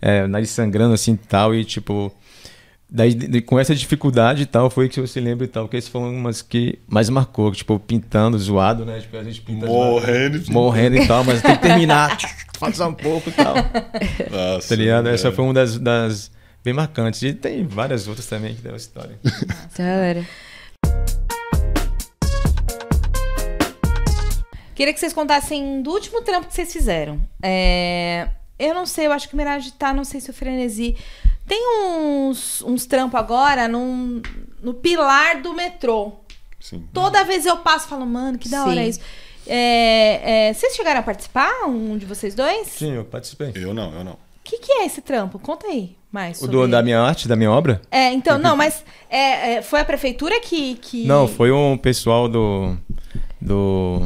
é, 0.00 0.26
nariz 0.26 0.50
sangrando 0.50 0.94
assim 0.94 1.16
tal, 1.16 1.54
e 1.54 1.64
tipo. 1.64 2.12
Daí, 2.88 3.12
de- 3.14 3.26
de- 3.26 3.40
com 3.40 3.58
essa 3.58 3.74
dificuldade 3.74 4.42
e 4.42 4.46
tal, 4.46 4.70
foi 4.70 4.88
que 4.88 5.00
você 5.00 5.20
lembra 5.20 5.44
e 5.44 5.48
tal, 5.48 5.68
que 5.68 5.76
essas 5.76 5.90
foram 5.90 6.14
umas 6.14 6.40
que 6.40 6.78
mais 6.86 7.08
marcou, 7.10 7.50
tipo, 7.50 7.80
pintando, 7.80 8.38
zoado, 8.38 8.84
né? 8.84 9.00
Tipo, 9.00 9.16
a 9.16 9.24
gente 9.24 9.40
pinta 9.40 9.66
zoado, 9.66 9.90
Morrendo. 9.90 10.52
morrendo 10.52 10.96
e 10.96 11.06
tal, 11.06 11.24
mas 11.24 11.42
tem 11.42 11.56
que 11.56 11.62
terminar, 11.62 12.16
fazer 12.56 12.84
um 12.84 12.94
pouco 12.94 13.28
e 13.28 13.32
tal. 13.32 13.54
Nossa, 14.30 14.68
Tá 14.68 14.76
ligado? 14.76 15.08
Essa 15.08 15.32
foi 15.32 15.44
uma 15.44 15.52
das, 15.52 15.78
das 15.78 16.30
bem 16.64 16.72
marcantes. 16.72 17.20
E 17.22 17.32
tem 17.34 17.66
várias 17.66 18.06
outras 18.06 18.26
também 18.26 18.54
que 18.54 18.62
deram 18.62 18.76
história. 18.76 19.18
Da 19.76 19.84
hora. 19.84 20.24
Queria 24.74 24.92
que 24.92 25.00
vocês 25.00 25.12
contassem 25.12 25.80
do 25.82 25.90
último 25.90 26.20
trampo 26.22 26.46
que 26.48 26.54
vocês 26.54 26.72
fizeram. 26.72 27.20
É, 27.42 28.28
Eu 28.58 28.74
não 28.74 28.86
sei, 28.86 29.06
eu 29.06 29.12
acho 29.12 29.28
que 29.28 29.34
o 29.34 29.36
Mirage 29.36 29.72
tá, 29.72 29.92
não 29.92 30.04
sei 30.04 30.20
se 30.20 30.30
o 30.30 30.32
Frenesi. 30.34 30.94
Tem 31.46 31.60
uns, 31.84 32.62
uns 32.62 32.86
trampos 32.86 33.18
agora 33.18 33.68
num, 33.68 34.20
no 34.62 34.74
pilar 34.74 35.40
do 35.40 35.52
metrô. 35.54 36.12
Sim. 36.60 36.84
Toda 36.92 37.24
vez 37.24 37.46
eu 37.46 37.58
passo 37.58 37.86
e 37.86 37.88
falo, 37.90 38.04
mano, 38.04 38.38
que 38.38 38.48
da 38.48 38.62
hora 38.64 38.74
Sim. 38.74 38.80
é 38.80 38.88
isso. 38.88 39.00
É, 39.46 40.48
é, 40.48 40.52
vocês 40.52 40.74
chegaram 40.74 41.00
a 41.00 41.02
participar, 41.02 41.66
um 41.68 41.96
de 41.96 42.04
vocês 42.04 42.34
dois? 42.34 42.66
O 42.66 42.78
Sim, 42.78 42.92
eu 42.94 43.04
participei. 43.04 43.52
Eu 43.54 43.72
não, 43.72 43.94
eu 43.94 44.02
não. 44.02 44.18
que, 44.42 44.58
que 44.58 44.72
é 44.72 44.86
esse 44.86 45.00
trampo? 45.00 45.38
Conta 45.38 45.68
aí 45.68 45.96
mais. 46.10 46.38
O 46.38 46.40
sobre 46.40 46.56
do, 46.56 46.68
da 46.68 46.82
minha 46.82 47.00
arte, 47.00 47.28
da 47.28 47.36
minha 47.36 47.50
obra? 47.50 47.80
É, 47.90 48.12
então, 48.12 48.38
não, 48.38 48.56
mas 48.56 48.84
é, 49.08 49.54
é, 49.54 49.62
foi 49.62 49.80
a 49.80 49.84
prefeitura 49.84 50.40
que. 50.40 50.74
que... 50.76 51.04
Não, 51.06 51.28
foi 51.28 51.52
um 51.52 51.78
pessoal 51.78 52.28
do. 52.28 52.76
do 53.40 54.00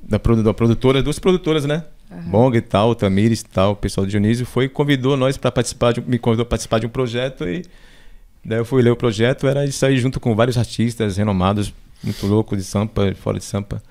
da, 0.00 0.20
produ- 0.20 0.44
da 0.44 0.54
produtora, 0.54 1.02
duas 1.02 1.18
produtoras, 1.18 1.64
né? 1.64 1.84
Bong 2.24 2.56
e 2.56 2.60
tal, 2.60 2.94
Tamires 2.94 3.40
e 3.40 3.44
tal, 3.44 3.72
o 3.72 3.76
pessoal 3.76 4.06
do 4.06 4.10
Dionísio 4.10 4.46
foi 4.46 4.64
e 4.64 4.68
convidou 4.68 5.16
nós 5.16 5.36
para 5.36 5.50
participar, 5.50 5.92
de, 5.92 6.00
me 6.00 6.18
convidou 6.18 6.44
para 6.44 6.50
participar 6.50 6.78
de 6.78 6.86
um 6.86 6.90
projeto 6.90 7.48
e 7.48 7.64
daí 8.44 8.58
eu 8.58 8.64
fui 8.64 8.82
ler 8.82 8.90
o 8.90 8.96
projeto, 8.96 9.46
era 9.46 9.64
isso 9.64 9.84
aí 9.84 9.98
junto 9.98 10.20
com 10.20 10.34
vários 10.34 10.56
artistas 10.56 11.16
renomados, 11.16 11.72
muito 12.02 12.26
loucos 12.26 12.58
de 12.58 12.64
Sampa, 12.64 13.14
fora 13.14 13.38
de 13.38 13.44
Sampa. 13.44 13.82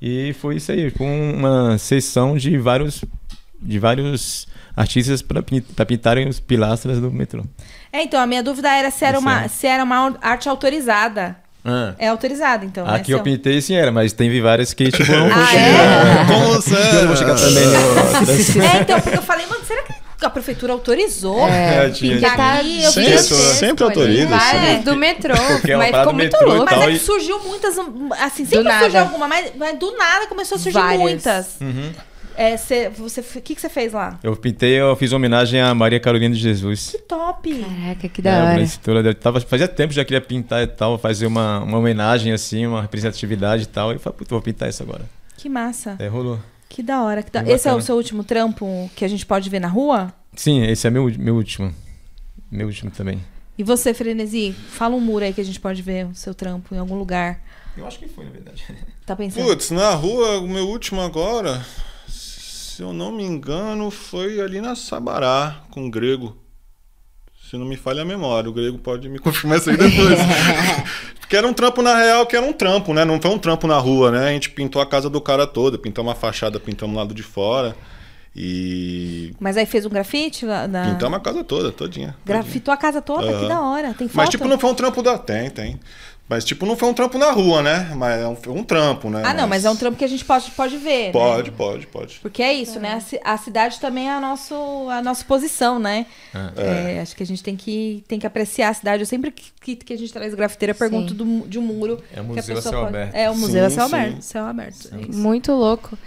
E 0.00 0.34
foi 0.34 0.56
isso 0.56 0.70
aí, 0.70 0.90
com 0.90 1.32
uma 1.32 1.78
sessão 1.78 2.36
de 2.36 2.58
vários 2.58 3.04
de 3.60 3.78
vários 3.78 4.46
artistas 4.76 5.22
para 5.22 5.42
pintarem 5.86 6.28
os 6.28 6.38
pilastras 6.38 7.00
do 7.00 7.10
metrô. 7.10 7.44
É, 7.92 8.02
então, 8.02 8.20
a 8.20 8.26
minha 8.26 8.42
dúvida 8.42 8.68
era 8.68 8.90
se 8.90 9.04
era, 9.04 9.18
uma, 9.18 9.44
é. 9.44 9.48
se 9.48 9.66
era 9.66 9.82
uma 9.82 10.18
arte 10.20 10.48
autorizada. 10.48 11.36
É 11.98 12.08
autorizada, 12.08 12.64
então, 12.64 12.84
né? 12.86 12.96
Aqui 12.96 13.06
Se 13.06 13.12
eu 13.12 13.18
é 13.18 13.20
um- 13.20 13.24
pintei 13.24 13.60
sim 13.60 13.74
era, 13.74 13.90
mas 13.90 14.12
teve 14.12 14.40
várias 14.40 14.74
que 14.74 14.90
tipo 14.92 15.10
não 15.10 15.26
Ah, 15.32 15.46
chegar. 15.46 16.22
é? 16.22 16.26
Como 16.26 16.46
você? 16.54 16.74
Eu 16.74 16.94
não 17.00 17.06
vou 17.08 17.16
chegar 17.16 17.34
também 17.36 17.64
no. 17.66 18.62
É, 18.62 18.80
então, 18.82 19.00
porque 19.00 19.18
eu 19.18 19.22
falei, 19.22 19.46
mano, 19.46 19.64
será 19.64 19.82
que 19.82 19.94
a 20.24 20.30
prefeitura 20.30 20.72
autorizou? 20.72 21.46
É, 21.48 21.88
tinha- 21.90 22.16
Pintar 22.16 22.36
tá 22.36 22.62
eu 22.62 22.90
Sempre, 22.92 23.18
sempre 23.18 23.84
autoriza. 23.84 24.26
Várias 24.28 24.84
do 24.84 24.96
metrô, 24.96 25.34
Porque 25.34 25.72
é 25.72 25.76
uma 25.76 25.84
mas 25.90 25.96
ficou 25.98 26.12
muito 26.14 26.36
louco. 26.44 26.64
Mas 26.66 26.82
é 26.82 26.86
que 26.92 26.98
surgiu 26.98 27.38
muitas, 27.40 27.76
assim, 28.20 28.44
sempre 28.46 28.72
surgiu 28.80 29.00
alguma, 29.00 29.26
mas, 29.28 29.52
mas 29.56 29.78
do 29.78 29.96
nada 29.96 30.26
começou 30.26 30.56
a 30.56 30.58
surgir 30.58 30.78
Várias. 30.78 31.00
muitas. 31.00 31.46
Uhum. 31.60 31.92
É, 32.36 32.56
cê, 32.56 32.88
você, 32.88 33.20
o 33.20 33.42
que, 33.42 33.54
que 33.54 33.60
você 33.60 33.68
fez 33.68 33.92
lá? 33.92 34.18
Eu 34.22 34.36
pintei, 34.36 34.72
eu 34.80 34.94
fiz 34.96 35.12
homenagem 35.12 35.60
a 35.60 35.74
Maria 35.74 36.00
Carolina 36.00 36.34
de 36.34 36.40
Jesus. 36.40 36.90
Que 36.90 36.98
top! 36.98 37.60
Caraca, 37.60 38.08
que 38.08 38.20
É, 38.20 38.24
da 38.24 38.42
hora. 38.42 38.52
uma 38.52 38.62
escritora, 38.62 39.00
eu 39.08 39.14
tava, 39.14 39.40
fazia 39.40 39.68
tempo 39.68 39.90
que 39.90 39.94
já 39.96 40.04
queria 40.04 40.20
pintar 40.20 40.62
e 40.62 40.66
tal, 40.66 40.98
fazer 40.98 41.26
uma, 41.26 41.60
uma 41.60 41.78
homenagem 41.78 42.32
assim, 42.32 42.66
uma 42.66 42.82
representatividade 42.82 43.64
e 43.64 43.66
tal. 43.66 43.92
E 43.92 43.98
falei, 43.98 44.18
puta, 44.18 44.30
vou 44.34 44.42
pintar 44.42 44.68
isso 44.68 44.82
agora. 44.82 45.02
Que 45.36 45.48
massa. 45.48 45.96
É, 45.98 46.08
rolou. 46.08 46.40
Que 46.68 46.82
da 46.82 47.02
hora. 47.02 47.22
Que 47.22 47.30
da... 47.30 47.42
Esse 47.48 47.68
é 47.68 47.72
o 47.72 47.80
seu 47.80 47.94
último 47.94 48.24
trampo 48.24 48.90
que 48.96 49.04
a 49.04 49.08
gente 49.08 49.24
pode 49.24 49.48
ver 49.48 49.60
na 49.60 49.68
rua? 49.68 50.12
Sim, 50.34 50.64
esse 50.64 50.86
é 50.86 50.90
meu, 50.90 51.04
meu 51.18 51.36
último. 51.36 51.72
Meu 52.50 52.66
último 52.66 52.90
também. 52.90 53.20
E 53.56 53.62
você, 53.62 53.94
Frenesi, 53.94 54.52
fala 54.70 54.96
um 54.96 55.00
muro 55.00 55.24
aí 55.24 55.32
que 55.32 55.40
a 55.40 55.44
gente 55.44 55.60
pode 55.60 55.80
ver 55.82 56.06
o 56.06 56.14
seu 56.14 56.34
trampo 56.34 56.74
em 56.74 56.78
algum 56.78 56.96
lugar. 56.96 57.40
Eu 57.76 57.86
acho 57.86 57.98
que 57.98 58.08
foi, 58.08 58.24
na 58.24 58.30
verdade. 58.32 58.64
Tá 59.06 59.14
pensando? 59.14 59.44
Putz, 59.46 59.70
na 59.70 59.90
rua, 59.90 60.38
o 60.38 60.48
meu 60.48 60.66
último 60.66 61.00
agora, 61.00 61.64
se 62.74 62.82
eu 62.82 62.92
não 62.92 63.12
me 63.12 63.22
engano, 63.22 63.88
foi 63.88 64.40
ali 64.40 64.60
na 64.60 64.74
Sabará, 64.74 65.60
com 65.70 65.86
o 65.86 65.90
grego. 65.90 66.36
Se 67.48 67.56
não 67.56 67.64
me 67.64 67.76
falha 67.76 68.02
a 68.02 68.04
memória, 68.04 68.50
o 68.50 68.52
grego 68.52 68.78
pode 68.78 69.08
me 69.08 69.20
confirmar 69.20 69.58
isso 69.58 69.70
aí 69.70 69.76
depois. 69.76 70.18
Porque 71.20 71.36
era 71.36 71.46
um 71.46 71.52
trampo 71.52 71.82
na 71.82 71.96
real, 71.96 72.26
que 72.26 72.34
era 72.34 72.44
um 72.44 72.52
trampo, 72.52 72.92
né? 72.92 73.04
Não 73.04 73.20
foi 73.22 73.30
um 73.30 73.38
trampo 73.38 73.68
na 73.68 73.78
rua, 73.78 74.10
né? 74.10 74.26
A 74.26 74.32
gente 74.32 74.50
pintou 74.50 74.82
a 74.82 74.86
casa 74.86 75.08
do 75.08 75.20
cara 75.20 75.46
toda, 75.46 75.78
pintamos 75.78 76.10
a 76.10 76.16
fachada, 76.16 76.58
pintamos 76.58 76.96
o 76.96 76.98
lado 76.98 77.14
de 77.14 77.22
fora. 77.22 77.76
E 78.34 79.32
Mas 79.38 79.56
aí 79.56 79.66
fez 79.66 79.86
um 79.86 79.90
grafite? 79.90 80.44
lá 80.44 80.66
Na... 80.66 80.90
pintamos 80.90 81.16
a 81.16 81.20
casa 81.20 81.44
toda, 81.44 81.70
todinha. 81.70 82.08
todinha. 82.08 82.16
Grafitou 82.24 82.74
a 82.74 82.76
casa 82.76 83.00
toda? 83.00 83.28
Que 83.28 83.32
Aham. 83.34 83.48
da 83.48 83.60
hora. 83.60 83.94
Tem 83.94 84.08
foto? 84.08 84.16
Mas 84.16 84.30
tipo, 84.30 84.48
não 84.48 84.58
foi 84.58 84.70
um 84.70 84.74
trampo 84.74 85.00
da. 85.00 85.16
Tem, 85.16 85.48
tem. 85.48 85.78
Mas 86.26 86.42
tipo, 86.42 86.64
não 86.64 86.74
foi 86.74 86.88
um 86.88 86.94
trampo 86.94 87.18
na 87.18 87.30
rua, 87.30 87.62
né? 87.62 87.92
Mas 87.94 88.22
é 88.22 88.26
um, 88.26 88.34
foi 88.34 88.52
um 88.54 88.64
trampo, 88.64 89.10
né? 89.10 89.22
Ah, 89.26 89.34
não, 89.34 89.46
mas 89.46 89.66
é 89.66 89.70
um 89.70 89.76
trampo 89.76 89.98
que 89.98 90.04
a 90.04 90.08
gente 90.08 90.24
pode, 90.24 90.50
pode 90.52 90.78
ver. 90.78 91.06
né? 91.08 91.12
Pode, 91.12 91.50
pode, 91.50 91.86
pode. 91.86 92.18
Porque 92.20 92.42
é 92.42 92.52
isso, 92.54 92.80
né? 92.80 92.98
A, 93.22 93.34
a 93.34 93.36
cidade 93.36 93.78
também 93.78 94.08
é 94.08 94.12
a, 94.14 94.20
nosso, 94.20 94.54
a 94.90 95.02
nossa 95.02 95.22
posição, 95.24 95.78
né? 95.78 96.06
É, 96.56 97.00
acho 97.02 97.14
que 97.14 97.22
a 97.22 97.26
gente 97.26 97.42
tem 97.42 97.54
que, 97.54 98.02
tem 98.08 98.18
que 98.18 98.26
apreciar 98.26 98.70
a 98.70 98.74
cidade. 98.74 99.02
Eu 99.02 99.06
sempre 99.06 99.30
que, 99.30 99.52
que, 99.60 99.76
que 99.76 99.92
a 99.92 99.98
gente 99.98 100.12
traz 100.12 100.34
grafiteira, 100.34 100.72
eu 100.72 100.76
pergunto 100.76 101.12
do 101.12 101.46
de 101.46 101.58
um 101.58 101.62
muro. 101.62 102.02
É 102.10 102.20
o 102.20 102.24
a 102.24 102.24
museu 102.24 102.56
a 102.58 102.62
céu 102.62 102.72
pode- 102.72 102.86
aberto. 102.86 103.14
É, 103.14 103.30
o 103.30 103.36
museu 103.36 103.64
a 103.66 103.68
Sim, 103.68 103.74
céu 103.76 103.88
sim. 103.88 103.94
aberto. 103.94 104.22
Céu 104.22 104.44
aberto. 104.46 104.88
é. 104.92 105.14
Muito 105.14 105.52
louco. 105.52 105.98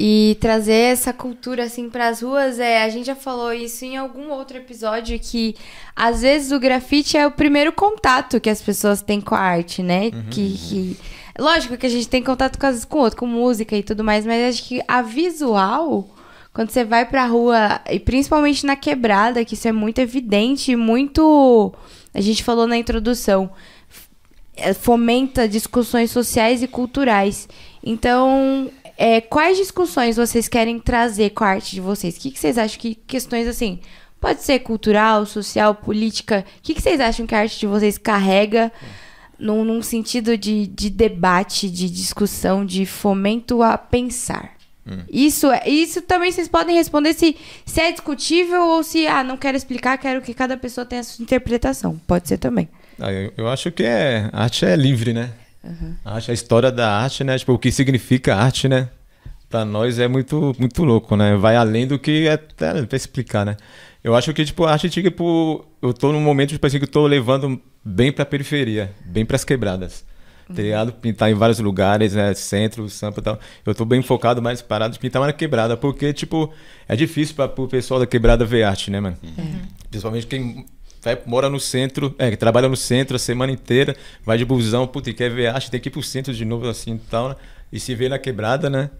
E 0.00 0.36
trazer 0.40 0.92
essa 0.92 1.12
cultura 1.12 1.64
assim 1.64 1.90
para 1.90 2.06
as 2.06 2.22
ruas, 2.22 2.60
é, 2.60 2.84
a 2.84 2.88
gente 2.88 3.06
já 3.06 3.16
falou 3.16 3.52
isso 3.52 3.84
em 3.84 3.96
algum 3.96 4.30
outro 4.30 4.56
episódio 4.56 5.18
que 5.18 5.56
às 5.96 6.22
vezes 6.22 6.52
o 6.52 6.60
grafite 6.60 7.16
é 7.16 7.26
o 7.26 7.32
primeiro 7.32 7.72
contato 7.72 8.40
que 8.40 8.48
as 8.48 8.62
pessoas 8.62 9.02
têm 9.02 9.20
com 9.20 9.34
a 9.34 9.40
arte, 9.40 9.82
né? 9.82 10.12
Que, 10.30 10.52
que- 10.56 10.96
lógico 11.36 11.76
que 11.76 11.86
a 11.86 11.90
gente 11.90 12.06
tem 12.08 12.22
contato 12.22 12.60
com 12.60 12.66
as 12.66 12.84
com 12.84 12.98
outro, 12.98 13.18
com 13.18 13.26
música 13.26 13.76
e 13.76 13.82
tudo 13.82 14.04
mais, 14.04 14.24
mas 14.24 14.54
acho 14.54 14.68
que 14.68 14.80
a 14.86 15.02
visual 15.02 16.08
quando 16.52 16.70
você 16.70 16.84
vai 16.84 17.04
pra 17.04 17.24
rua, 17.26 17.80
e 17.88 18.00
principalmente 18.00 18.66
na 18.66 18.74
quebrada, 18.74 19.44
que 19.44 19.54
isso 19.54 19.68
é 19.68 19.72
muito 19.72 20.00
evidente, 20.00 20.72
e 20.72 20.76
muito. 20.76 21.72
A 22.12 22.20
gente 22.20 22.42
falou 22.42 22.66
na 22.66 22.76
introdução, 22.76 23.48
fomenta 24.80 25.48
discussões 25.48 26.10
sociais 26.10 26.62
e 26.62 26.66
culturais. 26.66 27.48
Então, 27.82 28.70
é, 28.98 29.20
quais 29.20 29.56
discussões 29.56 30.16
vocês 30.16 30.48
querem 30.48 30.78
trazer 30.80 31.30
com 31.30 31.44
a 31.44 31.48
arte 31.50 31.76
de 31.76 31.80
vocês? 31.80 32.16
O 32.16 32.20
que, 32.20 32.32
que 32.32 32.38
vocês 32.38 32.58
acham 32.58 32.78
que 32.80 32.96
questões 32.96 33.46
assim, 33.46 33.78
pode 34.20 34.42
ser 34.42 34.58
cultural, 34.58 35.24
social, 35.24 35.74
política, 35.76 36.44
o 36.58 36.62
que, 36.62 36.74
que 36.74 36.82
vocês 36.82 37.00
acham 37.00 37.24
que 37.24 37.34
a 37.34 37.38
arte 37.38 37.60
de 37.60 37.66
vocês 37.68 37.96
carrega 37.96 38.72
num, 39.38 39.64
num 39.64 39.80
sentido 39.82 40.36
de, 40.36 40.66
de 40.66 40.90
debate, 40.90 41.70
de 41.70 41.88
discussão, 41.88 42.66
de 42.66 42.84
fomento 42.84 43.62
a 43.62 43.78
pensar? 43.78 44.58
Isso, 45.12 45.52
é- 45.52 45.68
isso 45.68 46.00
também 46.00 46.32
vocês 46.32 46.48
podem 46.48 46.74
responder 46.74 47.12
se, 47.12 47.36
se 47.66 47.78
é 47.78 47.92
discutível 47.92 48.62
ou 48.68 48.82
se, 48.82 49.06
ah, 49.06 49.22
não 49.22 49.36
quero 49.36 49.54
explicar, 49.54 49.98
quero 49.98 50.22
que 50.22 50.32
cada 50.32 50.56
pessoa 50.56 50.84
tenha 50.86 51.02
a 51.02 51.04
sua 51.04 51.22
interpretação. 51.22 52.00
Pode 52.06 52.26
ser 52.26 52.38
também. 52.38 52.68
Ah, 52.98 53.12
eu, 53.12 53.30
eu 53.36 53.48
acho 53.48 53.70
que 53.70 53.82
é, 53.82 54.30
a 54.32 54.44
arte 54.44 54.64
é 54.64 54.74
livre, 54.74 55.12
né? 55.12 55.30
A, 56.04 56.14
arte, 56.14 56.30
a 56.30 56.34
história 56.34 56.70
da 56.70 56.90
arte, 56.90 57.24
né? 57.24 57.38
Tipo, 57.38 57.52
o 57.52 57.58
que 57.58 57.70
significa 57.70 58.36
arte, 58.36 58.68
né? 58.68 58.88
Pra 59.48 59.64
nós 59.64 59.98
é 59.98 60.06
muito, 60.06 60.54
muito 60.58 60.84
louco, 60.84 61.16
né? 61.16 61.36
Vai 61.36 61.56
além 61.56 61.86
do 61.86 61.98
que 61.98 62.26
é 62.26 62.34
até 62.34 62.84
pra 62.84 62.96
explicar, 62.96 63.46
né? 63.46 63.56
Eu 64.04 64.14
acho 64.14 64.32
que, 64.32 64.44
tipo, 64.44 64.64
a 64.64 64.72
arte, 64.72 64.88
tipo, 64.90 65.66
eu 65.80 65.92
tô 65.92 66.12
num 66.12 66.20
momento, 66.20 66.50
tipo 66.50 66.66
assim, 66.66 66.78
que 66.78 66.84
eu 66.84 66.90
tô 66.90 67.06
levando 67.06 67.60
bem 67.84 68.12
pra 68.12 68.24
periferia, 68.24 68.92
bem 69.04 69.24
pras 69.24 69.44
quebradas. 69.44 70.04
Tá 70.54 70.62
ligado? 70.62 70.92
Pintar 70.92 71.30
em 71.30 71.34
vários 71.34 71.58
lugares, 71.58 72.14
né? 72.14 72.32
Centro, 72.32 72.88
sampa 72.88 73.20
e 73.20 73.22
tal. 73.22 73.38
Eu 73.66 73.74
tô 73.74 73.84
bem 73.84 74.00
focado, 74.00 74.40
mais 74.40 74.62
parado 74.62 74.94
de 74.94 74.98
pintar 74.98 75.20
mais 75.20 75.32
na 75.32 75.36
quebrada, 75.36 75.76
porque, 75.76 76.12
tipo, 76.12 76.50
é 76.88 76.96
difícil 76.96 77.34
pra, 77.34 77.46
pro 77.46 77.68
pessoal 77.68 78.00
da 78.00 78.06
quebrada 78.06 78.46
ver 78.46 78.62
arte, 78.62 78.90
né, 78.90 78.98
mano? 78.98 79.16
Principalmente 79.90 80.26
quem 80.26 80.64
vai, 81.02 81.18
mora 81.26 81.48
no 81.48 81.58
centro, 81.60 82.14
é, 82.18 82.30
que 82.30 82.36
trabalha 82.36 82.68
no 82.68 82.76
centro 82.76 83.16
a 83.16 83.18
semana 83.18 83.52
inteira, 83.52 83.94
vai 84.24 84.36
de 84.38 84.44
busão, 84.44 84.86
puta, 84.86 85.10
e 85.10 85.14
quer 85.14 85.30
ver 85.30 85.48
arte, 85.48 85.70
tem 85.70 85.80
que 85.80 85.88
ir 85.88 85.92
pro 85.92 86.02
centro 86.02 86.32
de 86.32 86.44
novo, 86.44 86.68
assim 86.68 86.94
e 86.94 86.98
tal, 87.10 87.30
né? 87.30 87.36
E 87.72 87.78
se 87.80 87.94
vê 87.94 88.08
na 88.08 88.18
quebrada, 88.18 88.68
né? 88.70 88.90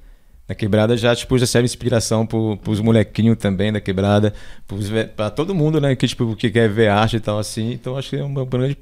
Na 0.48 0.54
quebrada 0.54 0.96
já, 0.96 1.14
tipo, 1.14 1.36
já 1.38 1.46
serve 1.46 1.66
inspiração 1.66 2.26
pro, 2.26 2.56
pros 2.58 2.80
molequinhos 2.80 3.36
também 3.36 3.70
da 3.72 3.80
quebrada, 3.80 4.32
pros, 4.66 4.88
pra 5.14 5.28
todo 5.30 5.54
mundo, 5.54 5.80
né? 5.80 5.94
Que, 5.94 6.06
tipo, 6.08 6.34
que 6.36 6.50
quer 6.50 6.68
ver 6.70 6.88
arte 6.88 7.16
e 7.16 7.20
tal, 7.20 7.38
assim. 7.38 7.72
Então, 7.72 7.96
acho 7.98 8.10
que 8.10 8.16
é 8.16 8.24
uma 8.24 8.44
grande 8.46 8.78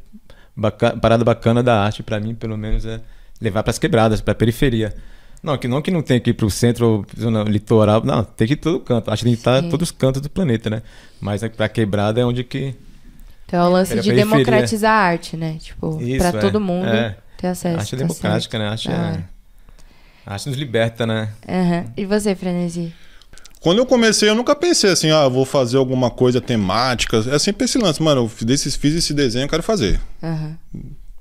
baca- 0.57 0.97
parada 0.97 1.25
bacana 1.25 1.63
da 1.63 1.81
arte, 1.83 2.03
pra 2.03 2.21
mim, 2.21 2.35
pelo 2.35 2.57
menos, 2.57 2.85
é 2.85 3.01
levar 3.41 3.63
pras 3.63 3.79
quebradas, 3.79 4.21
pra 4.21 4.35
periferia. 4.35 4.95
Não, 5.43 5.57
que 5.59 5.69
não 5.69 5.83
que 5.83 5.91
não 5.91 6.03
tem 6.03 6.19
que 6.21 6.31
ir 6.31 6.35
pro 6.35 6.49
centro, 6.51 6.87
ou 6.87 7.45
litoral, 7.45 8.03
não, 8.05 8.25
tem 8.25 8.47
que 8.47 8.55
ir 8.55 8.57
todo 8.57 8.81
canto. 8.81 9.11
Acho 9.11 9.21
que 9.21 9.25
tem 9.27 9.35
que 9.35 9.41
estar 9.41 9.59
em 9.61 9.63
Sim. 9.65 9.71
todos 9.71 9.89
os 9.91 9.93
cantos 9.97 10.21
do 10.23 10.31
planeta, 10.31 10.71
né? 10.71 10.83
Mas 11.21 11.43
a- 11.45 11.51
pra 11.51 11.69
quebrada 11.69 12.21
é 12.21 12.25
onde 12.25 12.43
que 12.45 12.75
Então 13.47 13.65
é 13.65 13.69
o 13.69 13.73
lance 13.73 13.99
de 14.01 14.13
democratizar 14.13 14.93
a 14.93 15.03
arte, 15.05 15.37
né? 15.37 15.57
Tipo, 15.61 16.01
Isso, 16.03 16.19
pra 16.19 16.29
é. 16.39 16.41
todo 16.43 16.61
mundo 16.61 16.89
É. 16.89 17.17
ter 17.39 17.47
acesso. 17.49 17.77
A 17.77 17.81
arte 17.81 17.95
é 17.95 17.99
tá 17.99 18.05
democrática, 18.05 18.59
certo. 18.59 18.63
né? 18.63 18.69
A 18.69 18.73
arte, 18.73 18.89
é... 18.91 19.25
a 20.27 20.33
arte 20.35 20.49
nos 20.49 20.59
liberta, 20.59 21.07
né? 21.07 21.29
Aham. 21.49 21.85
E 21.97 22.05
você, 22.05 22.35
Frenesi? 22.35 22.93
Quando 23.61 23.79
eu 23.79 23.87
comecei, 23.87 24.29
eu 24.29 24.35
nunca 24.35 24.55
pensei 24.55 24.91
assim, 24.91 25.11
ah, 25.11 25.27
vou 25.29 25.45
fazer 25.45 25.77
alguma 25.77 26.11
coisa 26.11 26.41
temática. 26.41 27.25
É 27.33 27.39
sempre 27.39 27.65
esse 27.65 27.79
lance, 27.79 28.03
mano, 28.03 28.23
eu 28.23 28.29
fiz 28.29 28.49
esse, 28.49 28.79
fiz 28.79 28.95
esse 28.95 29.13
desenho, 29.15 29.45
eu 29.45 29.49
quero 29.49 29.63
fazer. 29.63 30.01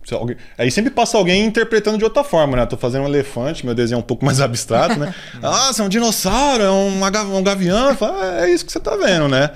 Se 0.03 0.13
alguém- 0.13 0.38
Aí 0.55 0.69
sempre 0.69 0.91
passa 0.91 1.17
alguém 1.17 1.43
interpretando 1.45 1.97
de 1.97 2.03
outra 2.03 2.23
forma, 2.23 2.55
né? 2.57 2.65
Tô 2.67 2.78
fazendo 2.78 3.03
um 3.03 3.07
elefante, 3.07 3.65
meu 3.65 3.73
desenho 3.73 3.97
é 3.97 3.99
um 3.99 4.03
pouco 4.03 4.23
mais 4.23 4.39
abstrato, 4.41 4.99
né? 4.99 5.13
ah, 5.41 5.73
você 5.73 5.82
é 5.82 5.86
um 5.86 5.89
dinossauro, 5.89 6.61
é 6.61 6.69
um, 6.69 7.03
um 7.38 7.43
gavião. 7.43 7.89
Eu 7.89 7.95
falo, 7.95 8.15
"Ah, 8.19 8.45
é 8.45 8.51
isso 8.51 8.63
que 8.65 8.71
você 8.71 8.80
tá 8.80 8.95
vendo, 8.95 9.28
né? 9.28 9.49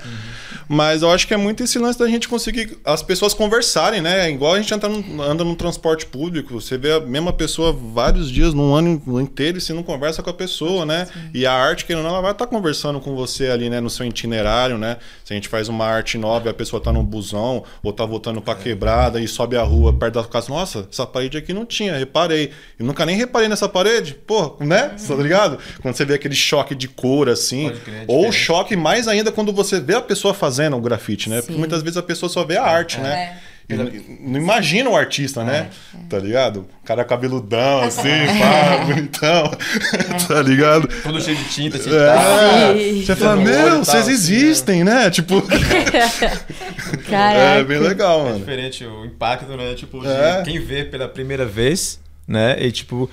Mas 0.72 1.02
eu 1.02 1.10
acho 1.10 1.26
que 1.26 1.34
é 1.34 1.36
muito 1.36 1.64
esse 1.64 1.80
lance 1.80 1.98
da 1.98 2.06
gente 2.06 2.28
conseguir 2.28 2.78
as 2.84 3.02
pessoas 3.02 3.34
conversarem, 3.34 4.00
né? 4.00 4.28
É 4.28 4.30
Igual 4.30 4.54
a 4.54 4.60
gente 4.60 4.72
anda 4.72 4.88
no, 4.88 5.20
anda 5.20 5.42
no 5.42 5.56
transporte 5.56 6.06
público, 6.06 6.60
você 6.60 6.78
vê 6.78 6.92
a 6.92 7.00
mesma 7.00 7.32
pessoa 7.32 7.72
vários 7.72 8.30
dias, 8.30 8.54
num 8.54 8.72
ano 8.72 9.02
inteiro, 9.20 9.58
e 9.58 9.60
você 9.60 9.72
não 9.72 9.82
conversa 9.82 10.22
com 10.22 10.30
a 10.30 10.32
pessoa, 10.32 10.86
né? 10.86 11.08
E 11.34 11.44
a 11.44 11.52
arte, 11.52 11.84
que 11.84 11.92
ela 11.92 12.20
vai 12.20 12.30
estar 12.30 12.46
conversando 12.46 13.00
com 13.00 13.16
você 13.16 13.48
ali, 13.48 13.68
né? 13.68 13.80
No 13.80 13.90
seu 13.90 14.06
itinerário, 14.06 14.78
né? 14.78 14.98
Se 15.24 15.32
a 15.32 15.34
gente 15.34 15.48
faz 15.48 15.68
uma 15.68 15.84
arte 15.84 16.16
nova 16.16 16.46
e 16.46 16.50
a 16.50 16.54
pessoa 16.54 16.80
tá 16.80 16.92
no 16.92 17.02
busão, 17.02 17.64
ou 17.82 17.92
tá 17.92 18.06
voltando 18.06 18.40
pra 18.40 18.54
quebrada 18.54 19.20
e 19.20 19.26
sobe 19.26 19.56
a 19.56 19.64
rua 19.64 19.92
perto 19.92 20.22
da 20.22 20.24
casa, 20.24 20.50
nossa, 20.50 20.86
essa 20.88 21.04
parede 21.04 21.36
aqui 21.36 21.52
não 21.52 21.66
tinha, 21.66 21.98
reparei. 21.98 22.52
Eu 22.78 22.86
nunca 22.86 23.04
nem 23.04 23.16
reparei 23.16 23.48
nessa 23.48 23.68
parede, 23.68 24.14
pô, 24.14 24.56
né? 24.60 24.94
Tá 25.04 25.16
ligado? 25.16 25.58
Quando 25.82 25.96
você 25.96 26.04
vê 26.04 26.14
aquele 26.14 26.36
choque 26.36 26.76
de 26.76 26.86
cor, 26.86 27.28
assim. 27.28 27.70
É 27.70 28.04
ou 28.06 28.26
diferente. 28.26 28.32
choque 28.32 28.76
mais 28.76 29.08
ainda 29.08 29.32
quando 29.32 29.52
você 29.52 29.80
vê 29.80 29.96
a 29.96 30.00
pessoa 30.00 30.32
fazendo 30.32 30.59
o 30.68 30.80
grafite, 30.80 31.28
né? 31.30 31.36
Porque 31.40 31.52
Sim. 31.54 31.58
muitas 31.58 31.82
vezes 31.82 31.96
a 31.96 32.02
pessoa 32.02 32.28
só 32.28 32.44
vê 32.44 32.56
a 32.56 32.64
arte, 32.64 32.98
né? 33.00 33.38
E 33.68 33.74
n- 33.74 34.18
não 34.22 34.40
imagina 34.40 34.90
o 34.90 34.96
artista, 34.96 35.44
né? 35.44 35.68
Tá 36.08 36.18
ligado? 36.18 36.66
O 36.82 36.84
cara 36.84 37.04
cabeludão, 37.04 37.82
assim, 37.86 38.08
pá, 38.38 38.84
bonitão. 38.84 39.50
tá 40.26 40.42
ligado? 40.42 40.88
Todo 41.04 41.20
cheio 41.22 41.36
de 41.36 41.44
tinta, 41.44 41.76
assim, 41.76 41.90
É, 41.94 42.74
Sim. 42.92 43.04
você 43.04 43.14
fala, 43.16 43.36
meu, 43.36 43.54
tal, 43.70 43.84
vocês 43.84 44.02
assim, 44.08 44.12
existem, 44.12 44.82
né? 44.82 45.08
Tipo, 45.10 45.40
Caraca. 47.08 47.60
é 47.60 47.64
bem 47.64 47.78
legal, 47.78 48.20
É 48.20 48.24
mano. 48.24 48.38
diferente 48.40 48.84
o 48.84 49.04
impacto, 49.04 49.56
né? 49.56 49.74
Tipo, 49.74 50.00
de 50.00 50.08
É. 50.08 50.42
quem 50.44 50.58
vê 50.60 50.84
pela 50.84 51.08
primeira 51.08 51.44
vez, 51.46 52.00
né? 52.26 52.56
E 52.60 52.70
tipo, 52.72 53.08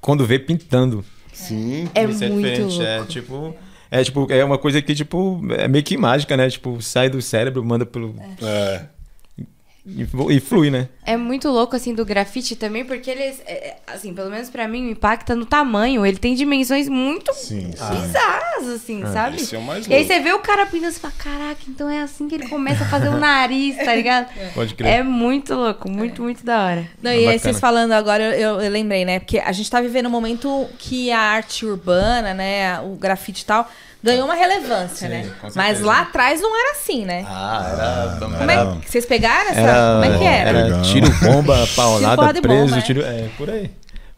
quando 0.00 0.26
vê 0.26 0.38
pintando. 0.38 1.04
Sim. 1.32 1.88
É 1.94 2.04
Isso 2.04 2.24
muito 2.26 2.46
diferente. 2.48 2.82
É 2.82 2.96
louco. 2.96 3.10
tipo. 3.10 3.56
É 3.92 4.02
tipo, 4.02 4.26
é 4.30 4.42
uma 4.42 4.56
coisa 4.56 4.80
que, 4.80 4.94
tipo, 4.94 5.38
é 5.50 5.68
meio 5.68 5.84
que 5.84 5.98
mágica, 5.98 6.34
né? 6.34 6.48
Tipo, 6.48 6.80
sai 6.80 7.10
do 7.10 7.20
cérebro, 7.20 7.62
manda 7.62 7.84
pelo. 7.84 8.16
É. 8.42 8.86
E, 9.84 10.06
e 10.30 10.40
flui, 10.40 10.70
né? 10.70 10.88
É 11.04 11.16
muito 11.16 11.48
louco, 11.48 11.74
assim, 11.74 11.92
do 11.92 12.04
grafite 12.04 12.54
também, 12.54 12.84
porque 12.84 13.10
ele, 13.10 13.20
é- 13.20 13.34
é- 13.46 13.76
assim, 13.84 14.14
pelo 14.14 14.30
menos 14.30 14.48
pra 14.48 14.68
mim, 14.68 14.90
impacta 14.90 15.34
no 15.34 15.44
tamanho. 15.44 16.06
Ele 16.06 16.18
tem 16.18 16.36
dimensões 16.36 16.88
muito 16.88 17.32
Sim, 17.34 17.72
sim. 17.72 18.00
bizarras, 18.00 18.68
assim, 18.68 19.02
sabe? 19.12 19.38
Esse 19.38 19.56
é 19.56 19.58
o 19.58 19.62
mais 19.62 19.84
E 19.88 19.92
aí 19.92 19.98
louco. 20.04 20.14
você 20.14 20.20
vê 20.20 20.32
o 20.32 20.38
cara 20.38 20.66
pintando 20.66 20.92
e 20.92 21.00
fala, 21.00 21.14
caraca, 21.18 21.60
então 21.66 21.90
é 21.90 22.00
assim 22.00 22.28
que 22.28 22.34
ele 22.36 22.48
começa 22.48 22.84
a 22.84 22.86
fazer 22.88 23.08
o 23.08 23.18
nariz, 23.18 23.76
tá 23.76 23.92
ligado? 23.92 24.28
Pode 24.54 24.74
crer. 24.76 24.88
É 24.88 25.02
muito 25.02 25.52
louco, 25.52 25.90
muito, 25.90 26.22
muito 26.22 26.44
da 26.46 26.64
hora. 26.64 26.86
Não, 27.02 27.10
É 27.10 27.18
e 27.20 27.26
aí 27.28 27.38
vocês 27.40 27.58
falando 27.58 27.90
agora, 27.90 28.38
eu, 28.38 28.60
eu 28.60 28.70
lembrei, 28.70 29.04
né? 29.04 29.18
Porque 29.18 29.40
a 29.40 29.50
gente 29.50 29.68
tá 29.68 29.80
vivendo 29.80 30.06
um 30.06 30.10
momento 30.10 30.68
que 30.78 31.10
a 31.10 31.18
arte 31.18 31.66
urbana, 31.66 32.32
né? 32.32 32.80
O 32.82 32.94
grafite 32.94 33.42
e 33.42 33.46
tal, 33.46 33.68
ganhou 34.02 34.24
uma 34.24 34.34
relevância, 34.34 35.08
Sim, 35.08 35.14
né? 35.14 35.30
Mas 35.54 35.80
lá 35.80 36.00
atrás 36.02 36.40
não 36.40 36.54
era 36.58 36.72
assim, 36.72 37.04
né? 37.04 37.24
Ah, 37.26 38.16
era. 38.18 38.36
Como 38.38 38.50
é 38.50 38.76
que 38.84 38.90
vocês 38.90 39.06
pegaram 39.06 39.50
essa? 39.50 39.60
Era, 39.60 40.00
Como 40.02 40.04
é 40.14 40.18
que 40.18 40.24
era? 40.24 40.58
era 40.58 40.80
tiro, 40.82 41.10
bomba, 41.22 41.66
paulada, 41.76 42.38
e 42.38 42.42
preso, 42.42 42.64
bomba, 42.66 42.78
é. 42.78 42.80
tiro. 42.82 43.02
É, 43.02 43.28
por 43.36 43.50
aí. 43.50 43.70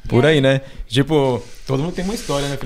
Por 0.06 0.26
aí, 0.26 0.38
né? 0.38 0.60
Tipo, 0.86 1.42
todo 1.66 1.82
mundo 1.82 1.94
tem 1.94 2.04
uma 2.04 2.14
história, 2.14 2.46
né? 2.46 2.58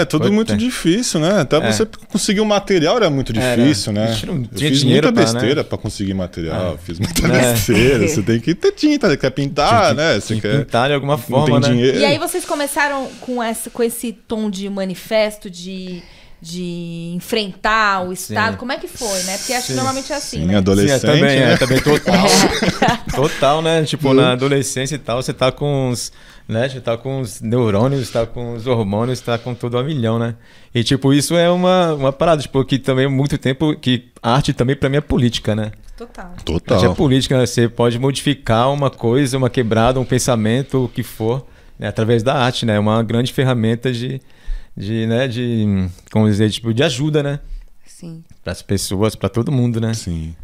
É, 0.00 0.04
tudo 0.06 0.22
Pode 0.22 0.34
muito 0.34 0.48
ter. 0.52 0.56
difícil, 0.56 1.20
né? 1.20 1.40
Até 1.42 1.58
É. 1.58 1.70
você 1.70 1.86
conseguir 2.10 2.40
o 2.40 2.44
material 2.46 2.96
era 2.96 3.10
muito 3.10 3.38
Era. 3.38 3.54
difícil, 3.62 3.92
né? 3.92 4.04
A 4.04 4.12
gente 4.12 4.24
não 4.24 4.34
Eu 4.36 4.48
tinha 4.54 4.70
fiz 4.70 4.80
dinheiro 4.80 5.06
muita 5.08 5.20
pra, 5.22 5.26
né? 5.30 5.38
besteira 5.38 5.62
pra 5.64 5.76
conseguir 5.76 6.14
material, 6.14 6.78
fiz 6.82 6.98
muita 6.98 7.26
É. 7.26 7.52
besteira. 7.52 8.08
Você 8.08 8.22
tem 8.22 8.40
que 8.40 8.54
ter 8.54 8.72
tinta, 8.72 9.10
você 9.10 9.16
quer 9.18 9.28
pintar, 9.30 9.94
né? 9.94 10.14
Você 10.18 10.36
que 10.36 10.40
quer 10.40 10.60
pintar 10.64 10.88
de 10.88 10.94
alguma 10.94 11.18
forma, 11.18 11.60
tem 11.60 11.68
né? 11.70 11.76
dinheiro. 11.76 11.98
E 11.98 12.04
aí 12.06 12.16
vocês 12.18 12.46
começaram 12.46 13.08
com, 13.20 13.42
essa, 13.42 13.68
com 13.68 13.82
esse 13.82 14.12
tom 14.12 14.48
de 14.48 14.70
manifesto, 14.70 15.50
de, 15.50 16.02
de 16.46 17.12
enfrentar 17.16 18.06
o 18.06 18.12
Estado. 18.12 18.52
Sim. 18.52 18.58
Como 18.58 18.70
é 18.70 18.78
que 18.78 18.86
foi, 18.86 19.20
né? 19.24 19.36
Porque 19.36 19.52
acho 19.52 19.66
que 19.66 19.72
normalmente 19.72 20.12
é 20.12 20.16
assim, 20.16 20.42
Sim, 20.42 20.46
né? 20.46 20.56
adolescente, 20.56 21.00
Sim, 21.00 21.06
é, 21.06 21.10
também, 21.10 21.40
né? 21.40 21.52
é, 21.52 21.56
também 21.56 21.80
total. 21.80 22.26
total, 23.12 23.62
né? 23.62 23.84
Tipo, 23.84 24.14
na 24.14 24.32
adolescência 24.32 24.94
e 24.94 24.98
tal, 24.98 25.20
você 25.20 25.34
tá 25.34 25.50
com 25.50 25.90
os. 25.90 26.12
Né? 26.48 26.68
Você 26.68 26.80
tá 26.80 26.96
com 26.96 27.20
os 27.20 27.40
neurônios, 27.40 28.08
tá 28.10 28.24
com 28.24 28.54
os 28.54 28.68
hormônios, 28.68 29.20
tá 29.20 29.36
com 29.36 29.52
tudo 29.52 29.76
a 29.76 29.82
milhão, 29.82 30.20
né? 30.20 30.36
E, 30.72 30.84
tipo, 30.84 31.12
isso 31.12 31.34
é 31.34 31.50
uma, 31.50 31.94
uma 31.94 32.12
parada, 32.12 32.40
tipo, 32.40 32.64
que 32.64 32.78
também 32.78 33.06
há 33.06 33.10
muito 33.10 33.36
tempo. 33.36 33.74
Que 33.74 34.04
arte 34.22 34.52
também 34.52 34.76
pra 34.76 34.88
mim 34.88 34.98
é 34.98 35.00
política, 35.00 35.56
né? 35.56 35.72
Total. 35.96 36.26
Arte 36.26 36.52
é 36.52 36.60
Total. 36.60 36.94
política, 36.94 37.36
né? 37.36 37.44
Você 37.44 37.68
pode 37.68 37.98
modificar 37.98 38.72
uma 38.72 38.88
coisa, 38.88 39.36
uma 39.36 39.50
quebrada, 39.50 39.98
um 39.98 40.04
pensamento, 40.04 40.84
o 40.84 40.88
que 40.88 41.02
for, 41.02 41.44
né? 41.76 41.88
através 41.88 42.22
da 42.22 42.34
arte, 42.34 42.64
né? 42.64 42.76
É 42.76 42.78
uma 42.78 43.02
grande 43.02 43.32
ferramenta 43.32 43.90
de, 43.90 44.20
de, 44.76 45.06
né? 45.06 45.26
De, 45.26 45.88
como 46.10 46.26
dizer, 46.26 46.50
tipo, 46.50 46.74
de 46.74 46.82
ajuda, 46.82 47.22
né? 47.22 47.40
Sim. 47.86 48.22
Para 48.42 48.52
as 48.52 48.62
pessoas, 48.62 49.16
para 49.16 49.28
todo 49.28 49.50
mundo, 49.50 49.80
né? 49.80 49.94
Sim. 49.94 50.34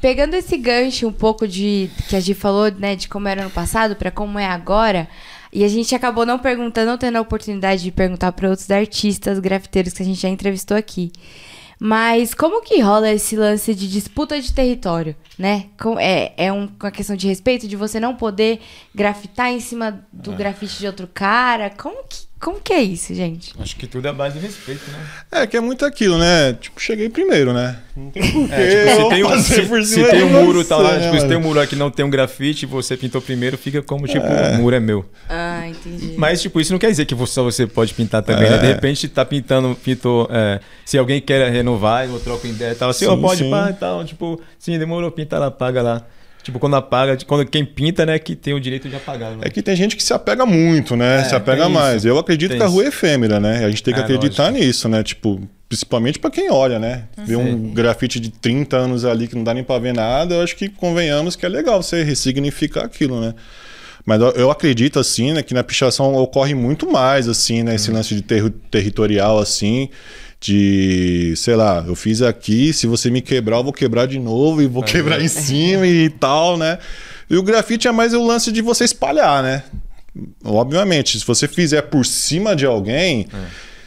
Pegando 0.00 0.34
esse 0.34 0.56
gancho 0.56 1.08
um 1.08 1.12
pouco 1.12 1.48
de 1.48 1.90
que 2.08 2.14
a 2.14 2.20
gente 2.20 2.38
falou, 2.38 2.70
né, 2.70 2.94
de 2.94 3.08
como 3.08 3.26
era 3.26 3.42
no 3.42 3.50
passado 3.50 3.96
pra 3.96 4.12
como 4.12 4.38
é 4.38 4.46
agora, 4.46 5.08
e 5.52 5.64
a 5.64 5.68
gente 5.68 5.92
acabou 5.92 6.24
não 6.24 6.38
perguntando, 6.38 6.90
não 6.90 6.98
tendo 6.98 7.16
a 7.16 7.20
oportunidade 7.20 7.82
de 7.82 7.90
perguntar 7.90 8.30
para 8.32 8.48
outros 8.48 8.70
artistas 8.70 9.40
grafiteiros 9.40 9.92
que 9.92 10.02
a 10.02 10.06
gente 10.06 10.20
já 10.20 10.28
entrevistou 10.28 10.76
aqui. 10.76 11.10
Mas 11.80 12.34
como 12.34 12.60
que 12.62 12.80
rola 12.80 13.10
esse 13.12 13.36
lance 13.36 13.74
de 13.74 13.88
disputa 13.88 14.40
de 14.40 14.52
território, 14.52 15.14
né? 15.38 15.66
É, 16.00 16.46
é 16.46 16.52
um- 16.52 16.68
uma 16.80 16.90
questão 16.90 17.14
de 17.14 17.28
respeito, 17.28 17.68
de 17.68 17.76
você 17.76 18.00
não 18.00 18.16
poder 18.16 18.60
grafitar 18.94 19.50
em 19.52 19.60
cima 19.60 20.04
do 20.12 20.32
grafite 20.32 20.78
de 20.78 20.86
outro 20.86 21.08
cara. 21.12 21.70
Como 21.70 22.02
que, 22.08 22.26
como 22.40 22.60
que 22.60 22.72
é 22.72 22.82
isso, 22.82 23.14
gente? 23.14 23.52
Acho 23.58 23.76
que 23.76 23.86
tudo 23.86 24.06
é 24.06 24.12
base 24.12 24.38
de 24.38 24.46
respeito, 24.46 24.82
né? 24.90 25.06
É, 25.30 25.46
que 25.46 25.56
é 25.56 25.60
muito 25.60 25.84
aquilo, 25.84 26.18
né? 26.18 26.52
Tipo, 26.54 26.80
cheguei 26.80 27.08
primeiro, 27.08 27.52
né? 27.52 27.78
Não 27.96 28.10
tem 28.10 28.22
porquê. 28.32 28.54
É, 28.54 28.86
tipo, 28.86 29.02
se 29.02 29.08
tem 29.08 29.24
um, 29.24 29.42
se, 29.42 29.84
se 29.86 30.04
tem 30.04 30.22
um 30.22 30.44
muro, 30.44 30.64
tá 30.64 30.76
lá, 30.76 30.98
né, 30.98 31.06
tipo, 31.06 31.20
se 31.20 31.26
tem 31.26 31.36
um 31.36 31.40
muro 31.40 31.60
aqui 31.60 31.74
não 31.74 31.90
tem 31.90 32.04
um 32.04 32.10
grafite, 32.10 32.66
você 32.66 32.96
pintou 32.96 33.20
primeiro, 33.20 33.58
fica 33.58 33.82
como, 33.82 34.06
tipo, 34.06 34.26
o 34.26 34.54
muro 34.58 34.76
é 34.76 34.80
meu. 34.80 35.04
Ah, 35.28 35.68
entendi. 35.68 36.14
Mas, 36.16 36.40
tipo, 36.40 36.60
isso 36.60 36.72
não 36.72 36.78
quer 36.78 36.90
dizer 36.90 37.04
que 37.04 37.16
só 37.26 37.42
você 37.42 37.66
pode 37.66 37.92
pintar 37.94 38.22
também, 38.22 38.48
né? 38.48 38.56
É. 38.56 38.58
De 38.58 38.66
repente, 38.66 39.08
tá 39.08 39.24
pintando, 39.24 39.74
pintou. 39.74 40.28
é, 40.30 40.60
se 40.84 40.96
alguém 40.96 41.20
quer 41.20 41.50
renovar, 41.50 42.08
eu 42.08 42.18
troco 42.20 42.46
ideia 42.46 42.72
e 42.72 42.74
tal, 42.74 42.90
assim, 42.90 43.04
Sim, 43.04 43.10
ó, 43.12 43.16
pode 43.16 43.42
sim. 43.44 43.50
pá 43.50 43.70
e 43.70 43.74
tal. 43.74 44.04
Tipo, 44.04 44.40
sim, 44.58 44.78
demorou, 44.78 45.10
pinta 45.10 45.38
lá, 45.38 45.50
paga 45.50 45.82
lá. 45.82 46.06
Tipo, 46.48 46.58
quando 46.58 46.76
apaga, 46.76 47.14
quando 47.26 47.44
quem 47.44 47.62
pinta, 47.62 48.06
né, 48.06 48.18
que 48.18 48.34
tem 48.34 48.54
o 48.54 48.60
direito 48.60 48.88
de 48.88 48.96
apagar. 48.96 49.32
Né? 49.32 49.38
É 49.42 49.50
que 49.50 49.60
tem 49.60 49.76
gente 49.76 49.94
que 49.94 50.02
se 50.02 50.14
apega 50.14 50.46
muito, 50.46 50.96
né? 50.96 51.20
É, 51.20 51.24
se 51.24 51.34
apega 51.34 51.68
mais. 51.68 51.96
isso. 51.98 52.08
Eu 52.08 52.18
acredito 52.18 52.48
Tem 52.52 52.56
que 52.58 52.64
a 52.64 52.66
rua 52.66 52.84
é 52.84 52.86
efêmera, 52.88 53.38
né? 53.38 53.66
A 53.66 53.68
gente 53.68 53.82
tem 53.82 53.92
que 53.92 54.00
É, 54.00 54.02
acreditar 54.02 54.44
lógico. 54.44 54.64
nisso, 54.64 54.88
né? 54.88 55.02
Tipo, 55.02 55.38
principalmente 55.68 56.18
pra 56.18 56.30
quem 56.30 56.50
olha, 56.50 56.78
né? 56.78 57.04
Ver 57.18 57.36
um 57.36 57.68
grafite 57.74 58.18
de 58.18 58.30
30 58.30 58.78
anos 58.78 59.04
ali 59.04 59.28
que 59.28 59.34
não 59.36 59.44
dá 59.44 59.52
nem 59.52 59.62
pra 59.62 59.78
ver 59.78 59.92
nada, 59.92 60.36
eu 60.36 60.42
acho 60.42 60.56
que 60.56 60.70
convenhamos 60.70 61.36
que 61.36 61.44
é 61.44 61.48
legal 61.50 61.82
você 61.82 62.02
ressignificar 62.02 62.84
aquilo, 62.86 63.20
né? 63.20 63.34
Mas 64.06 64.22
eu- 64.22 64.50
acredito, 64.50 64.98
assim, 64.98 65.34
né, 65.34 65.42
que 65.42 65.52
na 65.52 65.62
pichação 65.62 66.14
ocorre 66.14 66.54
muito 66.54 66.90
mais, 66.90 67.28
assim, 67.28 67.62
né? 67.62 67.74
Esse 67.74 67.90
lance 67.90 68.14
de 68.14 68.22
terri- 68.22 68.48
territorial, 68.70 69.38
assim, 69.38 69.90
de, 70.40 71.34
sei 71.36 71.56
lá, 71.56 71.84
eu 71.86 71.94
fiz 71.94 72.22
aqui, 72.22 72.72
se 72.72 72.86
você 72.86 73.10
me 73.10 73.20
quebrar, 73.20 73.56
eu 73.58 73.64
vou 73.64 73.72
quebrar 73.72 74.06
de 74.06 74.18
novo 74.18 74.62
e 74.62 74.66
vou 74.66 74.82
quebrar 74.82 75.20
em 75.20 75.28
cima 75.28 75.86
e 75.86 76.08
tal, 76.08 76.56
né? 76.56 76.78
E 77.28 77.36
o 77.36 77.42
grafite 77.42 77.88
é 77.88 77.92
mais 77.92 78.14
o 78.14 78.24
lance 78.24 78.52
de 78.52 78.62
você 78.62 78.84
espalhar, 78.84 79.42
né? 79.42 79.64
Obviamente, 80.44 81.18
se 81.18 81.24
você 81.24 81.46
fizer 81.46 81.82
por 81.82 82.04
cima 82.06 82.56
de 82.56 82.64
alguém, 82.64 83.26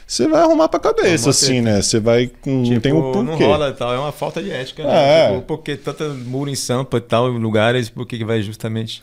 você 0.06 0.28
vai 0.28 0.42
arrumar 0.42 0.68
pra 0.70 0.80
cabeça, 0.80 1.26
Com 1.26 1.30
assim, 1.32 1.62
né? 1.62 1.82
Você 1.82 2.00
vai. 2.00 2.30
Não 2.46 2.64
Tipo, 2.64 2.82
tem 2.82 2.92
o 2.94 3.24
não 3.24 3.26
porquê. 3.28 3.44
rola 3.46 3.70
e 3.70 3.74
tal, 3.74 3.94
é 3.94 4.00
uma 4.00 4.12
falta 4.12 4.42
de 4.44 4.52
ética, 4.52 4.84
né? 4.84 4.92
É. 4.94 5.28
Tipo, 5.34 5.42
porque 5.44 5.76
tanta 5.76 6.10
muro 6.10 6.50
em 6.50 6.56
Sampa 6.56 6.98
e 6.98 7.02
tal, 7.02 7.32
em 7.34 7.40
lugares, 7.40 7.90
por 7.90 8.06
que 8.06 8.18
que 8.18 8.26
vai 8.26 8.42
justamente 8.42 9.02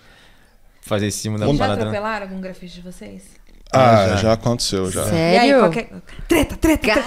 fazer 0.82 1.07
em 1.09 1.11
cima 1.11 1.38
da 1.38 1.46
Já 1.46 1.55
parada? 1.55 1.76
né? 1.76 1.82
atropelaram 1.82 2.26
algum 2.26 2.40
grafite 2.40 2.74
de 2.76 2.80
vocês? 2.82 3.22
Ah, 3.72 4.06
Já. 4.10 4.16
já, 4.16 4.32
aconteceu, 4.32 4.90
já. 4.90 5.02
E 5.02 5.04
aí, 5.04 5.10
Sério? 5.48 5.58
qualquer... 5.60 5.88
Treta, 6.26 6.56
treta, 6.56 6.82
treta. 6.88 7.04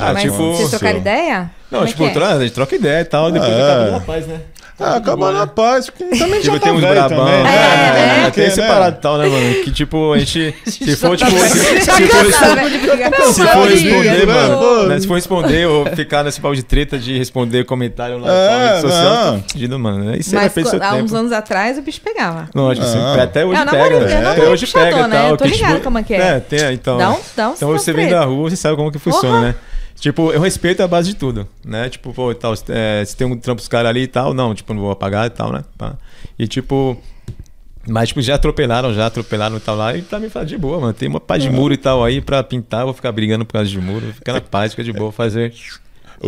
Ah, 0.00 0.12
Mas 0.12 0.22
tipo- 0.22 0.36
vocês 0.36 0.70
trocaram 0.70 0.98
ideia? 0.98 1.50
Não, 1.70 1.80
Como 1.80 1.84
é 1.84 1.86
tipo, 1.92 2.04
é? 2.04 2.24
a 2.32 2.40
gente 2.40 2.52
troca 2.52 2.74
ideia 2.74 3.00
e 3.00 3.04
tal, 3.04 3.30
depois 3.30 3.52
É. 3.52 3.62
acaba 3.72 3.90
na 3.90 4.00
paz, 4.00 4.26
né? 4.26 4.40
Ah, 4.80 4.96
acaba 4.96 5.30
na 5.30 5.46
paz, 5.46 5.86
porque 5.88 6.02
também 6.18 6.42
já 6.42 6.52
Tipo, 6.52 6.58
tá 6.58 6.64
tem 6.66 6.72
uns 6.72 6.80
brabão, 6.80 7.08
também, 7.26 7.32
né? 7.32 7.42
né? 7.44 8.18
É, 8.18 8.24
Porque, 8.24 8.40
tem 8.40 8.48
esse 8.50 8.60
né? 8.60 8.66
parado 8.66 8.96
e 8.98 9.00
tal, 9.00 9.18
né, 9.18 9.28
mano? 9.28 9.54
Que 9.62 9.70
tipo, 9.70 10.12
a 10.12 10.18
gente. 10.18 10.52
Se 10.66 10.96
for, 10.96 11.16
tipo. 11.16 11.30
Se, 11.30 11.48
se 11.80 11.84
Já 11.84 11.92
for 11.94 12.08
cansaram 12.08 12.68
de 12.70 12.78
brigar. 12.78 13.12
Se 13.14 13.46
for 13.46 13.68
responder, 13.68 14.26
né? 14.26 14.34
mano, 14.34 14.88
né, 14.88 14.98
se 15.00 15.06
for 15.06 15.14
responder 15.14 15.66
ou 15.68 15.86
ficar 15.94 16.24
nesse 16.24 16.40
pau 16.40 16.52
de 16.54 16.64
treta 16.64 16.98
de 16.98 17.16
responder 17.16 17.64
comentário 17.64 18.18
lá 18.18 18.28
É, 18.32 18.48
na 18.58 18.68
rede 18.70 18.80
social, 18.80 19.14
não. 19.14 19.68
tá 19.68 19.78
mano. 19.78 20.16
Isso 20.16 20.34
é 20.36 20.40
Mas 20.40 20.52
seu 20.52 20.82
há 20.82 20.94
uns 20.94 21.02
tempo. 21.04 21.16
anos 21.16 21.30
atrás 21.32 21.78
o 21.78 21.82
bicho 21.82 22.00
pegava. 22.00 22.48
Lógico, 22.52 22.84
assim, 22.84 22.98
Não. 22.98 23.20
até 23.22 23.44
hoje 23.46 23.60
É, 23.60 23.64
pega. 23.66 24.00
né? 24.00 24.12
é, 24.12 24.26
Até 24.26 24.48
hoje 24.48 24.66
pega 24.66 25.06
né? 25.08 25.36
tô 25.36 25.44
que, 25.44 25.50
ligada 25.50 25.80
como 25.80 25.98
é 25.98 26.02
que 26.02 26.14
é. 26.14 26.18
É, 26.18 26.40
tem, 26.40 26.72
então. 26.74 26.98
Uns 27.12 27.32
então 27.56 27.68
você 27.72 27.92
vem 27.92 28.08
da 28.08 28.24
rua, 28.24 28.50
você 28.50 28.56
sabe 28.56 28.74
como 28.76 28.90
que 28.90 28.98
funciona, 28.98 29.40
né? 29.40 29.54
Tipo, 29.96 30.32
eu 30.32 30.40
respeito 30.40 30.82
a 30.82 30.88
base 30.88 31.08
de 31.08 31.16
tudo, 31.16 31.48
né? 31.64 31.88
Tipo, 31.88 32.12
pô, 32.12 32.30
e 32.30 32.34
tal, 32.34 32.52
é, 32.68 33.04
se 33.04 33.16
tem 33.16 33.26
um 33.26 33.38
trampo 33.38 33.60
dos 33.60 33.68
caras 33.68 33.90
ali 33.90 34.02
e 34.02 34.06
tal, 34.06 34.34
não, 34.34 34.54
tipo, 34.54 34.74
não 34.74 34.82
vou 34.82 34.90
apagar 34.90 35.26
e 35.26 35.30
tal, 35.30 35.52
né? 35.52 35.64
E 36.38 36.46
tipo. 36.46 37.00
Mas, 37.86 38.08
tipo, 38.08 38.22
já 38.22 38.34
atropelaram, 38.36 38.94
já 38.94 39.06
atropelaram 39.06 39.56
e 39.56 39.60
tal 39.60 39.76
lá. 39.76 39.94
E 39.94 40.02
pra 40.02 40.18
mim, 40.18 40.30
fala 40.30 40.46
de 40.46 40.56
boa, 40.56 40.80
mano. 40.80 40.94
Tem 40.94 41.08
uma 41.08 41.20
pá 41.20 41.36
de 41.36 41.50
muro 41.50 41.74
e 41.74 41.76
tal 41.76 42.02
aí 42.02 42.20
pra 42.20 42.42
pintar, 42.42 42.84
vou 42.84 42.94
ficar 42.94 43.12
brigando 43.12 43.44
por 43.44 43.52
causa 43.52 43.68
de 43.68 43.78
muro. 43.78 44.12
Fica 44.14 44.32
na 44.32 44.40
paz, 44.40 44.72
fica 44.72 44.82
de 44.82 44.92
boa, 44.92 45.12
fazer 45.12 45.52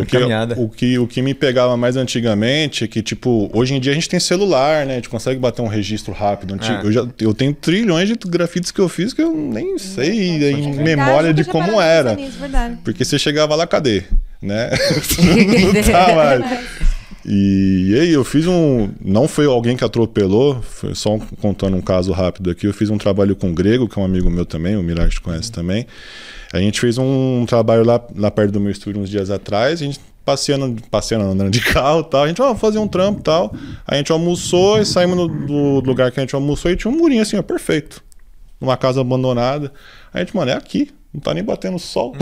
O 0.01 0.05
que, 0.05 0.17
caminhada. 0.17 0.55
o, 0.57 0.69
que, 0.69 0.99
o 0.99 1.07
que 1.07 1.21
me 1.21 1.33
pegava 1.33 1.75
mais 1.75 1.95
antigamente 1.95 2.83
é 2.83 2.87
que, 2.87 3.01
tipo, 3.01 3.49
hoje 3.53 3.73
em 3.73 3.79
dia 3.79 3.91
a 3.91 3.95
gente 3.95 4.07
tem 4.07 4.19
celular, 4.19 4.85
né? 4.85 4.93
A 4.93 4.95
gente 4.95 5.09
consegue 5.09 5.39
bater 5.39 5.61
um 5.61 5.67
registro 5.67 6.13
rápido. 6.13 6.53
Antigo. 6.53 6.77
É. 6.77 6.85
Eu, 6.85 6.91
já, 6.91 7.07
eu 7.19 7.33
tenho 7.33 7.53
trilhões 7.53 8.07
de 8.07 8.15
grafites 8.27 8.71
que 8.71 8.79
eu 8.79 8.87
fiz 8.87 9.13
que 9.13 9.21
eu 9.21 9.33
nem 9.33 9.77
sei 9.77 10.29
em 10.29 10.39
Verdade, 10.39 10.83
memória 10.83 11.33
de 11.33 11.43
como 11.45 11.81
era. 11.81 12.15
nisso. 12.15 12.37
Porque 12.83 13.03
você 13.03 13.17
chegava 13.17 13.55
lá, 13.55 13.65
cadê? 13.65 14.03
Né? 14.41 14.69
não 15.73 15.83
tá 15.83 16.15
mais. 16.15 16.96
E, 17.29 17.93
aí, 17.99 18.09
eu 18.13 18.23
fiz 18.23 18.47
um. 18.47 18.89
Não 19.03 19.27
foi 19.27 19.45
alguém 19.45 19.75
que 19.75 19.83
atropelou, 19.83 20.61
foi 20.61 20.95
só 20.95 21.17
contando 21.41 21.75
um 21.75 21.81
caso 21.81 22.11
rápido 22.13 22.49
aqui. 22.49 22.65
Eu 22.65 22.73
fiz 22.73 22.89
um 22.89 22.97
trabalho 22.97 23.35
com 23.35 23.49
o 23.49 23.53
Grego, 23.53 23.87
que 23.89 23.99
é 23.99 24.01
um 24.01 24.05
amigo 24.05 24.29
meu 24.29 24.45
também, 24.45 24.77
o 24.77 24.81
Mirage 24.83 25.19
conhece 25.19 25.51
também. 25.51 25.85
A 26.53 26.59
gente 26.59 26.79
fez 26.79 26.97
um 26.97 27.45
trabalho 27.45 27.83
lá, 27.83 28.01
lá 28.15 28.31
perto 28.31 28.51
do 28.53 28.59
meu 28.61 28.71
estúdio 28.71 29.01
uns 29.01 29.09
dias 29.09 29.29
atrás. 29.29 29.81
A 29.81 29.85
gente 29.85 29.99
passeando, 30.23 30.81
passeando 30.89 31.25
andando 31.25 31.49
de 31.51 31.59
carro 31.61 31.99
e 32.01 32.03
tal. 32.05 32.23
A 32.23 32.27
gente, 32.27 32.41
ó, 32.41 32.55
fazer 32.55 32.79
um 32.79 32.87
trampo 32.87 33.19
e 33.19 33.23
tal. 33.23 33.53
A 33.85 33.95
gente 33.97 34.11
almoçou 34.11 34.79
e 34.79 34.85
saímos 34.85 35.17
no- 35.17 35.27
do 35.27 35.79
lugar 35.81 36.11
que 36.11 36.19
a 36.19 36.23
gente 36.23 36.33
almoçou 36.35 36.71
e 36.71 36.77
tinha 36.77 36.91
um 36.91 36.95
murinho 36.97 37.21
assim, 37.21 37.37
ó, 37.37 37.41
perfeito. 37.41 38.01
Numa 38.59 38.77
casa 38.77 39.01
abandonada. 39.01 39.71
A 40.13 40.19
gente, 40.19 40.33
mano, 40.35 40.51
é 40.51 40.53
aqui. 40.53 40.89
Não 41.13 41.21
tá 41.21 41.33
nem 41.33 41.43
batendo 41.43 41.79
sol. 41.79 42.15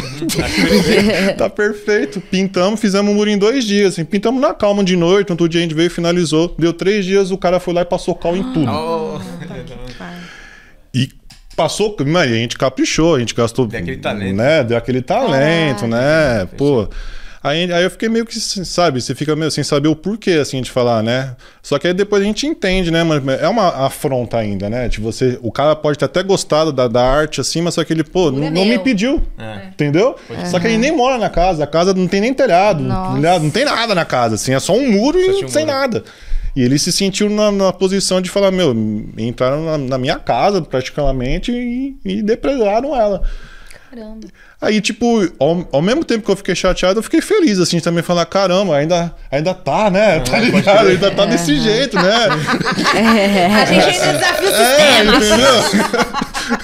tá 1.38 1.50
perfeito. 1.50 2.22
Pintamos, 2.22 2.80
fizemos 2.80 3.12
um 3.12 3.16
muro 3.16 3.30
em 3.30 3.38
dois 3.38 3.66
dias. 3.66 3.94
Assim. 3.94 4.06
Pintamos 4.06 4.40
na 4.40 4.54
calma 4.54 4.84
de 4.84 4.96
noite. 4.96 5.32
Outro 5.32 5.50
dia 5.50 5.60
a 5.60 5.64
gente 5.64 5.76
veio 5.76 5.88
e 5.88 5.90
finalizou. 5.90 6.56
Deu 6.58 6.72
três 6.72 7.04
dias, 7.04 7.32
o 7.32 7.38
cara 7.38 7.60
foi 7.60 7.74
lá 7.74 7.82
e 7.82 7.86
passou 7.86 8.16
cal 8.16 8.38
em 8.38 8.44
tudo. 8.54 8.72
Oh. 8.72 9.20
E 10.94 11.10
passou, 11.56 11.96
mano, 12.00 12.20
a 12.20 12.28
gente 12.28 12.58
caprichou, 12.58 13.16
a 13.16 13.20
gente 13.20 13.34
gastou. 13.34 13.68
Deu 13.68 13.80
aquele 13.80 13.98
talento. 13.98 14.36
Né? 14.36 14.64
Deu 14.64 14.78
aquele 14.78 15.02
talento, 15.02 15.86
Ah, 15.86 15.88
né? 15.88 16.46
Pô. 16.58 16.88
Aí, 17.48 17.72
aí 17.72 17.84
eu 17.84 17.92
fiquei 17.92 18.10
meio 18.10 18.26
que, 18.26 18.40
sabe, 18.40 19.00
você 19.00 19.14
fica 19.14 19.36
meio 19.36 19.52
sem 19.52 19.64
saber 19.64 19.88
o 19.88 19.96
porquê, 19.96 20.32
assim, 20.32 20.64
de 20.64 20.72
falar, 20.72 21.04
né? 21.04 21.36
Só 21.62 21.78
que 21.78 21.86
aí 21.86 21.94
depois 21.94 22.24
a 22.24 22.26
gente 22.26 22.48
entende, 22.48 22.90
né, 22.90 23.04
mano? 23.04 23.30
É 23.30 23.48
uma 23.48 23.86
afronta 23.86 24.38
ainda, 24.38 24.68
né? 24.68 24.88
De 24.88 25.00
você, 25.00 25.38
o 25.44 25.52
cara 25.52 25.76
pode 25.76 25.96
ter 26.00 26.06
até 26.06 26.24
gostado 26.24 26.74
da, 26.74 26.88
da 26.88 27.04
arte, 27.08 27.40
assim, 27.40 27.62
mas 27.62 27.76
só 27.76 27.84
que 27.84 27.94
ele, 27.94 28.04
pô, 28.04 28.32
não, 28.32 28.48
é 28.48 28.50
não 28.50 28.66
me 28.66 28.80
pediu, 28.80 29.22
É. 29.38 29.68
entendeu? 29.68 30.16
Só 30.50 30.60
que 30.60 30.66
ele 30.66 30.80
nem 30.80 30.92
mora 30.92 31.20
na 31.20 31.30
casa, 31.30 31.64
a 31.64 31.68
casa 31.68 31.94
não 31.94 32.08
tem 32.08 32.20
nem 32.20 32.34
telhado, 32.34 32.82
Nossa. 32.82 33.40
não 33.40 33.52
tem 33.52 33.64
nada 33.64 33.94
na 33.94 34.06
casa, 34.06 34.34
assim, 34.34 34.52
é 34.52 34.60
só 34.60 34.74
um 34.74 34.92
muro 34.92 35.20
Só 35.20 35.32
e 35.42 35.46
um 35.46 35.48
sem 35.48 35.66
muro. 35.68 35.78
nada. 35.78 36.04
E 36.56 36.64
ele 36.64 36.80
se 36.80 36.92
sentiu 36.92 37.30
na, 37.30 37.52
na 37.52 37.72
posição 37.72 38.20
de 38.22 38.30
falar, 38.32 38.50
meu, 38.50 38.72
entraram 39.20 39.66
na, 39.66 39.78
na 39.78 39.98
minha 40.00 40.18
casa 40.18 40.64
praticamente 40.64 41.52
e, 41.52 41.96
e 42.04 42.22
depredaram 42.24 42.96
ela. 42.96 43.22
Caramba. 43.96 44.28
Aí, 44.62 44.82
tipo, 44.82 45.28
ao, 45.40 45.68
ao 45.72 45.82
mesmo 45.82 46.04
tempo 46.04 46.26
que 46.26 46.32
eu 46.32 46.36
fiquei 46.36 46.56
chateado, 46.56 47.00
eu 47.00 47.04
fiquei 47.04 47.22
feliz, 47.22 47.60
assim, 47.60 47.80
também 47.80 48.04
falar, 48.04 48.26
caramba, 48.26 48.76
ainda, 48.76 49.14
ainda 49.32 49.54
tá, 49.54 49.90
né? 49.90 50.20
Tá 50.20 50.38
ligado? 50.40 50.88
Ainda 50.88 51.12
tá 51.12 51.26
desse 51.26 51.60
jeito, 51.60 51.96
né? 51.96 52.28
A 53.62 53.66
gente 53.66 53.86
ainda 53.86 54.14
desafia 54.14 54.50
o 54.50 54.54
É, 54.54 54.98
sistema. 54.98 55.16
entendeu? 55.16 56.56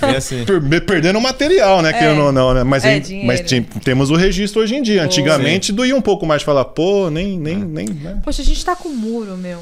Bem 0.00 0.16
assim. 0.16 0.44
Perdendo 0.86 1.20
material, 1.20 1.82
né? 1.82 1.92
Querendo 1.92 2.22
ou 2.22 2.32
não, 2.32 2.54
né? 2.54 2.64
Mas, 2.64 2.84
É, 2.84 3.00
mas 3.24 3.40
tem- 3.42 3.62
temos 3.62 4.10
o 4.10 4.16
registro 4.16 4.62
hoje 4.62 4.74
em 4.74 4.82
dia. 4.82 5.02
Antigamente 5.04 5.72
doía 5.72 5.94
um 5.96 6.00
pouco 6.00 6.26
mais 6.26 6.40
de 6.40 6.44
falar, 6.46 6.64
pô, 6.64 7.10
nem, 7.10 7.38
nem, 7.38 7.56
nem, 7.58 7.86
né? 7.88 8.18
Poxa, 8.24 8.42
a 8.42 8.44
gente 8.44 8.64
tá 8.64 8.74
com 8.74 8.88
muro, 8.88 9.36
meu. 9.36 9.58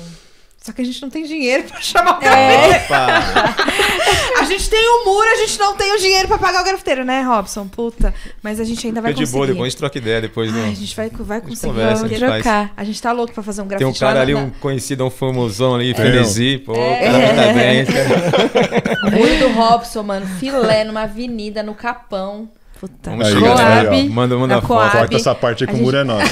Só 0.71 0.75
que 0.75 0.83
a 0.83 0.85
gente 0.85 1.03
não 1.03 1.11
tem 1.11 1.25
dinheiro 1.25 1.65
pra 1.65 1.81
chamar 1.81 2.21
o 2.21 2.25
É. 2.25 2.29
grafiteiro. 2.29 2.85
Opa! 2.85 3.57
A 4.41 4.45
gente 4.45 4.71
tem 4.71 4.89
o 4.89 5.05
muro, 5.05 5.29
a 5.29 5.37
gente 5.37 5.59
não 5.59 5.75
tem 5.77 5.93
o 5.95 5.99
dinheiro 5.99 6.27
pra 6.29 6.39
pagar 6.39 6.63
o 6.63 6.65
grafiteiro, 6.65 7.05
né, 7.05 7.21
Robson? 7.23 7.67
Puta. 7.69 8.15
Mas 8.43 8.59
a 8.61 8.65
gente 8.65 8.87
ainda 8.87 9.01
vai 9.01 9.11
Fica 9.13 9.19
de 9.19 9.23
conseguir. 9.27 9.37
boa, 9.37 9.47
depois 9.49 9.67
a 9.67 9.71
gente 9.71 9.79
troca 9.79 9.99
ideia 9.99 10.21
depois 10.21 10.53
do. 10.53 10.59
Ai, 10.59 10.71
a 10.71 10.75
gente 10.75 10.95
vai, 10.97 11.11
vai 11.11 11.41
conseguir. 11.41 11.67
conversa, 11.69 11.95
Vamos 11.97 12.05
a 12.05 12.09
gente 12.17 12.21
faz. 12.29 12.43
trocar. 12.43 12.73
A 12.77 12.85
gente 12.85 13.03
tá 13.03 13.13
louco 13.13 13.35
pra 13.35 13.43
fazer 13.43 13.63
um 13.63 13.67
Tem 13.67 13.79
grafite 13.79 14.05
um 14.05 14.07
cara 14.07 14.21
ali, 14.21 14.33
na- 14.33 14.41
um 14.41 14.51
conhecido, 14.51 15.05
um 15.05 15.11
famosão 15.11 15.75
ali, 15.75 15.93
Tem. 15.93 16.07
Frenesi, 16.07 16.59
pô, 16.65 16.73
o 16.73 16.77
É. 16.77 16.99
cara 17.01 17.19
vai 17.19 17.35
tá 17.35 17.53
bem. 17.53 17.85
Muro 19.21 19.39
do 19.39 19.49
Robson, 19.55 20.03
mano. 20.05 20.27
Filé 20.39 20.85
numa 20.85 21.03
avenida, 21.03 21.63
no 21.63 21.75
Capão. 21.75 22.49
Puta. 22.81 23.11
Vamos 23.11 23.27
Aí, 23.27 23.35
lá, 23.35 23.81
aí, 23.81 23.87
ó. 24.09 24.13
Manda, 24.13 24.37
manda 24.37 24.55
Na 24.55 24.61
foto. 24.63 24.69
Coab. 24.69 24.93
Corta 24.93 25.17
essa 25.17 25.35
parte 25.35 25.65
aí 25.65 25.69
que 25.69 25.75
A 25.77 25.79
o 25.79 25.83
muro 25.83 25.97
é 25.99 26.05
nosso. 26.05 26.25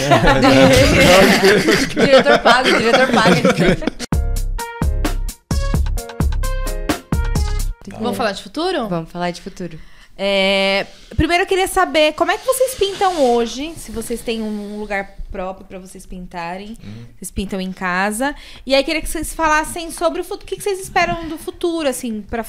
diretor 1.94 2.38
paga, 2.38 2.72
diretor 2.78 3.08
paga. 3.08 3.98
Vamos 8.00 8.16
falar 8.16 8.32
de 8.32 8.42
futuro? 8.42 8.88
Vamos 8.88 9.10
falar 9.10 9.30
de 9.30 9.40
futuro. 9.40 9.78
É, 10.20 10.84
primeiro 11.16 11.44
eu 11.44 11.46
queria 11.46 11.68
saber 11.68 12.12
como 12.14 12.32
é 12.32 12.36
que 12.36 12.44
vocês 12.44 12.74
pintam 12.74 13.22
hoje, 13.22 13.72
se 13.76 13.92
vocês 13.92 14.20
têm 14.20 14.42
um 14.42 14.76
lugar 14.80 15.16
próprio 15.30 15.64
pra 15.64 15.78
vocês 15.78 16.04
pintarem, 16.04 16.76
vocês 17.16 17.30
pintam 17.30 17.60
em 17.60 17.70
casa. 17.70 18.34
E 18.66 18.74
aí 18.74 18.82
queria 18.82 19.00
que 19.00 19.08
vocês 19.08 19.32
falassem 19.32 19.92
sobre 19.92 20.20
o 20.20 20.24
futuro, 20.24 20.42
o 20.42 20.46
que 20.46 20.56
que 20.56 20.62
vocês 20.62 20.80
esperam 20.80 21.28
do 21.28 21.38
futuro, 21.38 21.88
assim, 21.88 22.20
para 22.20 22.44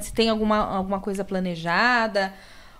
se 0.00 0.12
tem 0.12 0.28
alguma, 0.28 0.58
alguma 0.58 1.00
coisa 1.00 1.24
planejada 1.24 2.32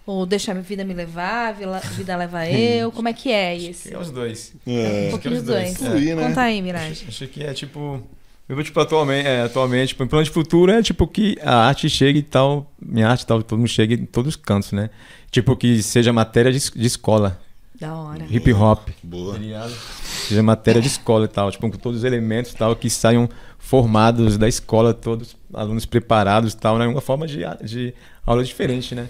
ou 0.07 0.25
deixa 0.25 0.53
a 0.53 0.55
vida 0.55 0.85
me 0.85 0.95
levar, 0.95 1.53
vida, 1.53 1.81
vida 1.81 2.16
leva 2.16 2.49
eu, 2.49 2.93
como 2.93 3.09
é 3.09 3.12
que 3.12 3.31
é 3.33 3.57
isso? 3.57 3.93
É 3.93 3.99
os 3.99 4.11
dois. 4.11 4.55
É. 4.66 5.09
Um 5.09 5.11
pouquinho 5.11 5.35
os 5.35 5.43
dos 5.43 5.55
dois. 5.55 5.75
dois. 5.75 5.91
Fluir, 5.91 6.16
né? 6.16 6.29
Conta 6.29 6.43
aí, 6.43 6.62
Mirage. 6.62 7.05
Acho 7.09 7.27
que 7.27 7.43
é 7.43 7.53
tipo. 7.53 8.03
Eu 8.49 8.62
tipo, 8.64 8.80
atualmente, 8.80 9.26
é, 9.26 9.42
atualmente, 9.42 9.88
tipo, 9.88 10.03
em 10.03 10.07
plano 10.07 10.24
de 10.24 10.30
futuro 10.30 10.72
é 10.72 10.82
tipo 10.82 11.07
que 11.07 11.36
a 11.42 11.66
arte 11.66 11.88
chegue 11.90 12.20
e 12.20 12.22
tal, 12.22 12.72
minha 12.80 13.07
arte 13.09 13.22
e 13.22 13.26
tal, 13.26 13.42
todo 13.42 13.59
mundo 13.59 13.68
chegue 13.68 13.94
em 13.94 14.07
todos 14.07 14.30
os 14.34 14.36
cantos, 14.36 14.72
né? 14.72 14.88
Tipo 15.30 15.55
que 15.55 15.82
seja 15.82 16.12
matéria 16.14 16.51
de, 16.51 16.59
de 16.70 16.86
escola, 16.86 17.38
Da 17.78 17.94
hora. 17.94 18.24
hip 18.30 18.51
hop, 18.55 18.88
Boa. 19.03 19.34
tá? 19.38 19.68
Seja 20.03 20.42
matéria 20.42 20.80
de 20.80 20.88
escola 20.88 21.26
e 21.26 21.28
tal, 21.28 21.51
tipo 21.51 21.70
com 21.70 21.76
todos 21.76 21.99
os 21.99 22.05
elementos 22.05 22.53
e 22.53 22.57
tal 22.57 22.74
que 22.74 22.88
saiam 22.88 23.28
formados 23.59 24.38
da 24.38 24.49
escola, 24.49 24.94
todos 24.94 25.36
alunos 25.53 25.84
preparados 25.84 26.55
e 26.55 26.57
tal, 26.57 26.78
né? 26.78 26.86
Uma 26.86 27.03
forma 27.03 27.26
de, 27.26 27.40
de 27.62 27.92
aula 28.24 28.42
diferente, 28.42 28.94
né? 28.94 29.09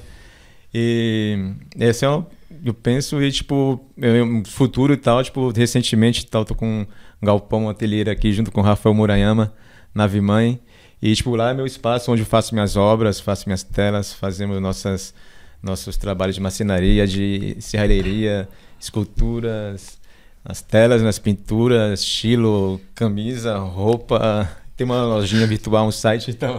E 0.74 1.52
esse 1.78 2.04
é 2.04 2.08
o, 2.10 2.26
eu 2.64 2.74
penso 2.74 3.22
e 3.22 3.30
tipo, 3.30 3.80
eu- 3.96 4.42
futuro 4.46 4.92
e 4.92 4.96
tal, 4.96 5.22
tipo, 5.22 5.50
recentemente 5.50 6.22
e 6.22 6.26
tal, 6.26 6.44
tô 6.44 6.54
com 6.54 6.84
galpão, 7.22 7.68
ateliê 7.68 8.08
aqui 8.10 8.32
junto 8.32 8.50
com 8.50 8.60
o 8.60 8.64
Rafael 8.64 8.94
Murayama, 8.94 9.52
na 9.94 10.06
Vimãe. 10.06 10.60
E 11.00 11.14
tipo, 11.14 11.34
lá 11.36 11.50
é 11.50 11.54
meu 11.54 11.66
espaço 11.66 12.10
onde 12.10 12.22
eu 12.22 12.26
faço 12.26 12.54
minhas 12.54 12.76
obras, 12.76 13.20
faço 13.20 13.48
minhas 13.48 13.62
telas, 13.62 14.12
fazemos 14.12 14.60
nossas 14.60 15.14
nossos 15.62 15.96
trabalhos 15.96 16.36
de 16.36 16.40
marcenaria, 16.40 17.06
de 17.06 17.56
serralheria, 17.60 18.48
esculturas, 18.78 19.98
as 20.44 20.62
telas, 20.62 21.02
nas 21.02 21.18
pinturas, 21.18 22.00
estilo, 22.00 22.80
camisa, 22.94 23.58
roupa. 23.58 24.48
Tem 24.76 24.84
uma 24.84 25.04
lojinha 25.04 25.46
virtual, 25.46 25.86
um 25.86 25.90
site 25.90 26.30
e 26.30 26.34
tal. 26.34 26.58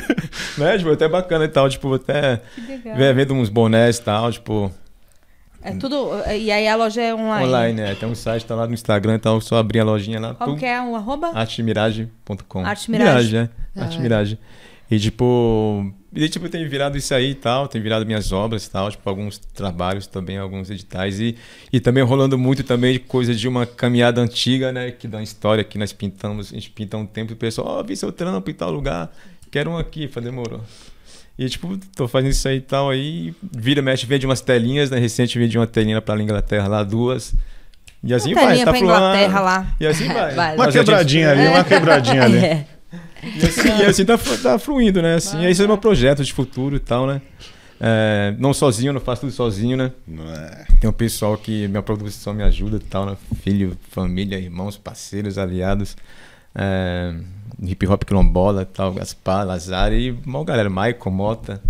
né? 0.58 0.78
Tipo, 0.78 0.90
até 0.90 1.08
bacana 1.08 1.46
e 1.46 1.48
tal. 1.48 1.68
Tipo, 1.68 1.94
até 1.94 2.42
vendo 3.14 3.34
uns 3.34 3.48
bonés 3.48 3.98
e 3.98 4.02
tal, 4.02 4.30
tipo, 4.30 4.70
É 5.64 5.72
tudo. 5.72 6.10
E 6.30 6.50
aí 6.52 6.68
a 6.68 6.76
loja 6.76 7.00
é 7.00 7.14
online. 7.14 7.48
online, 7.48 7.80
né? 7.80 7.94
Tem 7.94 8.08
um 8.08 8.14
site, 8.14 8.44
tá 8.44 8.54
lá 8.54 8.66
no 8.66 8.74
Instagram 8.74 9.14
e 9.14 9.18
tal, 9.18 9.40
só 9.40 9.56
abrir 9.56 9.80
a 9.80 9.84
lojinha 9.84 10.20
lá. 10.20 10.34
Qual 10.34 10.56
que 10.56 10.66
é 10.66 10.80
o 10.82 10.94
arroba? 10.94 11.28
Artemirage.com. 11.28 12.64
Arte 12.64 12.90
Mirage. 12.90 13.34
né? 13.34 13.48
Da 13.74 13.84
Arte 13.84 13.94
hora. 13.94 14.02
Mirage. 14.02 14.38
E 14.90 14.98
tipo, 14.98 15.90
e, 16.14 16.28
tipo, 16.28 16.48
tem 16.48 16.68
virado 16.68 16.96
isso 16.96 17.12
aí 17.12 17.30
e 17.30 17.34
tal, 17.34 17.66
tem 17.66 17.82
virado 17.82 18.06
minhas 18.06 18.30
obras 18.30 18.66
e 18.66 18.70
tal, 18.70 18.88
tipo, 18.88 19.08
alguns 19.08 19.38
trabalhos 19.38 20.06
também, 20.06 20.38
alguns 20.38 20.70
editais. 20.70 21.18
E, 21.18 21.36
e 21.72 21.80
também 21.80 22.04
rolando 22.04 22.38
muito 22.38 22.62
também 22.62 22.92
de 22.92 22.98
coisa 23.00 23.34
de 23.34 23.48
uma 23.48 23.66
caminhada 23.66 24.20
antiga, 24.20 24.70
né? 24.70 24.92
Que 24.92 25.08
da 25.08 25.20
história 25.22 25.64
que 25.64 25.76
nós 25.76 25.92
pintamos, 25.92 26.52
a 26.52 26.54
gente 26.54 26.70
pinta 26.70 26.96
um 26.96 27.04
tempo 27.06 27.32
e 27.32 27.34
o 27.34 27.36
pessoal, 27.36 27.78
ó, 27.78 27.82
vi 27.82 27.96
seu 27.96 28.12
trampo 28.12 28.48
em 28.48 28.54
tal 28.54 28.70
lugar, 28.70 29.10
quero 29.50 29.70
um 29.70 29.76
aqui, 29.76 30.06
falei, 30.06 30.30
demorou. 30.30 30.60
E 31.38 31.48
tipo, 31.48 31.76
tô 31.96 32.06
fazendo 32.06 32.30
isso 32.30 32.46
aí 32.46 32.58
e 32.58 32.60
tal, 32.60 32.90
aí 32.90 33.34
vira, 33.52 33.82
mexe, 33.82 34.06
vende 34.06 34.24
umas 34.24 34.40
telinhas, 34.40 34.90
né? 34.90 34.98
Recente 34.98 35.36
vendi 35.38 35.58
uma 35.58 35.66
telinha 35.66 36.00
pra 36.00 36.20
Inglaterra 36.20 36.68
lá, 36.68 36.82
duas. 36.84 37.34
E 38.02 38.12
assim 38.14 38.32
Uma 38.34 38.42
vai, 38.44 38.58
tá 38.58 38.70
pra. 38.70 38.78
Inglaterra 38.78 39.40
lá. 39.40 39.66
E 39.80 39.86
assim 39.86 40.06
vai. 40.08 40.34
Vai. 40.36 40.54
Uma 40.54 40.64
Mas 40.64 40.68
a 40.68 40.70
gente- 40.78 40.84
quebradinha 40.86 41.30
ali, 41.30 41.46
uma 41.48 41.64
quebradinha 41.64 42.22
ali. 42.22 42.38
É. 43.24 43.26
e 43.26 43.46
assim, 43.46 43.68
e 43.80 43.84
assim 43.86 44.04
tá, 44.04 44.18
tá 44.42 44.58
fluindo, 44.58 45.00
né? 45.00 45.14
Assim, 45.14 45.44
esse 45.46 45.62
é 45.62 45.66
meu 45.66 45.78
projeto 45.78 46.22
de 46.22 46.30
futuro 46.32 46.76
e 46.76 46.78
tal, 46.78 47.06
né? 47.06 47.22
É, 47.80 48.34
não 48.38 48.52
sozinho, 48.52 48.92
não 48.92 49.00
faço 49.00 49.22
tudo 49.22 49.32
sozinho, 49.32 49.76
né? 49.78 49.90
Não 50.06 50.30
é? 50.30 50.66
Tem 50.78 50.88
um 50.90 50.92
pessoal 50.92 51.36
que 51.38 51.66
minha 51.68 51.82
produção 51.82 52.34
me 52.34 52.42
ajuda 52.42 52.76
e 52.76 52.80
tal, 52.80 53.06
né? 53.06 53.16
Filho, 53.42 53.76
família, 53.90 54.38
irmãos, 54.38 54.76
parceiros, 54.76 55.38
aliados. 55.38 55.96
É, 56.54 57.14
hip 57.62 57.86
hop 57.86 58.04
quilombola 58.04 58.62
e 58.62 58.66
tal, 58.66 58.92
Gaspar, 58.92 59.46
Lazar 59.46 59.92
e 59.92 60.10
uma 60.26 60.44
galera, 60.44 60.68
Michael, 60.68 61.10
Mota, 61.10 61.62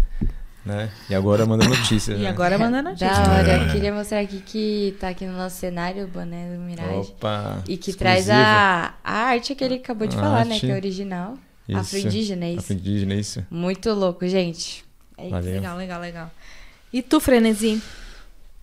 né? 0.65 0.91
E 1.11 1.15
agora 1.15 1.45
manda 1.45 1.67
notícias. 1.69 2.19
E 2.19 2.23
né? 2.23 2.29
agora 2.29 2.57
manda 2.59 2.83
notícia. 2.83 3.11
Da 3.11 3.33
hora. 3.33 3.73
Queria 3.73 3.93
mostrar 3.93 4.21
aqui 4.21 4.41
que 4.41 4.97
tá 4.99 5.09
aqui 5.11 5.27
no 5.27 5.37
nosso 5.37 5.57
cenário 5.57 6.05
o 6.05 6.09
boné 6.09 6.55
do 6.55 6.61
Mirage. 6.61 7.11
Opa! 7.11 7.63
E 7.69 7.77
que 7.77 7.91
exclusivo. 7.91 7.99
traz 7.99 8.31
a, 8.31 8.95
a 9.05 9.13
arte 9.13 9.55
que 9.55 9.63
ele 9.63 9.75
acabou 9.75 10.07
de 10.07 10.17
A 10.17 10.21
falar, 10.21 10.45
né? 10.47 10.55
arte. 10.55 10.67
Que 10.67 10.73
é 10.73 10.75
original. 10.75 11.37
Isso. 11.69 11.79
Afro-indígena, 11.79 12.45
é 12.47 12.51
isso? 12.51 12.61
Afro-indígena, 12.61 13.15
isso. 13.15 13.47
Muito 13.51 13.93
louco, 13.93 14.27
gente. 14.27 14.85
É 15.19 15.23
isso. 15.25 15.31
Valeu. 15.31 15.55
Legal, 15.55 15.77
legal, 15.77 16.01
legal. 16.01 16.31
E 16.93 17.03
tu, 17.03 17.21
Frenesi? 17.21 17.83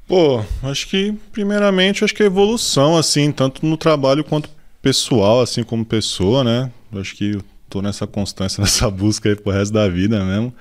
Pô, 0.07 0.43
acho 0.63 0.87
que, 0.87 1.13
primeiramente, 1.31 2.03
acho 2.03 2.13
que 2.13 2.23
a 2.23 2.25
evolução, 2.25 2.97
assim, 2.97 3.31
tanto 3.31 3.65
no 3.65 3.77
trabalho 3.77 4.23
quanto 4.23 4.49
pessoal, 4.81 5.41
assim, 5.41 5.63
como 5.63 5.85
pessoa, 5.85 6.43
né? 6.43 6.71
Acho 6.99 7.15
que 7.15 7.35
eu 7.35 7.43
tô 7.69 7.81
nessa 7.81 8.05
constância, 8.05 8.59
nessa 8.61 8.89
busca 8.89 9.29
aí 9.29 9.35
pro 9.35 9.51
resto 9.51 9.73
da 9.73 9.87
vida 9.87 10.23
mesmo. 10.23 10.53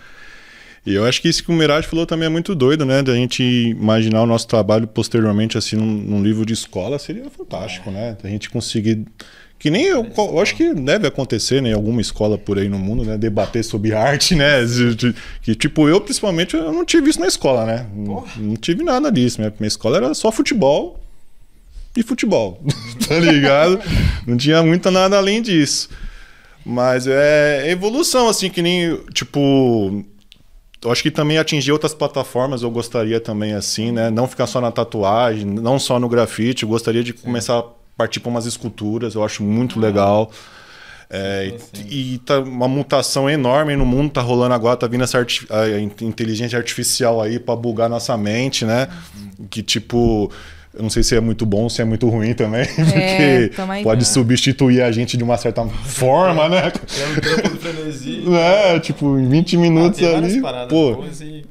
E 0.86 0.94
eu 0.94 1.04
acho 1.04 1.20
que 1.20 1.28
isso 1.28 1.44
que 1.44 1.50
o 1.50 1.54
Mirage 1.54 1.86
falou 1.86 2.06
também 2.06 2.26
é 2.26 2.30
muito 2.30 2.54
doido, 2.54 2.86
né? 2.86 3.02
Da 3.02 3.14
gente 3.14 3.42
imaginar 3.42 4.22
o 4.22 4.26
nosso 4.26 4.48
trabalho 4.48 4.86
posteriormente, 4.86 5.58
assim, 5.58 5.76
num, 5.76 5.84
num 5.84 6.22
livro 6.22 6.46
de 6.46 6.54
escola, 6.54 6.98
seria 6.98 7.28
fantástico, 7.28 7.90
né? 7.90 8.16
Da 8.22 8.28
gente 8.28 8.48
conseguir. 8.48 9.04
Que 9.58 9.68
nem 9.68 9.84
eu, 9.84 10.10
eu 10.16 10.40
acho 10.40 10.56
que 10.56 10.72
deve 10.72 11.06
acontecer, 11.06 11.60
né? 11.60 11.68
Em 11.68 11.74
alguma 11.74 12.00
escola 12.00 12.38
por 12.38 12.58
aí 12.58 12.66
no 12.66 12.78
mundo, 12.78 13.04
né? 13.04 13.18
Debater 13.18 13.62
sobre 13.62 13.92
arte, 13.94 14.34
né? 14.34 14.64
Que, 15.42 15.54
tipo, 15.54 15.86
eu, 15.86 16.00
principalmente, 16.00 16.56
eu 16.56 16.72
não 16.72 16.84
tive 16.84 17.10
isso 17.10 17.20
na 17.20 17.26
escola, 17.26 17.66
né? 17.66 17.86
Não, 17.94 18.24
não 18.38 18.56
tive 18.56 18.82
nada 18.82 19.12
disso. 19.12 19.38
Minha, 19.38 19.52
minha 19.60 19.68
escola 19.68 19.98
era 19.98 20.14
só 20.14 20.32
futebol 20.32 20.98
e 21.94 22.02
futebol, 22.02 22.62
tá 23.06 23.18
ligado? 23.18 23.78
Não 24.26 24.36
tinha 24.36 24.62
muito 24.62 24.90
nada 24.90 25.18
além 25.18 25.42
disso. 25.42 25.90
Mas 26.64 27.06
é 27.06 27.70
evolução, 27.70 28.28
assim, 28.28 28.50
que 28.50 28.60
nem, 28.62 28.96
tipo, 29.14 30.04
eu 30.84 30.90
acho 30.92 31.02
que 31.02 31.10
também 31.10 31.38
atingir 31.38 31.72
outras 31.72 31.94
plataformas 31.94 32.62
eu 32.62 32.70
gostaria 32.70 33.20
também, 33.20 33.54
assim, 33.54 33.90
né? 33.92 34.10
Não 34.10 34.28
ficar 34.28 34.46
só 34.46 34.60
na 34.60 34.70
tatuagem, 34.70 35.44
não 35.46 35.78
só 35.78 35.98
no 35.98 36.08
grafite, 36.08 36.62
eu 36.62 36.68
gostaria 36.68 37.02
de 37.02 37.12
começar 37.12 37.58
a 37.58 37.64
partir 37.96 38.20
para 38.20 38.30
umas 38.30 38.46
esculturas, 38.46 39.14
eu 39.14 39.24
acho 39.24 39.42
muito 39.42 39.80
legal. 39.80 40.30
É, 41.12 41.54
e, 41.88 42.14
e 42.14 42.18
tá 42.18 42.38
uma 42.38 42.68
mutação 42.68 43.28
enorme 43.28 43.74
no 43.74 43.84
mundo, 43.84 44.12
tá 44.12 44.20
rolando 44.20 44.54
agora, 44.54 44.76
tá 44.76 44.86
vindo 44.86 45.02
essa 45.02 45.18
arti- 45.18 45.44
inteligência 46.00 46.56
artificial 46.56 47.20
aí 47.20 47.38
pra 47.40 47.56
bugar 47.56 47.88
nossa 47.88 48.16
mente, 48.16 48.64
né? 48.64 48.86
Que 49.50 49.62
tipo. 49.62 50.30
Eu 50.72 50.82
não 50.84 50.90
sei 50.90 51.02
se 51.02 51.16
é 51.16 51.20
muito 51.20 51.44
bom, 51.44 51.68
se 51.68 51.82
é 51.82 51.84
muito 51.84 52.08
ruim 52.08 52.32
também, 52.32 52.64
porque 52.74 53.50
tamo 53.56 53.72
aí. 53.72 53.82
pode 53.82 54.04
substituir 54.04 54.82
a 54.82 54.92
gente 54.92 55.16
de 55.16 55.24
uma 55.24 55.36
certa 55.36 55.66
forma, 55.66 56.48
né? 56.48 56.66
É 56.66 57.06
um 57.08 57.20
trampo 57.20 57.48
do 57.48 57.56
frenesi. 57.60 58.24
É, 58.32 58.78
tipo, 58.78 59.18
em 59.18 59.28
20 59.28 59.56
minutos 59.56 60.00
várias 60.00 60.32
ali. 60.32 60.40
paradas 60.40 60.68
Pô, 60.68 60.94
boas 60.94 61.20
e 61.20 61.44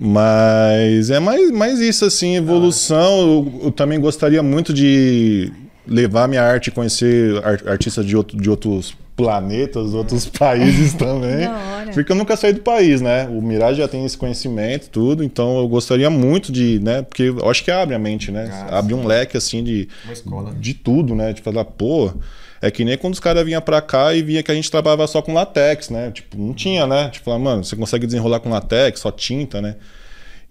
mas 0.00 1.10
é 1.10 1.18
mais, 1.18 1.50
mais 1.50 1.80
isso, 1.80 2.04
assim, 2.04 2.36
evolução. 2.36 3.18
Eu, 3.20 3.60
eu 3.64 3.70
também 3.72 3.98
gostaria 3.98 4.42
muito 4.42 4.72
de 4.72 5.50
levar 5.86 6.28
minha 6.28 6.42
arte, 6.42 6.70
conhecer 6.70 7.36
ar- 7.44 7.62
artistas 7.66 8.04
de, 8.06 8.16
outro- 8.16 8.36
de 8.40 8.48
outros 8.48 8.94
planetas, 9.18 9.94
outros 9.94 10.26
países 10.30 10.94
também. 10.94 11.48
Porque 11.92 12.12
eu 12.12 12.16
nunca 12.16 12.36
saí 12.36 12.52
do 12.52 12.60
país, 12.60 13.00
né? 13.00 13.26
O 13.26 13.42
Mirage 13.42 13.78
já 13.78 13.88
tem 13.88 14.04
esse 14.04 14.16
conhecimento, 14.16 14.88
tudo, 14.88 15.24
então 15.24 15.58
eu 15.58 15.66
gostaria 15.66 16.08
muito 16.08 16.52
de, 16.52 16.78
né? 16.78 17.02
Porque 17.02 17.24
eu 17.24 17.50
acho 17.50 17.64
que 17.64 17.70
abre 17.72 17.96
a 17.96 17.98
mente, 17.98 18.30
né? 18.30 18.48
Ah, 18.52 18.78
abre 18.78 18.94
um 18.94 19.04
leque, 19.04 19.36
assim, 19.36 19.64
de, 19.64 19.88
escola. 20.10 20.54
de 20.54 20.72
tudo, 20.72 21.16
né? 21.16 21.32
De 21.32 21.42
falar, 21.42 21.64
pô. 21.64 22.12
É 22.60 22.72
que 22.72 22.84
nem 22.84 22.98
quando 22.98 23.14
os 23.14 23.20
caras 23.20 23.44
vinham 23.44 23.62
pra 23.62 23.80
cá 23.80 24.12
e 24.14 24.22
via 24.22 24.42
que 24.42 24.50
a 24.50 24.54
gente 24.54 24.68
trabalhava 24.68 25.06
só 25.06 25.22
com 25.22 25.32
latex, 25.32 25.90
né? 25.90 26.10
Tipo, 26.10 26.36
não 26.36 26.52
tinha, 26.52 26.86
né? 26.86 27.08
Tipo, 27.08 27.26
falar, 27.26 27.38
mano, 27.38 27.62
você 27.62 27.76
consegue 27.76 28.04
desenrolar 28.04 28.40
com 28.40 28.50
latex, 28.50 28.98
só 29.00 29.12
tinta, 29.12 29.62
né? 29.62 29.76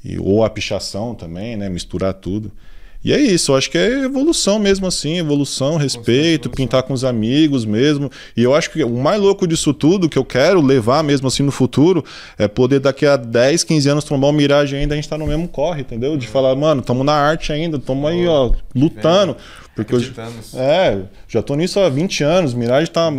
E, 0.03 0.17
ou 0.17 0.43
a 0.43 0.49
pichação 0.49 1.13
também, 1.13 1.57
né? 1.57 1.67
Misturar 1.69 2.13
tudo. 2.13 2.51
E 3.03 3.13
é 3.13 3.19
isso, 3.19 3.51
eu 3.51 3.55
acho 3.55 3.69
que 3.69 3.77
é 3.77 4.03
evolução 4.03 4.59
mesmo 4.59 4.87
assim, 4.87 5.19
evolução, 5.19 5.77
respeito, 5.77 6.49
pintar 6.49 6.83
com 6.83 6.93
os 6.93 7.03
amigos 7.03 7.63
mesmo. 7.63 8.11
E 8.35 8.43
eu 8.43 8.53
acho 8.53 8.71
que 8.71 8.83
o 8.83 8.97
mais 8.97 9.21
louco 9.21 9.47
disso 9.47 9.73
tudo, 9.73 10.09
que 10.09 10.17
eu 10.17 10.25
quero 10.25 10.61
levar 10.61 11.03
mesmo 11.03 11.27
assim 11.27 11.43
no 11.43 11.51
futuro, 11.51 12.03
é 12.37 12.47
poder 12.47 12.79
daqui 12.79 13.05
a 13.05 13.15
10, 13.15 13.63
15 13.63 13.89
anos 13.89 14.03
trombar 14.03 14.29
o 14.29 14.33
Mirage 14.33 14.75
ainda, 14.75 14.93
a 14.93 14.97
gente 14.97 15.07
tá 15.07 15.17
no 15.17 15.27
mesmo 15.27 15.47
corre, 15.47 15.81
entendeu? 15.81 16.17
De 16.17 16.27
falar, 16.27 16.55
mano, 16.55 16.81
tamo 16.81 17.03
na 17.03 17.13
arte 17.13 17.53
ainda, 17.53 17.79
tamo 17.79 18.07
aí, 18.07 18.27
ó, 18.27 18.51
lutando. 18.75 19.37
Porque 19.77 19.95
Acreditamos. 19.95 20.55
é, 20.55 21.03
já 21.27 21.43
tô 21.43 21.53
nisso 21.53 21.79
há 21.79 21.87
20 21.87 22.23
anos, 22.23 22.55
Mirage 22.55 22.89
tá, 22.89 23.11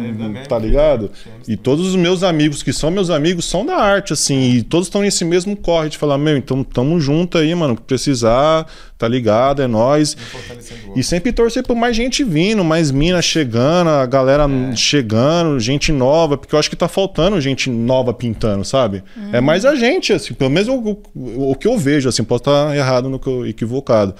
tá 0.48 0.58
ligado? 0.58 1.02
20 1.02 1.32
anos 1.32 1.48
E 1.48 1.56
todos 1.56 1.86
os 1.86 1.94
meus 1.94 2.24
amigos 2.24 2.64
que 2.64 2.72
são 2.72 2.90
meus 2.90 3.10
amigos 3.10 3.44
são 3.44 3.64
da 3.64 3.76
arte, 3.76 4.12
assim, 4.12 4.54
e 4.54 4.62
todos 4.64 4.88
estão 4.88 5.02
nesse 5.02 5.24
mesmo 5.24 5.56
corre 5.56 5.88
de 5.88 5.96
falar, 5.96 6.18
meu, 6.18 6.36
então 6.36 6.64
tamo 6.64 6.98
junto 6.98 7.38
aí, 7.38 7.54
mano, 7.54 7.80
precisar, 7.80 8.66
tá 8.98 9.06
ligado, 9.06 9.62
é 9.62 9.68
o 9.68 10.98
E 10.98 11.02
sempre 11.04 11.30
torcer 11.30 11.62
por 11.62 11.76
mais 11.76 11.94
gente 11.94 12.24
vindo, 12.24 12.64
mais 12.64 12.90
mina 12.90 13.22
chegando, 13.22 13.90
a 13.90 14.04
galera 14.04 14.48
chegando, 14.74 15.60
gente 15.60 15.92
nova, 15.92 16.36
porque 16.36 16.56
eu 16.56 16.58
acho 16.58 16.68
que 16.68 16.74
tá 16.74 16.88
faltando 16.88 17.40
gente 17.40 17.70
nova 17.70 18.12
pintando, 18.12 18.64
sabe? 18.64 19.04
É 19.32 19.40
mais 19.40 19.64
a 19.64 19.76
gente, 19.76 20.12
assim, 20.12 20.34
pelo 20.34 20.50
menos 20.50 20.68
o, 20.68 20.98
o, 21.14 21.52
o 21.52 21.54
que 21.54 21.68
eu 21.68 21.78
vejo, 21.78 22.08
assim, 22.08 22.24
posso 22.24 22.40
estar 22.40 22.76
errado 22.76 23.08
no 23.08 23.20
que 23.20 23.28
eu, 23.28 23.46
equivocado. 23.46 24.12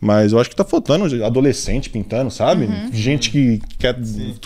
Mas 0.00 0.32
eu 0.32 0.38
acho 0.38 0.48
que 0.48 0.54
tá 0.54 0.62
faltando 0.64 1.24
adolescente 1.24 1.90
pintando, 1.90 2.30
sabe? 2.30 2.68
Gente 2.92 3.30
que 3.30 3.60
quer, 3.78 3.96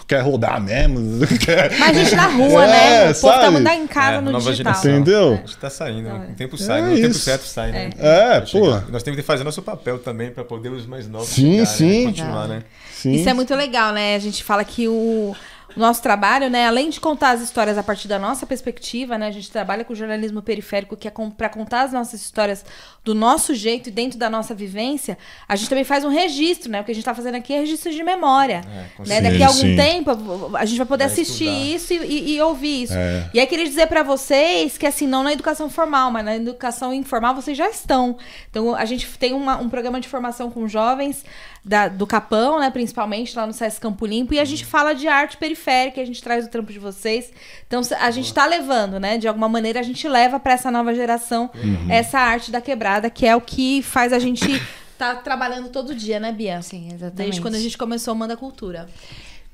quer 0.08 0.20
rodar 0.20 0.58
mesmo. 0.62 1.26
Quer... 1.38 1.78
Mas 1.78 1.94
gente 1.96 2.14
na 2.16 2.26
rua, 2.26 2.64
É, 2.64 2.68
né? 2.68 3.10
O 3.10 3.14
povo 3.20 3.34
tá 3.34 3.52
sabe? 3.52 3.68
em 3.68 3.86
casa 3.86 4.16
É, 4.16 4.20
no 4.22 4.30
nova 4.32 4.50
digital. 4.50 4.72
geração. 4.72 4.90
Entendeu? 4.92 5.32
A 5.32 5.36
gente 5.36 5.56
tá 5.58 5.68
saindo, 5.68 6.08
o 6.08 6.34
tempo 6.34 6.56
sai, 6.56 6.80
É 6.80 6.84
no 6.84 6.94
tempo 6.96 7.08
isso. 7.08 7.18
certo 7.20 7.44
sai, 7.44 7.70
né? 7.70 7.90
É, 7.98 8.46
chegar. 8.46 8.80
pô. 8.82 8.90
Nós 8.92 9.02
temos 9.02 9.20
que 9.20 9.22
fazer 9.26 9.44
nosso 9.44 9.60
papel 9.60 9.98
também 9.98 10.30
pra 10.30 10.42
poder 10.42 10.70
os 10.70 10.86
mais 10.86 11.06
novos 11.06 11.28
Sim, 11.28 11.64
chegarem, 11.64 11.66
sim. 11.66 11.98
né? 12.00 12.04
continuar, 12.06 12.48
né? 12.48 12.62
Sim. 12.90 13.12
Isso 13.12 13.28
é 13.28 13.34
muito 13.34 13.54
legal, 13.54 13.92
né? 13.92 14.14
A 14.16 14.18
gente 14.20 14.42
fala 14.42 14.64
que 14.64 14.88
o, 14.88 15.34
o 15.76 15.80
nosso 15.80 16.02
trabalho, 16.02 16.48
né, 16.48 16.66
além 16.66 16.88
de 16.88 17.00
contar 17.00 17.30
as 17.32 17.40
histórias 17.40 17.76
a 17.76 17.82
partir 17.82 18.06
da 18.08 18.18
nossa 18.18 18.46
perspectiva, 18.46 19.18
né, 19.18 19.26
a 19.26 19.30
gente 19.30 19.50
trabalha 19.50 19.84
com 19.84 19.94
jornalismo 19.94 20.40
periférico 20.42 20.96
que 20.96 21.08
é 21.08 21.12
para 21.36 21.48
contar 21.48 21.82
as 21.82 21.92
nossas 21.92 22.20
histórias 22.22 22.64
do 23.04 23.14
nosso 23.16 23.52
jeito 23.54 23.88
e 23.88 23.92
dentro 23.92 24.16
da 24.16 24.30
nossa 24.30 24.54
vivência, 24.54 25.18
a 25.48 25.56
gente 25.56 25.68
também 25.68 25.82
faz 25.82 26.04
um 26.04 26.08
registro, 26.08 26.70
né? 26.70 26.80
O 26.80 26.84
que 26.84 26.92
a 26.92 26.94
gente 26.94 27.04
tá 27.04 27.12
fazendo 27.14 27.34
aqui 27.34 27.52
é 27.52 27.58
registro 27.60 27.90
de 27.92 28.02
memória. 28.04 28.60
É, 29.00 29.08
né? 29.08 29.20
Daqui 29.20 29.42
a 29.42 29.48
algum 29.48 29.58
Sim. 29.60 29.74
tempo 29.76 30.10
a 30.56 30.64
gente 30.64 30.78
vai 30.78 30.86
poder 30.86 31.04
Vai 31.04 31.12
assistir 31.12 31.46
estudar. 31.48 31.74
isso 31.76 31.92
e, 31.94 31.96
e- 31.96 32.36
e 32.36 32.40
ouvir 32.40 32.82
isso. 32.84 32.92
É. 32.94 33.28
E 33.34 33.40
aí 33.40 33.46
queria 33.48 33.64
dizer 33.64 33.88
para 33.88 34.04
vocês 34.04 34.78
que 34.78 34.86
assim, 34.86 35.06
não 35.08 35.24
na 35.24 35.32
educação 35.32 35.68
formal, 35.68 36.12
mas 36.12 36.24
na 36.24 36.36
educação 36.36 36.94
informal 36.94 37.34
vocês 37.34 37.58
já 37.58 37.68
estão. 37.68 38.16
Então 38.50 38.72
a 38.74 38.84
gente 38.84 39.08
tem 39.18 39.32
uma- 39.32 39.56
um 39.58 39.68
programa 39.68 40.00
de 40.00 40.08
formação 40.08 40.48
com 40.48 40.68
jovens 40.68 41.24
da- 41.64 41.88
do 41.88 42.06
Capão, 42.06 42.58
né, 42.60 42.70
principalmente 42.70 43.36
lá 43.36 43.46
no 43.46 43.52
SESC 43.52 43.80
Campo 43.80 44.04
Limpo, 44.04 44.34
e 44.34 44.38
a 44.40 44.44
gente 44.44 44.64
fala 44.64 44.94
de 44.94 45.06
arte 45.06 45.36
periférica, 45.36 46.00
a 46.00 46.04
gente 46.04 46.20
traz 46.22 46.44
o 46.44 46.48
trampo 46.48 46.72
de 46.72 46.78
vocês. 46.78 47.32
Então 47.66 47.80
a 48.00 48.10
gente 48.10 48.32
tá 48.34 48.46
levando, 48.46 48.98
né, 49.00 49.16
de 49.18 49.26
alguma 49.28 49.48
maneira 49.48 49.80
a 49.80 49.82
gente 49.82 50.06
leva 50.08 50.38
para 50.40 50.52
essa 50.54 50.70
nova 50.70 50.92
geração 50.94 51.50
essa 51.88 52.18
arte 52.18 52.50
da 52.50 52.60
quebrada, 52.60 52.91
que 53.10 53.26
é 53.26 53.34
o 53.36 53.40
que 53.40 53.82
faz 53.82 54.12
a 54.12 54.18
gente 54.18 54.44
tá 54.98 55.14
trabalhando 55.16 55.68
todo 55.68 55.94
dia, 55.94 56.18
né, 56.20 56.32
Bia? 56.32 56.60
Sim, 56.62 56.86
exatamente. 56.88 57.14
Desde 57.14 57.40
quando 57.40 57.54
a 57.54 57.60
gente 57.60 57.76
começou 57.78 58.14
o 58.14 58.16
Manda 58.16 58.36
Cultura. 58.36 58.88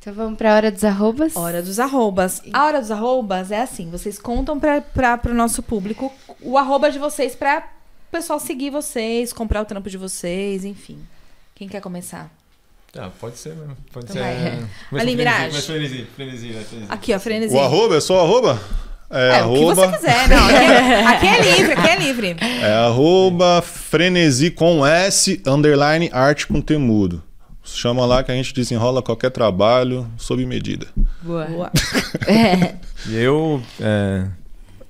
Então 0.00 0.12
vamos 0.12 0.38
pra 0.38 0.54
hora 0.54 0.70
dos 0.70 0.84
arrobas. 0.84 1.36
Hora 1.36 1.60
dos 1.62 1.78
arrobas. 1.80 2.40
A 2.52 2.64
hora 2.66 2.80
dos 2.80 2.90
arrobas 2.90 3.50
é 3.50 3.62
assim, 3.62 3.90
vocês 3.90 4.18
contam 4.18 4.58
para 4.58 5.20
o 5.26 5.34
nosso 5.34 5.62
público 5.62 6.12
o 6.40 6.56
arroba 6.56 6.90
de 6.90 6.98
vocês 6.98 7.34
para 7.34 7.58
o 8.08 8.10
pessoal 8.10 8.38
seguir 8.40 8.70
vocês, 8.70 9.32
comprar 9.32 9.60
o 9.60 9.64
trampo 9.64 9.90
de 9.90 9.98
vocês, 9.98 10.64
enfim. 10.64 10.98
Quem 11.54 11.68
quer 11.68 11.80
começar? 11.80 12.30
Ah, 12.96 13.10
pode 13.20 13.36
ser 13.36 13.54
mesmo. 13.54 13.76
Pode 13.92 14.06
Então 14.06 14.14
ser. 14.16 14.20
vai. 14.22 14.32
é. 14.46 14.64
Começa 14.88 15.06
Ali, 15.06 15.16
Mirage. 15.16 15.60
Frenesi, 15.62 15.66
frenesi, 15.66 16.06
frenesi, 16.14 16.46
né? 16.48 16.64
Frenesi. 16.64 16.92
Aqui, 16.92 17.14
ó, 17.14 17.20
frenesi. 17.20 17.54
O 17.54 17.60
arroba 17.60 17.96
é 17.96 18.00
só 18.00 18.20
arroba? 18.24 18.58
É, 19.10 19.38
É, 19.38 19.42
o 19.44 19.52
que 19.52 19.58
arroba. 19.58 19.74
você 19.74 19.96
quiser. 19.96 20.28
Não, 20.28 20.46
aqui 20.46 20.56
é, 20.56 21.06
aqui 21.06 21.26
é 21.26 21.56
livre, 21.56 21.72
aqui 21.72 21.88
é 21.88 21.96
livre. 21.98 22.36
É 22.40 22.72
arroba 22.86 23.62
frenesi 23.62 24.50
com 24.50 24.84
S, 24.86 25.40
underline 25.46 26.10
arte 26.12 26.46
com 26.46 26.60
temudo. 26.60 27.22
Chama 27.64 28.06
lá 28.06 28.22
que 28.22 28.30
a 28.32 28.34
gente 28.34 28.54
desenrola 28.54 29.02
qualquer 29.02 29.30
trabalho 29.30 30.06
sob 30.16 30.44
medida. 30.46 30.86
Boa. 31.22 31.70
E 33.06 33.14
eu, 33.14 33.62
é, 33.80 34.26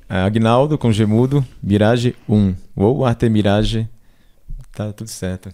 é, 0.08 0.16
Agnaldo 0.20 0.78
com 0.78 0.90
Gemudo, 0.90 1.44
Mirage 1.62 2.16
1. 2.28 2.54
Ou 2.74 3.04
Arte 3.04 3.28
Mirage, 3.28 3.86
tá 4.74 4.92
tudo 4.92 5.08
certo. 5.10 5.50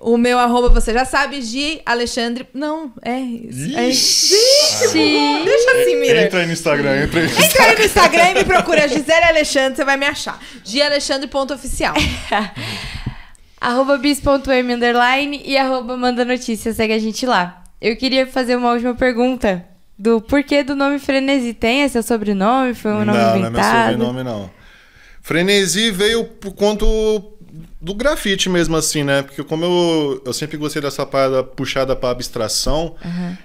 O 0.00 0.16
meu 0.16 0.38
arroba, 0.38 0.70
você 0.70 0.94
já 0.94 1.04
sabe, 1.04 1.40
de 1.40 1.82
Alexandre. 1.84 2.48
Não, 2.54 2.90
é 3.02 3.20
isso. 3.20 3.76
É 3.78 3.88
isso. 3.88 4.34
Sim. 4.88 5.44
Deixa 5.44 5.70
assim, 5.72 6.00
Mira. 6.00 6.22
Entra 6.22 6.40
aí 6.40 6.46
no 6.46 6.52
Instagram, 6.54 7.02
entra 7.04 7.20
aí 7.20 7.26
no 7.26 7.44
Entra 7.44 7.64
aí 7.64 7.76
no 7.76 7.84
Instagram 7.84 8.30
e 8.30 8.34
me 8.34 8.44
procura 8.44 8.88
Gisele 8.88 9.24
Alexandre, 9.24 9.76
você 9.76 9.84
vai 9.84 9.98
me 9.98 10.06
achar. 10.06 10.40
De 10.64 10.80
Alexandre.oficial. 10.80 11.94
arroba 13.60 13.98
bis.m 13.98 14.72
underline 14.72 15.42
e 15.44 15.58
arroba 15.58 15.98
manda 15.98 16.24
notícias, 16.24 16.76
segue 16.76 16.94
a 16.94 16.98
gente 16.98 17.26
lá. 17.26 17.62
Eu 17.78 17.94
queria 17.94 18.26
fazer 18.26 18.56
uma 18.56 18.72
última 18.72 18.94
pergunta 18.94 19.66
do 19.98 20.18
porquê 20.18 20.62
do 20.62 20.74
nome 20.74 20.98
Frenesi. 20.98 21.52
Tem 21.52 21.82
esse 21.82 21.92
seu 21.92 22.02
sobrenome? 22.02 22.72
Foi 22.72 22.90
um 22.90 23.04
nome 23.04 23.12
não, 23.12 23.14
não 23.18 23.28
é 23.28 23.38
meu 23.38 23.50
inventado? 23.50 23.92
sobrenome, 23.92 24.24
não. 24.24 24.50
Frenesi 25.20 25.90
veio 25.90 26.24
por 26.24 26.52
conta 26.54 26.86
do 27.80 27.94
grafite 27.94 28.48
mesmo, 28.48 28.76
assim, 28.76 29.02
né? 29.02 29.22
Porque 29.22 29.42
como 29.42 29.64
eu, 29.64 30.22
eu 30.26 30.32
sempre 30.34 30.56
gostei 30.58 30.82
dessa 30.82 31.06
parada 31.06 31.42
puxada 31.42 31.96
pra 31.96 32.10
abstração, 32.10 32.94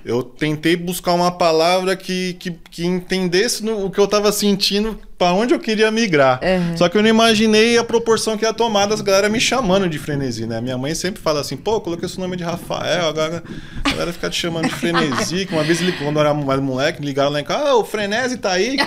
eu 0.04 0.22
tentei 0.24 0.76
buscar 0.76 1.14
uma 1.14 1.32
palavra 1.32 1.96
que, 1.96 2.34
que, 2.34 2.52
que 2.52 2.86
entendesse 2.86 3.64
no- 3.64 3.86
o 3.86 3.90
que 3.90 4.00
eu 4.00 4.08
tava 4.08 4.32
sentindo, 4.32 5.00
pra 5.18 5.34
onde 5.34 5.54
eu 5.54 5.60
queria 5.60 5.90
migrar. 5.92 6.40
Só 6.76 6.90
que 6.90 6.98
eu 6.98 7.02
não 7.02 7.10
imaginei 7.10 7.78
a 7.78 7.84
proporção 7.84 8.38
que 8.38 8.46
ia 8.46 8.54
tomar 8.54 8.86
das 8.86 9.02
galera 9.02 9.30
me 9.30 9.40
chamando 9.40 9.88
de 9.88 9.98
frenesi, 9.98 10.46
né? 10.46 10.60
Minha 10.62 10.78
mãe 10.78 10.94
sempre 10.96 11.22
fala 11.22 11.42
assim, 11.42 11.56
pô, 11.56 11.80
coloquei 11.80 12.06
esse 12.08 12.20
nome 12.20 12.36
de 12.36 12.44
Rafael, 12.44 13.08
agora 13.08 13.44
a 13.84 13.90
galera 13.90 14.14
fica 14.14 14.30
te 14.30 14.40
chamando 14.40 14.68
de 14.68 14.74
frenesi, 14.74 15.46
que 15.46 15.54
uma 15.54 15.64
vez 15.64 15.82
ele, 15.82 15.94
quando 15.94 16.18
eu 16.18 16.22
era 16.22 16.34
mais 16.34 16.60
moleque, 16.60 17.02
ligaram 17.02 17.30
lá 17.30 17.40
em 17.40 17.44
casa, 17.44 17.70
ah, 17.70 17.76
o 17.76 17.86
frenesi 17.86 18.38
tá 18.38 18.52
aí. 18.52 18.78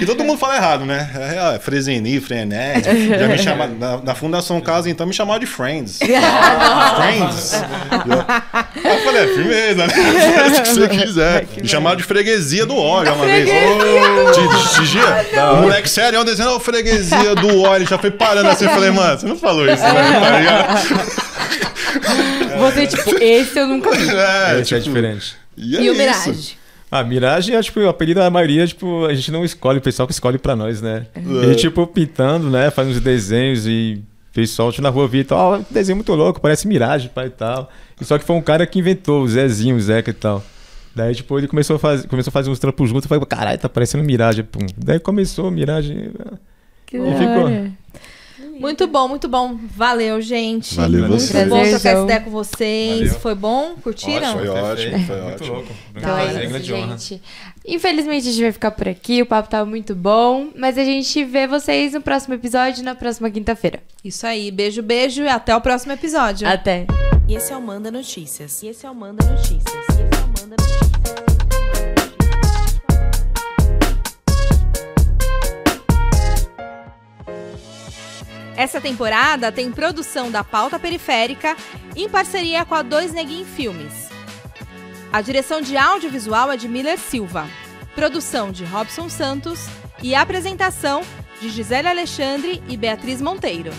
E 0.00 0.06
todo 0.06 0.24
mundo 0.24 0.38
fala 0.38 0.56
errado, 0.56 0.84
né? 0.84 1.10
É 1.14 1.30
real, 1.32 1.54
é 1.54 1.58
freseni, 1.58 2.20
frenesi. 2.20 3.08
Já 3.08 3.28
me 3.28 3.38
chamaram, 3.38 3.74
na, 3.78 3.96
na 3.98 4.14
Fundação 4.14 4.60
Casa, 4.60 4.90
então, 4.90 5.06
me 5.06 5.12
chamavam 5.12 5.40
de 5.40 5.46
Friends. 5.46 5.98
Friends. 6.02 7.52
Eu, 7.54 8.90
eu 8.90 8.98
falei, 9.04 9.22
é 9.22 9.26
firmeza, 9.28 9.86
né? 9.86 9.94
Faz 10.34 10.58
o 10.58 10.62
que 10.62 10.68
você 10.68 10.88
quiser. 10.88 11.46
Me 11.60 11.68
chamaram 11.68 11.96
de 11.96 12.02
freguesia 12.02 12.66
do 12.66 12.76
óleo 12.76 13.14
uma 13.14 13.26
vez. 13.26 13.48
De, 13.48 14.84
de, 14.84 14.86
O 15.52 15.62
moleque 15.62 15.88
sério, 15.88 16.18
eu 16.18 16.24
desenho, 16.24 16.50
"Ô, 16.50 16.60
freguesia 16.60 17.34
do 17.34 17.60
óleo. 17.62 17.86
Já 17.88 17.98
foi 17.98 18.10
parando 18.10 18.48
assim. 18.48 18.64
Eu 18.64 18.70
falei, 18.70 18.90
mano, 18.90 19.18
você 19.18 19.26
não 19.26 19.36
falou 19.36 19.64
isso, 19.66 19.82
né? 19.82 20.20
Tá 20.20 20.38
ligado? 20.38 21.22
Você, 22.58 22.86
tipo, 22.86 23.22
esse 23.22 23.58
eu 23.58 23.66
nunca 23.66 23.90
vi. 23.90 24.08
É, 24.08 24.60
Esse 24.60 24.74
é 24.74 24.78
tipo, 24.78 24.94
diferente. 24.94 25.36
E, 25.56 25.76
é 25.76 25.82
E 25.82 25.90
o. 25.90 25.94
Mirage? 25.94 26.56
A 26.90 27.02
Mirage 27.02 27.54
é, 27.54 27.62
tipo, 27.62 27.80
o 27.80 27.88
apelido 27.88 28.20
da 28.20 28.30
maioria, 28.30 28.66
tipo, 28.66 29.06
a 29.06 29.14
gente 29.14 29.32
não 29.32 29.44
escolhe, 29.44 29.78
o 29.78 29.82
pessoal 29.82 30.06
que 30.06 30.12
escolhe 30.12 30.38
pra 30.38 30.54
nós, 30.54 30.80
né? 30.82 31.06
É. 31.14 31.20
A 31.20 31.46
gente, 31.46 31.60
tipo, 31.60 31.86
pintando, 31.86 32.50
né? 32.50 32.70
Faz 32.70 32.86
uns 32.86 33.00
desenhos 33.00 33.66
e 33.66 34.02
pessoal 34.32 34.72
na 34.78 34.88
rua 34.90 35.08
via 35.08 35.20
e 35.22 35.24
tal, 35.24 35.38
ó, 35.38 35.58
que 35.58 35.72
desenho 35.72 35.96
muito 35.96 36.14
louco, 36.14 36.40
parece 36.40 36.66
Mirage, 36.68 37.08
pai 37.08 37.26
e 37.26 37.30
tal. 37.30 37.70
E 38.00 38.04
só 38.04 38.18
que 38.18 38.24
foi 38.24 38.36
um 38.36 38.42
cara 38.42 38.66
que 38.66 38.78
inventou, 38.78 39.22
o 39.22 39.28
Zezinho, 39.28 39.76
o 39.76 39.80
Zeca 39.80 40.10
e 40.10 40.14
tal. 40.14 40.42
Daí, 40.94 41.14
tipo, 41.14 41.38
ele 41.38 41.48
começou 41.48 41.76
a 41.76 41.78
fazer, 41.78 42.06
começou 42.08 42.30
a 42.30 42.32
fazer 42.32 42.50
uns 42.50 42.58
trampos 42.58 42.88
juntos. 42.88 43.04
Eu 43.04 43.08
falei, 43.08 43.24
caralho, 43.26 43.58
tá 43.58 43.68
parecendo 43.68 44.04
Mirage. 44.04 44.42
Pum. 44.42 44.66
Daí 44.76 45.00
começou 45.00 45.50
Mirage. 45.50 46.10
Que 46.86 46.96
E 46.98 47.00
ficou. 47.00 47.72
Muito 48.60 48.86
bom, 48.86 49.08
muito 49.08 49.28
bom. 49.28 49.58
Valeu, 49.74 50.20
gente. 50.20 50.76
Valeu 50.76 51.08
muito 51.08 51.32
bom 51.32 51.62
trocar 51.62 51.90
essa 51.90 52.02
ideia 52.04 52.20
com 52.20 52.30
vocês. 52.30 52.98
Valeu. 53.08 53.20
Foi 53.20 53.34
bom? 53.34 53.74
Curtiram? 53.82 54.38
Foi 54.38 54.48
ótimo, 54.48 54.98
foi 55.00 55.16
Muito 55.16 55.34
ótimo. 55.34 55.54
louco. 55.56 55.72
Então 55.96 56.18
é 56.18 56.44
isso, 56.44 56.58
gente. 56.60 57.22
Infelizmente 57.66 58.28
a 58.28 58.30
gente 58.30 58.42
vai 58.42 58.52
ficar 58.52 58.70
por 58.70 58.88
aqui, 58.88 59.22
o 59.22 59.26
papo 59.26 59.48
tava 59.48 59.64
muito 59.68 59.94
bom, 59.94 60.48
mas 60.56 60.76
a 60.78 60.84
gente 60.84 61.24
vê 61.24 61.46
vocês 61.46 61.92
no 61.94 62.00
próximo 62.00 62.34
episódio, 62.34 62.84
na 62.84 62.94
próxima 62.94 63.30
quinta-feira. 63.30 63.80
Isso 64.04 64.26
aí. 64.26 64.50
Beijo, 64.50 64.82
beijo 64.82 65.22
e 65.22 65.28
até 65.28 65.56
o 65.56 65.60
próximo 65.60 65.92
episódio. 65.92 66.46
Até! 66.46 66.86
E 67.26 67.34
esse 67.34 67.52
é 67.52 67.56
o 67.56 67.62
Manda 67.62 67.90
Notícias. 67.90 68.62
E 68.62 68.68
esse 68.68 68.84
é 68.84 68.90
o 68.90 68.94
Manda 68.94 69.24
Notícias. 69.24 70.11
Essa 78.56 78.80
temporada 78.80 79.50
tem 79.50 79.72
produção 79.72 80.30
da 80.30 80.44
Pauta 80.44 80.78
Periférica 80.78 81.56
em 81.96 82.08
parceria 82.08 82.64
com 82.64 82.74
a 82.74 82.82
Dois 82.82 83.12
Neguin 83.12 83.44
Filmes. 83.44 84.08
A 85.12 85.20
direção 85.20 85.60
de 85.60 85.76
audiovisual 85.76 86.50
é 86.52 86.56
de 86.56 86.68
Miller 86.68 86.98
Silva, 86.98 87.48
produção 87.94 88.52
de 88.52 88.64
Robson 88.64 89.08
Santos 89.08 89.66
e 90.02 90.14
apresentação 90.14 91.02
de 91.40 91.48
Gisele 91.48 91.88
Alexandre 91.88 92.62
e 92.68 92.76
Beatriz 92.76 93.20
Monteiro. 93.20 93.72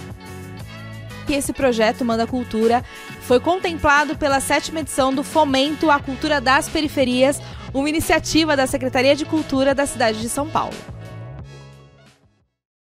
E 1.28 1.34
esse 1.34 1.54
projeto 1.54 2.04
Manda 2.04 2.28
Cultura 2.28 2.84
foi 3.22 3.40
contemplado 3.40 4.18
pela 4.18 4.40
sétima 4.40 4.82
edição 4.82 5.14
do 5.14 5.24
Fomento 5.24 5.90
à 5.90 6.00
Cultura 6.00 6.42
das 6.42 6.68
Periferias, 6.68 7.42
uma 7.74 7.90
iniciativa 7.90 8.56
da 8.56 8.68
Secretaria 8.68 9.16
de 9.16 9.26
Cultura 9.26 9.74
da 9.74 9.86
cidade 9.86 10.20
de 10.20 10.30
São 10.30 10.50
Paulo. 10.50 10.76